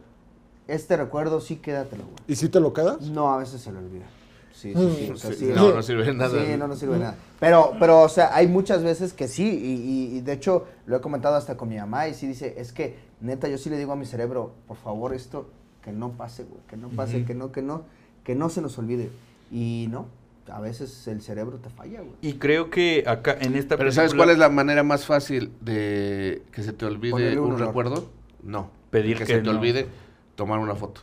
este 0.69 0.97
recuerdo 0.97 1.41
sí 1.41 1.57
quédatelo, 1.57 2.05
güey. 2.05 2.17
¿Y 2.29 2.37
si 2.37 2.49
te 2.49 2.61
lo 2.61 2.73
quedas? 2.73 3.01
No, 3.03 3.33
a 3.33 3.39
veces 3.39 3.61
se 3.63 3.73
le 3.73 3.79
olvida. 3.79 4.05
Sí, 4.53 4.73
sí, 4.75 4.95
sí. 5.07 5.11
o 5.11 5.17
sea, 5.17 5.31
Sí, 5.33 5.37
sí, 5.37 5.53
no, 5.55 5.73
no 5.75 5.83
sirve 5.83 6.05
de 6.05 6.15
nada. 6.15 6.45
Sí, 6.45 6.57
no, 6.59 6.67
no 6.67 6.77
sirve 6.77 6.95
de 6.95 7.01
nada. 7.01 7.15
Pero, 7.39 7.73
pero, 7.79 8.03
o 8.03 8.09
sea, 8.09 8.35
hay 8.35 8.47
muchas 8.49 8.83
veces 8.83 9.13
que 9.13 9.29
sí, 9.29 9.45
y, 9.47 10.15
y- 10.15 10.17
y 10.17 10.21
de 10.23 10.33
hecho 10.33 10.67
lo 10.87 10.97
he 10.97 11.01
comentado 11.03 11.37
hasta 11.37 11.59
con 11.59 11.69
mi 11.69 11.77
mamá, 11.77 12.09
y 12.09 12.15
sí 12.15 12.27
dice, 12.27 12.55
es 12.57 12.73
que, 12.73 12.97
neta, 13.21 13.49
yo 13.49 13.59
sí 13.59 13.69
le 13.69 13.77
digo 13.77 13.93
a 13.93 13.97
mi 13.97 14.07
cerebro, 14.07 14.53
por 14.67 14.79
favor, 14.79 15.13
esto, 15.13 15.47
que 15.83 15.93
no 15.93 16.13
pase, 16.13 16.45
güey, 16.45 16.61
que 16.69 16.77
no 16.79 16.89
pase, 16.89 17.25
que 17.27 17.35
no, 17.35 17.53
que 17.53 17.61
no, 17.61 17.83
que 18.25 18.35
no 18.35 18.49
se 18.49 18.63
nos 18.63 18.79
olvide. 18.79 19.11
Y 19.53 19.89
no, 19.91 20.07
a 20.51 20.61
veces 20.61 21.07
el 21.09 21.21
cerebro 21.23 21.59
te 21.59 21.71
falla, 21.71 22.01
güey. 22.01 22.15
Y 22.23 22.35
creo 22.35 22.71
que 22.71 23.05
acá 23.07 23.37
en 23.41 23.55
esta 23.57 23.77
Pero 23.77 23.93
¿sabes 23.93 24.15
cuál 24.15 24.31
es 24.31 24.39
la 24.39 24.49
manera 24.49 24.83
más 24.83 25.05
fácil 25.05 25.53
de 25.61 26.43
que 26.53 26.63
se 26.63 26.73
te 26.73 26.85
olvide 26.85 27.39
un 27.39 27.59
recuerdo? 27.59 28.11
No. 28.43 28.71
Pedir 28.91 29.19
que, 29.19 29.25
que 29.25 29.35
se 29.35 29.41
te 29.43 29.51
olvide 29.51 29.87
tomar 30.35 30.59
una 30.59 30.75
foto. 30.75 31.03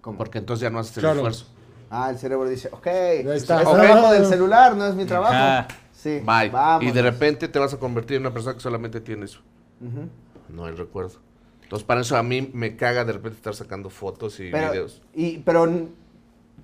¿Cómo? 0.00 0.18
Porque 0.18 0.38
entonces 0.38 0.62
ya 0.62 0.70
no 0.70 0.78
haces 0.78 0.98
el 0.98 1.02
Claro. 1.02 1.16
esfuerzo. 1.16 1.46
Ah, 1.90 2.10
el 2.10 2.18
cerebro 2.18 2.48
dice, 2.48 2.68
ok, 2.72 2.86
está. 2.86 3.62
es 3.62 3.70
trabajo 3.70 4.12
del 4.12 4.26
celular, 4.26 4.76
no 4.76 4.86
es 4.86 4.94
mi 4.94 5.04
trabajo. 5.04 5.32
Ajá. 5.34 5.68
Sí, 5.92 6.20
Bye. 6.20 6.50
Y 6.86 6.90
de 6.90 7.00
repente 7.00 7.48
te 7.48 7.58
vas 7.58 7.72
a 7.72 7.78
convertir 7.78 8.16
en 8.16 8.24
una 8.24 8.32
persona 8.32 8.54
que 8.54 8.60
solamente 8.60 9.00
tiene 9.00 9.24
eso. 9.24 9.40
No 10.48 10.68
el 10.68 10.76
recuerdo. 10.76 11.20
Entonces, 11.62 11.86
para 11.86 12.02
eso 12.02 12.16
a 12.16 12.22
mí 12.22 12.50
me 12.52 12.76
caga 12.76 13.04
de 13.04 13.12
repente 13.14 13.36
estar 13.38 13.54
sacando 13.54 13.88
fotos 13.88 14.38
y 14.38 14.50
pero, 14.50 14.70
videos. 14.70 15.00
Y, 15.14 15.38
pero, 15.38 15.88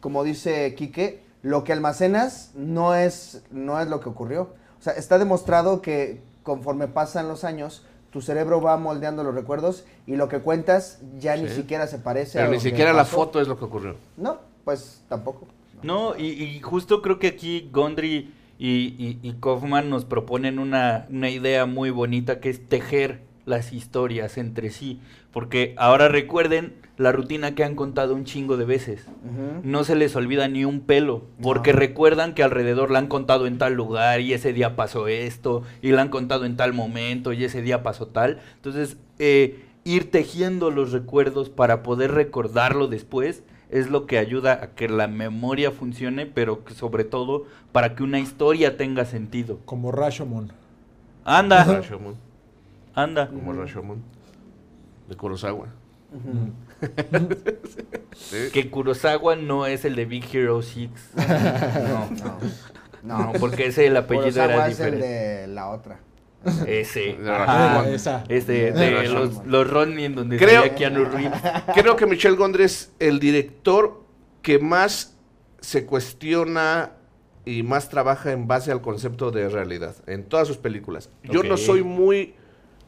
como 0.01 0.22
dice 0.24 0.74
Quique, 0.74 1.22
lo 1.43 1.64
que 1.64 1.72
almacenas 1.72 2.53
no 2.55 2.95
es, 2.95 3.43
no 3.51 3.80
es 3.80 3.88
lo 3.88 4.01
que 4.01 4.09
ocurrió. 4.09 4.55
O 4.78 4.82
sea, 4.82 4.93
está 4.95 5.18
demostrado 5.18 5.82
que 5.82 6.22
conforme 6.43 6.88
pasan 6.88 7.28
los 7.28 7.45
años, 7.45 7.84
tu 8.11 8.22
cerebro 8.22 8.61
va 8.61 8.76
moldeando 8.76 9.22
los 9.22 9.34
recuerdos 9.34 9.84
y 10.07 10.16
lo 10.16 10.28
que 10.28 10.41
cuentas 10.41 11.01
ya 11.18 11.36
ni 11.36 11.49
siquiera 11.49 11.86
se 11.86 11.99
parece 11.99 12.41
a 12.43 12.43
Pero 12.43 12.53
lo 12.53 12.57
ni 12.57 12.62
que 12.62 12.70
siquiera 12.70 12.93
la 12.93 13.05
pasó. 13.05 13.16
foto 13.16 13.41
es 13.41 13.49
lo 13.49 13.59
que 13.59 13.64
ocurrió. 13.66 13.97
No, 14.16 14.38
pues 14.64 15.03
tampoco. 15.09 15.47
No, 15.82 16.16
y, 16.16 16.26
y 16.26 16.61
justo 16.61 17.03
creo 17.03 17.18
que 17.18 17.28
aquí 17.28 17.68
Gondry 17.72 18.34
y, 18.59 18.68
y, 18.99 19.18
y 19.22 19.32
Kaufman 19.41 19.88
nos 19.88 20.05
proponen 20.05 20.59
una, 20.59 21.07
una 21.11 21.30
idea 21.30 21.66
muy 21.66 21.91
bonita 21.91 22.41
que 22.41 22.51
es 22.51 22.68
tejer 22.68 23.22
las 23.47 23.72
historias 23.72 24.36
entre 24.36 24.70
sí. 24.70 25.01
Porque 25.32 25.74
ahora 25.78 26.09
recuerden 26.09 26.74
la 27.01 27.12
rutina 27.12 27.55
que 27.55 27.64
han 27.64 27.76
contado 27.76 28.14
un 28.14 28.26
chingo 28.26 28.59
de 28.59 28.66
veces. 28.66 29.07
No 29.62 29.84
se 29.84 29.94
les 29.94 30.14
olvida 30.16 30.48
ni 30.48 30.66
un 30.66 30.80
pelo, 30.80 31.22
porque 31.42 31.72
recuerdan 31.72 32.34
que 32.34 32.42
alrededor 32.42 32.90
la 32.90 32.98
han 32.98 33.07
contado 33.07 33.46
en 33.46 33.57
tal 33.57 33.72
lugar 33.72 34.20
y 34.20 34.34
ese 34.34 34.53
día 34.53 34.76
pasó 34.76 35.09
esto, 35.09 35.62
y 35.80 35.92
la 35.92 36.03
han 36.03 36.11
contado 36.11 36.44
en 36.44 36.59
tal 36.59 36.74
momento 36.74 37.32
y 37.32 37.42
ese 37.42 37.62
día 37.62 37.82
pasó 37.82 38.07
tal. 38.09 38.40
Entonces, 38.57 38.98
eh, 39.18 39.64
ir 39.82 40.11
tejiendo 40.11 40.70
los 40.70 40.92
recuerdos 40.92 41.48
para 41.48 41.82
poder 41.82 42.12
recordarlo 42.12 42.86
después 42.86 43.44
es 43.70 43.88
lo 43.88 44.05
que 44.05 44.18
ayuda 44.18 44.53
a 44.62 44.66
que 44.74 44.86
la 44.90 45.09
memoria 45.09 45.70
funcione, 45.70 46.26
pero 46.26 46.64
que 46.66 46.74
sobre 46.74 47.05
todo 47.05 47.46
para 47.72 47.94
que 47.94 48.03
una 48.03 48.20
historia 48.20 48.76
tenga 48.76 49.07
sentido. 49.07 49.59
Como 49.64 49.90
Rashomon. 49.90 50.53
Anda, 51.24 51.64
Rashomon. 51.64 52.16
anda. 52.94 53.28
Como 53.28 53.55
Rashomon. 53.55 54.03
De 55.09 55.16
Kurosawa. 55.16 55.68
Sí. 58.16 58.37
Que 58.53 58.70
Kurosawa 58.70 59.37
no 59.37 59.66
es 59.66 59.85
el 59.85 59.97
de 59.97 60.05
Big 60.05 60.24
Hero 60.35 60.62
6. 60.62 60.89
No, 61.16 62.09
No, 63.03 63.33
no, 63.33 63.33
porque 63.41 63.66
ese 63.66 63.87
el 63.87 63.97
apellido 63.97 64.24
Kurosawa 64.26 64.53
era 64.55 64.68
es 64.68 64.81
el 64.81 64.91
diferente. 64.95 65.07
de 65.07 65.47
la 65.49 65.70
otra. 65.70 66.01
Ese. 66.66 67.16
Ajá. 67.26 67.81
Ah, 67.81 67.89
esa. 67.89 68.24
Este, 68.28 68.72
De 68.72 69.09
los, 69.09 69.45
los 69.47 69.68
Ronnie 69.70 70.05
en 70.07 70.14
donde 70.14 70.37
Creo- 70.39 70.61
salía 70.62 70.74
Keanu 70.74 71.05
Reeves. 71.07 71.41
Creo 71.74 71.97
que 71.97 72.07
Michel 72.07 72.37
Gondry 72.37 72.64
es 72.64 72.93
el 72.99 73.18
director 73.20 74.03
que 74.43 74.59
más 74.59 75.16
se 75.61 75.85
cuestiona 75.87 76.93
y 77.45 77.62
más 77.62 77.89
trabaja 77.89 78.33
en 78.33 78.47
base 78.47 78.70
al 78.70 78.81
concepto 78.83 79.31
de 79.31 79.49
realidad, 79.49 79.97
en 80.07 80.24
todas 80.24 80.47
sus 80.47 80.57
películas. 80.59 81.11
Yo 81.24 81.43
no 81.43 81.57
soy 81.57 81.83
muy 81.83 82.35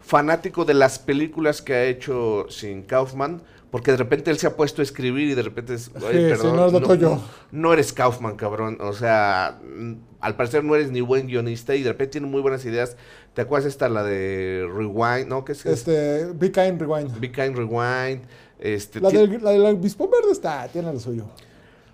fanático 0.00 0.64
de 0.64 0.74
las 0.74 0.98
películas 0.98 1.62
que 1.62 1.74
ha 1.74 1.84
hecho 1.84 2.46
sin 2.50 2.82
Kaufman, 2.82 3.42
porque 3.72 3.90
de 3.90 3.96
repente 3.96 4.30
él 4.30 4.38
se 4.38 4.46
ha 4.46 4.54
puesto 4.54 4.80
a 4.82 4.84
escribir 4.84 5.30
y 5.30 5.34
de 5.34 5.42
repente 5.42 5.74
es, 5.74 5.90
"Ay, 5.96 6.00
Sí, 6.02 6.06
sí, 6.08 6.28
perdón, 6.28 6.56
no, 6.56 6.70
no 6.80 6.86
soy 6.86 6.98
yo". 6.98 7.20
no 7.50 7.72
eres 7.72 7.92
Kaufman, 7.92 8.36
cabrón. 8.36 8.78
O 8.80 8.92
sea, 8.92 9.58
mm, 9.64 9.94
al 10.20 10.36
parecer 10.36 10.62
no 10.62 10.76
eres 10.76 10.90
ni 10.92 11.00
buen 11.00 11.26
guionista 11.26 11.74
y 11.74 11.82
de 11.82 11.88
repente 11.90 12.12
tiene 12.12 12.28
muy 12.28 12.40
buenas 12.42 12.64
ideas. 12.64 12.96
¿Te 13.34 13.40
acuerdas 13.42 13.66
esta, 13.68 13.88
la 13.88 14.04
de 14.04 14.68
Rewind, 14.72 15.26
no? 15.26 15.44
¿Qué 15.44 15.52
es? 15.52 15.66
Este, 15.66 16.26
Be 16.34 16.52
Kind 16.52 16.80
Rewind. 16.80 17.18
Be 17.18 17.32
Kind 17.32 17.56
Rewind. 17.56 18.22
Este, 18.60 19.00
La 19.00 19.08
del, 19.10 19.42
la 19.42 19.50
del 19.50 19.64
obispo 19.66 20.08
verde 20.08 20.30
está, 20.30 20.68
tiene 20.68 20.92
lo 20.92 21.00
suyo. 21.00 21.24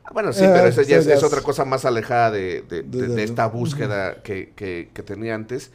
Ah, 0.04 0.10
Bueno, 0.12 0.32
sí, 0.34 0.44
Eh, 0.44 0.50
pero 0.52 0.66
esa 0.66 0.82
ya 0.82 0.96
es, 0.98 1.22
otra 1.22 1.40
cosa 1.42 1.64
más 1.64 1.84
alejada 1.84 2.30
de, 2.32 2.62
de- 2.68 2.82
De- 2.82 3.02
de- 3.02 3.08
de 3.08 3.14
de- 3.14 3.24
esta 3.24 3.46
búsqueda 3.46 4.20
que, 4.22 4.52
que- 4.56 4.90
que 4.92 5.02
tenía 5.02 5.34
antes. 5.34 5.70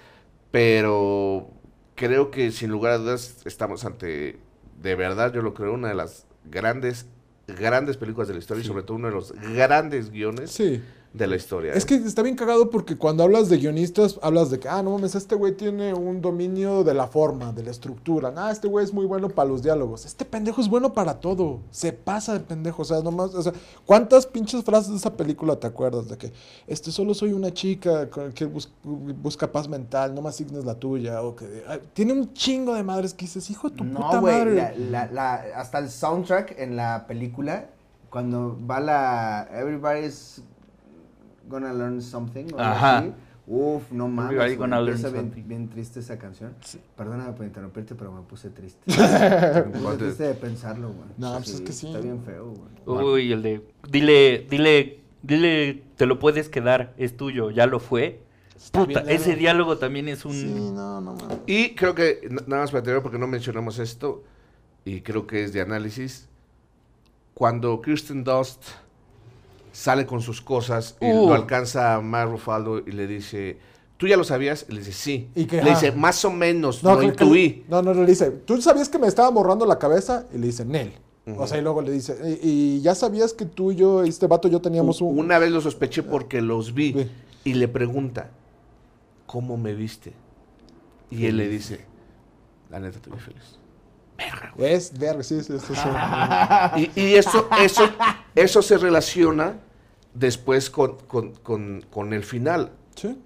Pero 0.52 1.50
creo 1.96 2.30
que 2.30 2.52
sin 2.52 2.70
lugar 2.70 2.92
a 2.94 2.98
dudas 3.00 3.38
estamos 3.46 3.86
ante, 3.86 4.38
de 4.84 4.96
verdad, 4.96 5.34
yo 5.34 5.42
lo 5.42 5.54
creo, 5.54 5.74
una 5.74 5.88
de 5.88 5.96
las 5.96 6.28
grandes, 6.52 7.08
grandes 7.48 7.98
películas 7.98 8.28
de 8.28 8.34
la 8.36 8.40
historia 8.42 8.64
y 8.64 8.68
sobre 8.68 8.84
todo 8.84 8.98
uno 8.98 9.08
de 9.08 9.14
los 9.14 9.32
grandes 9.56 10.12
guiones 10.12 10.52
Sí. 10.52 10.84
De 11.14 11.28
la 11.28 11.36
historia. 11.36 11.74
Es 11.74 11.84
¿eh? 11.84 11.88
que 11.88 11.96
está 11.96 12.24
bien 12.24 12.36
cagado 12.36 12.72
porque 12.72 12.98
cuando 12.98 13.22
hablas 13.24 13.48
de 13.48 13.58
guionistas, 13.58 14.20
hablas 14.24 14.50
de 14.50 14.60
que, 14.60 14.68
ah, 14.68 14.82
no 14.82 14.92
mames, 14.92 15.14
este 15.14 15.36
güey 15.36 15.52
tiene 15.56 15.94
un 15.94 16.22
dominio 16.22 16.84
de 16.84 16.96
la 16.96 17.06
forma, 17.06 17.52
de 17.54 17.62
la 17.62 17.70
estructura. 17.70 18.34
Ah, 18.36 18.52
este 18.52 18.68
güey 18.68 18.84
es 18.84 18.92
muy 18.94 19.06
bueno 19.06 19.30
para 19.30 19.48
los 19.48 19.62
diálogos. 19.62 20.06
Este 20.08 20.26
pendejo 20.26 20.60
es 20.60 20.68
bueno 20.68 20.92
para 20.94 21.20
todo. 21.20 21.60
Se 21.70 21.94
pasa 21.94 22.34
de 22.34 22.40
pendejo. 22.40 22.82
O 22.82 22.86
sea, 22.86 23.02
nomás, 23.02 23.36
o 23.36 23.44
sea, 23.44 23.54
¿cuántas 23.86 24.26
pinches 24.26 24.64
frases 24.64 24.90
de 24.90 24.98
esa 24.98 25.14
película 25.14 25.56
te 25.56 25.68
acuerdas? 25.68 26.10
De 26.10 26.18
que, 26.18 26.34
este, 26.66 26.92
solo 26.92 27.14
soy 27.14 27.32
una 27.34 27.54
chica 27.54 28.10
que 28.34 28.46
bus- 28.46 28.72
busca 28.84 29.52
paz 29.52 29.68
mental, 29.68 30.16
no 30.16 30.24
me 30.24 30.30
asignes 30.30 30.66
la 30.66 30.74
tuya. 30.76 31.22
O 31.22 31.36
que, 31.36 31.64
tiene 31.94 32.14
un 32.14 32.34
chingo 32.34 32.74
de 32.74 32.82
madres 32.82 33.14
que 33.14 33.26
dices, 33.26 33.50
hijo 33.52 33.70
de 33.70 33.76
tu 33.76 33.84
No, 33.84 34.00
puta 34.02 34.20
güey, 34.20 34.34
madre. 34.40 34.56
la- 34.56 35.06
la- 35.06 35.12
la- 35.12 35.44
hasta 35.58 35.78
el 35.78 35.92
soundtrack 35.92 36.56
en 36.58 36.76
la 36.76 37.06
película, 37.06 37.70
cuando 38.10 38.58
va 38.68 38.80
la 38.80 39.48
Everybody's 39.54 40.42
Gonna 41.48 41.74
Learn 41.74 42.02
Something, 42.02 42.46
o 42.54 42.60
Ajá. 42.60 43.00
así, 43.00 43.14
Uf, 43.46 43.92
no 43.92 44.08
mames. 44.08 44.40
Empieza 44.54 45.10
bien, 45.10 45.24
something. 45.26 45.44
bien 45.44 45.70
triste 45.70 46.00
esa 46.00 46.18
canción. 46.18 46.54
Perdóname 46.96 47.34
por 47.34 47.46
interrumpirte, 47.46 47.94
pero 47.94 48.12
me 48.14 48.22
puse 48.22 48.50
triste. 48.50 48.80
me 48.88 49.80
puse 49.80 49.98
triste 49.98 50.24
de 50.24 50.34
pensarlo, 50.36 50.94
güey. 50.94 51.10
No, 51.18 51.34
pues 51.36 51.56
es 51.56 51.62
que 51.62 51.74
sí. 51.74 51.88
Está 51.88 52.00
bien 52.00 52.24
feo, 52.24 52.54
güey. 52.86 53.04
Uy, 53.06 53.32
el 53.34 53.42
de. 53.44 53.68
Dile, 53.90 54.48
dile, 54.50 55.02
dile, 55.22 55.84
te 55.98 56.06
lo 56.06 56.20
puedes 56.20 56.48
quedar, 56.48 56.94
es 56.98 57.18
tuyo, 57.18 57.52
ya 57.52 57.68
lo 57.68 57.82
fue. 57.82 58.22
Está 58.56 58.86
Puta, 58.86 59.02
ese 59.02 59.30
largo. 59.30 59.40
diálogo 59.40 59.78
también 59.78 60.08
es 60.08 60.24
un. 60.24 60.32
Sí, 60.32 60.46
no, 60.74 61.02
no 61.02 61.14
mames. 61.14 61.40
Y 61.46 61.76
creo 61.76 61.94
que, 61.96 62.22
nada 62.48 62.62
más 62.62 62.72
para 62.72 62.84
terminar, 62.84 63.04
porque 63.04 63.20
no 63.20 63.28
mencionamos 63.28 63.78
esto, 63.78 64.24
y 64.86 65.02
creo 65.02 65.28
que 65.28 65.44
es 65.44 65.52
de 65.52 65.60
análisis, 65.60 66.30
cuando 67.34 67.82
Kirsten 67.82 68.24
Dust 68.24 68.64
sale 69.74 70.06
con 70.06 70.22
sus 70.22 70.40
cosas 70.42 70.96
y 71.02 71.12
Uh. 71.12 71.28
lo 71.28 71.34
alcanza 71.34 72.00
Mar 72.00 72.30
Rufaldo 72.30 72.80
y 72.80 72.92
le 72.94 73.06
dice, 73.08 73.58
¿tú 73.98 74.08
ya 74.08 74.16
lo 74.16 74.24
sabías? 74.24 74.66
Y 74.70 74.74
le 74.74 74.80
dice, 74.80 74.94
sí. 74.94 75.30
¿Y 75.36 75.46
qué? 75.46 75.58
Le 75.62 75.72
Ah. 75.72 75.74
dice, 75.74 75.92
más 75.92 76.24
o 76.24 76.32
menos, 76.32 76.82
No, 76.84 76.94
lo 76.96 77.02
que- 77.02 77.14
que- 77.14 77.24
intuí. 77.26 77.66
no, 77.68 77.82
no, 77.82 77.94
no, 77.94 78.02
le 78.02 78.08
dice, 78.12 78.32
¿tú 78.32 78.62
sabías 78.62 78.88
que 78.88 79.00
me 79.00 79.08
estaba 79.08 79.30
borrando 79.30 79.66
la 79.66 79.78
cabeza? 79.80 80.26
Y 80.34 80.38
le 80.38 80.48
dice, 80.48 80.64
Nel. 80.64 80.94
O 81.38 81.48
sea, 81.48 81.58
y 81.58 81.62
luego 81.62 81.82
le 81.82 81.92
dice, 81.92 82.18
y, 82.44 82.78
y 82.78 82.82
ya 82.82 82.96
sabías 82.96 83.34
que 83.34 83.46
tú 83.46 83.72
y 83.72 83.78
yo, 83.78 84.04
este 84.04 84.28
vato 84.28 84.48
yo 84.50 84.60
teníamos 84.62 85.00
un... 85.02 85.18
Una 85.18 85.40
vez 85.40 85.52
lo 85.52 85.60
sospeché 85.62 86.04
porque 86.04 86.42
los 86.42 86.74
vi. 86.74 86.94
Sí. 86.94 87.12
Y 87.46 87.54
le 87.56 87.68
pregunta, 87.70 88.30
¿cómo 89.26 89.56
me 89.58 89.74
viste? 89.74 90.14
Y 91.10 91.26
él 91.28 91.38
le 91.38 91.48
dice, 91.48 91.86
la 92.70 92.80
neta, 92.80 93.00
te 93.00 93.10
vi 93.10 93.18
feliz. 93.20 93.58
Es 94.58 94.98
verga, 94.98 95.24
sí, 95.24 95.42
sí, 95.44 95.54
sí. 95.60 95.74
sí. 95.76 95.90
Y, 96.96 97.00
y 97.02 97.16
eso, 97.16 97.48
eso, 97.62 97.90
eso 98.36 98.62
se 98.62 98.78
relaciona 98.78 99.56
después 100.14 100.70
con, 100.70 100.98
con- 101.08 101.34
con- 101.36 101.82
con 101.92 102.14
el 102.14 102.24
final. 102.24 102.72
Sí. 102.96 103.18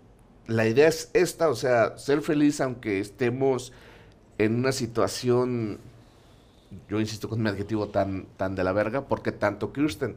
La 0.48 0.66
idea 0.66 0.88
es 0.88 1.10
esta, 1.14 1.50
o 1.50 1.56
sea, 1.56 1.98
ser 1.98 2.22
feliz 2.22 2.62
aunque 2.62 3.00
estemos 3.00 3.74
en 4.38 4.56
una 4.56 4.72
situación, 4.72 5.80
yo 6.90 7.00
insisto 7.00 7.28
con 7.30 7.42
mi 7.42 7.50
adjetivo 7.50 7.90
tan, 7.90 8.28
tan 8.38 8.56
de 8.56 8.64
la 8.64 8.72
verga, 8.72 9.08
porque 9.08 9.32
tanto 9.32 9.74
Kirsten 9.74 10.16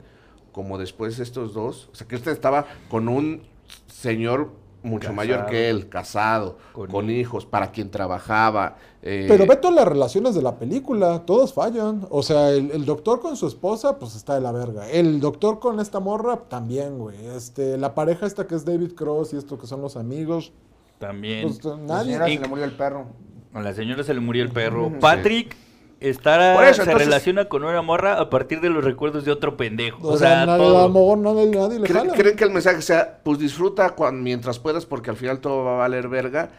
como 0.52 0.78
después 0.78 1.18
estos 1.18 1.54
dos, 1.54 1.88
o 1.92 1.94
sea, 1.94 2.06
Kirsten 2.06 2.32
estaba 2.32 2.66
con 2.88 3.08
un 3.08 3.42
señor 3.88 4.50
mucho 4.82 5.08
Casado. 5.08 5.14
mayor 5.16 5.46
que 5.46 5.68
él, 5.70 5.88
casado, 5.88 6.56
con, 6.72 6.88
Con 6.90 7.10
hijos, 7.10 7.44
para 7.46 7.70
quien 7.70 7.90
trabajaba. 7.90 8.76
eh, 9.02 9.26
Pero 9.28 9.46
ve 9.46 9.56
todas 9.56 9.76
las 9.76 9.86
relaciones 9.86 10.34
de 10.34 10.42
la 10.42 10.58
película, 10.58 11.20
todos 11.26 11.52
fallan. 11.52 12.06
O 12.10 12.22
sea, 12.22 12.50
el, 12.50 12.70
el 12.70 12.84
doctor 12.84 13.20
con 13.20 13.36
su 13.36 13.46
esposa, 13.46 13.98
pues 13.98 14.14
está 14.16 14.34
de 14.34 14.40
la 14.40 14.52
verga. 14.52 14.88
El 14.90 15.20
doctor 15.20 15.58
con 15.58 15.80
esta 15.80 16.00
morra, 16.00 16.36
también, 16.48 16.98
güey. 16.98 17.16
Este, 17.36 17.76
la 17.78 17.94
pareja 17.94 18.26
esta 18.26 18.46
que 18.46 18.54
es 18.54 18.64
David 18.64 18.92
Cross 18.94 19.32
y 19.34 19.36
esto 19.36 19.58
que 19.58 19.66
son 19.66 19.82
los 19.82 19.96
amigos. 19.96 20.52
También. 20.98 21.48
Pues 21.48 21.64
La 21.64 21.76
nadie. 21.76 22.12
señora 22.14 22.26
se 22.28 22.38
le 22.40 22.48
murió 22.48 22.64
el 22.64 22.72
perro. 22.72 23.06
A 23.52 23.60
la 23.62 23.74
señora 23.74 24.02
se 24.04 24.14
le 24.14 24.20
murió 24.20 24.42
el 24.42 24.50
perro. 24.50 24.92
Patrick 25.00 25.56
estará, 26.00 26.54
Por 26.54 26.64
eso, 26.64 26.74
se 26.76 26.82
entonces- 26.82 27.06
relaciona 27.08 27.44
con 27.46 27.62
una 27.64 27.82
morra 27.82 28.18
a 28.20 28.28
partir 28.30 28.60
de 28.60 28.70
los 28.70 28.82
recuerdos 28.84 29.24
de 29.24 29.30
otro 29.32 29.56
pendejo. 29.56 30.08
O, 30.08 30.16
sea, 30.16 30.46
nadie, 30.46 30.62
todo. 30.64 30.78
a 30.78 30.82
lo 30.82 30.88
mejor 30.88 31.18
nadie, 31.18 31.46
nadie 31.46 31.78
le 31.80 31.86
¿Creen, 31.86 32.06
jala. 32.08 32.14
creen 32.14 32.36
que 32.36 32.44
el 32.44 32.50
mensaje 32.50 32.82
sea, 32.82 33.20
pues 33.22 33.38
disfruta 33.38 33.90
cuan- 33.94 34.22
mientras 34.22 34.58
puedas 34.58 34.86
porque 34.86 35.10
al 35.10 35.16
final 35.16 35.40
todo 35.40 35.64
va 35.64 35.74
a 35.74 35.78
valer 35.78 36.08
verga? 36.08 36.50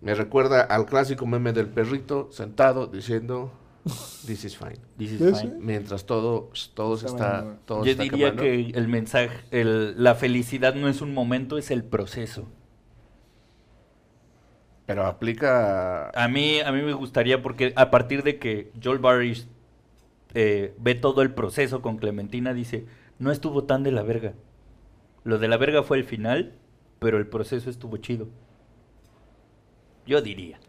Me 0.00 0.14
recuerda 0.14 0.62
al 0.62 0.86
clásico 0.86 1.26
meme 1.26 1.52
del 1.52 1.68
perrito 1.68 2.28
sentado 2.32 2.86
diciendo, 2.88 3.52
this 4.26 4.44
is 4.44 4.56
fine. 4.56 4.78
This 4.98 5.12
is 5.12 5.18
Sí, 5.18 5.24
fine. 5.26 5.38
sí. 5.38 5.52
Mientras 5.60 6.06
todo, 6.06 6.50
todo 6.74 6.96
se 6.96 7.06
Está 7.06 7.16
está, 7.26 7.40
bueno. 7.42 7.58
todo 7.64 7.84
Yo 7.84 7.90
está 7.92 8.02
diría 8.02 8.28
acabando. 8.28 8.42
que 8.42 8.70
el 8.78 8.88
mensaje, 8.88 9.30
el- 9.52 10.02
la 10.02 10.14
felicidad 10.16 10.74
no 10.74 10.88
es 10.88 11.00
un 11.02 11.14
momento, 11.14 11.56
es 11.58 11.70
el 11.70 11.84
proceso. 11.84 12.46
Pero 14.92 15.06
aplica... 15.06 16.10
A 16.10 16.28
mí, 16.28 16.60
a 16.60 16.70
mí 16.70 16.82
me 16.82 16.92
gustaría 16.92 17.40
porque 17.40 17.72
a 17.76 17.90
partir 17.90 18.22
de 18.22 18.38
que 18.38 18.70
Joel 18.84 18.98
Barish 18.98 19.48
eh, 20.34 20.74
ve 20.78 20.94
todo 20.94 21.22
el 21.22 21.32
proceso 21.32 21.80
con 21.80 21.96
Clementina, 21.96 22.52
dice, 22.52 22.84
no 23.18 23.32
estuvo 23.32 23.64
tan 23.64 23.84
de 23.84 23.90
la 23.90 24.02
verga. 24.02 24.34
Lo 25.24 25.38
de 25.38 25.48
la 25.48 25.56
verga 25.56 25.82
fue 25.82 25.96
el 25.96 26.04
final, 26.04 26.58
pero 26.98 27.16
el 27.16 27.26
proceso 27.26 27.70
estuvo 27.70 27.96
chido. 27.96 28.28
Yo 30.04 30.20
diría. 30.20 30.60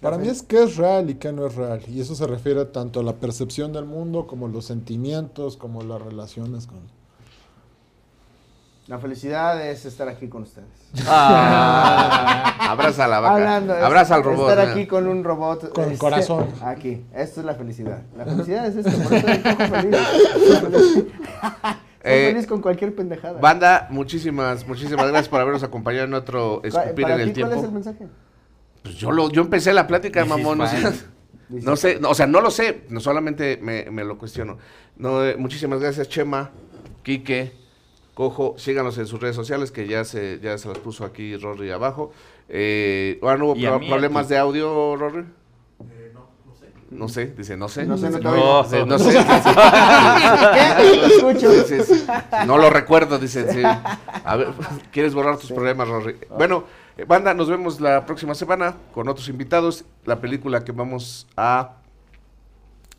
Para 0.00 0.16
mí 0.16 0.28
es 0.28 0.42
que 0.42 0.62
es 0.62 0.78
real 0.78 1.10
y 1.10 1.16
que 1.16 1.30
no 1.30 1.46
es 1.46 1.54
real. 1.54 1.82
Y 1.86 2.00
eso 2.00 2.14
se 2.14 2.26
refiere 2.26 2.64
tanto 2.64 3.00
a 3.00 3.02
la 3.02 3.16
percepción 3.16 3.74
del 3.74 3.84
mundo 3.84 4.26
como 4.26 4.48
los 4.48 4.64
sentimientos, 4.64 5.58
como 5.58 5.82
las 5.82 6.00
relaciones 6.00 6.66
con... 6.66 6.78
La 8.90 8.98
felicidad 8.98 9.64
es 9.64 9.84
estar 9.86 10.08
aquí 10.08 10.26
con 10.26 10.42
ustedes. 10.42 10.66
Ah, 11.06 12.56
abraza 12.72 13.04
a 13.04 13.06
la 13.06 13.20
vaca. 13.20 13.34
Hablando, 13.36 13.76
es 13.76 13.82
abraza 13.84 14.16
al 14.16 14.24
robot. 14.24 14.50
Estar 14.50 14.68
aquí 14.68 14.86
con 14.88 15.06
un 15.06 15.22
robot. 15.22 15.72
Con 15.72 15.84
este, 15.84 15.98
corazón. 15.98 16.48
Aquí. 16.60 17.04
Esto 17.14 17.38
es 17.38 17.46
la 17.46 17.54
felicidad. 17.54 18.02
La 18.18 18.24
felicidad 18.24 18.66
es 18.66 18.74
esto. 18.84 18.90
Por 18.90 19.12
eso 19.14 19.28
soy 19.28 19.38
poco 19.38 19.64
feliz. 19.66 19.96
Soy 20.44 20.56
feliz. 20.56 20.92
Soy 20.92 21.12
Eh, 22.02 22.30
feliz 22.32 22.46
con 22.48 22.60
cualquier 22.60 22.92
pendejada. 22.96 23.40
Banda, 23.40 23.86
muchísimas, 23.90 24.66
muchísimas 24.66 25.06
gracias 25.06 25.28
por 25.28 25.40
habernos 25.40 25.62
acompañado 25.62 26.06
en 26.06 26.14
otro 26.14 26.56
¿Cuál- 26.60 26.66
Escupir 26.82 27.02
para 27.04 27.14
en 27.14 27.20
el 27.20 27.32
ti, 27.32 27.42
¿Cuál 27.42 27.52
es 27.52 27.56
el 27.58 27.62
Tiempo. 27.70 27.74
mensaje? 27.74 28.06
Pues 28.82 28.94
yo, 28.96 29.12
lo, 29.12 29.30
yo 29.30 29.42
empecé 29.42 29.72
la 29.72 29.86
plática, 29.86 30.24
mamón. 30.24 30.58
No 31.48 31.76
sé, 31.76 32.00
no, 32.00 32.10
o 32.10 32.14
sea, 32.14 32.26
no 32.26 32.40
lo 32.40 32.50
sé, 32.50 32.86
no 32.88 32.98
solamente 32.98 33.56
me, 33.62 33.84
me 33.92 34.02
lo 34.02 34.18
cuestiono. 34.18 34.58
No, 34.96 35.24
eh, 35.24 35.36
muchísimas 35.36 35.78
gracias, 35.78 36.08
Chema, 36.08 36.50
Quique, 37.04 37.52
Cojo, 38.14 38.54
síganos 38.58 38.98
en 38.98 39.06
sus 39.06 39.20
redes 39.20 39.36
sociales, 39.36 39.70
que 39.70 39.86
ya 39.86 40.04
se, 40.04 40.40
ya 40.42 40.58
se 40.58 40.68
las 40.68 40.78
puso 40.78 41.04
aquí 41.04 41.36
Rory 41.36 41.70
abajo. 41.70 42.12
Eh, 42.48 43.18
ahora 43.22 43.36
no 43.38 43.44
hubo 43.46 43.54
pro- 43.54 43.78
mí 43.78 43.88
problemas 43.88 44.28
de 44.28 44.36
audio, 44.38 44.96
Rory. 44.96 45.24
no 46.90 47.08
sé. 47.08 47.26
dice, 47.36 47.56
no 47.56 47.68
sé. 47.68 47.84
No 47.86 47.96
sé, 47.96 48.10
no 48.10 48.18
te 48.18 48.24
No. 48.24 48.62
Dice, 48.64 48.84
no 48.84 48.98
sé. 48.98 49.12
Lo 50.96 51.06
escucho. 51.06 51.50
Dice, 51.52 51.84
sí, 51.84 52.06
no 52.46 52.58
lo 52.58 52.68
recuerdo, 52.68 53.18
dice. 53.18 53.50
sí. 53.52 53.62
A 53.62 54.36
ver, 54.36 54.48
¿quieres 54.92 55.14
borrar 55.14 55.38
tus 55.38 55.52
problemas, 55.52 55.88
Rory? 55.88 56.16
Bueno, 56.36 56.64
eh, 56.98 57.04
banda, 57.04 57.32
nos 57.32 57.48
vemos 57.48 57.80
la 57.80 58.04
próxima 58.04 58.34
semana 58.34 58.74
con 58.92 59.08
otros 59.08 59.28
invitados. 59.28 59.84
La 60.04 60.20
película 60.20 60.64
que 60.64 60.72
vamos 60.72 61.26
a 61.36 61.76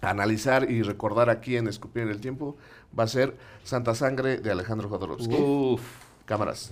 analizar 0.01 0.69
y 0.71 0.81
recordar 0.81 1.29
aquí 1.29 1.57
en 1.57 1.67
Escupir 1.67 2.03
en 2.03 2.09
el 2.09 2.19
Tiempo 2.21 2.55
va 2.97 3.03
a 3.03 3.07
ser 3.07 3.35
Santa 3.63 3.95
Sangre 3.95 4.37
de 4.37 4.51
Alejandro 4.51 4.89
Jodorowsky. 4.89 5.35
Uf. 5.35 5.81
Cámaras. 6.25 6.71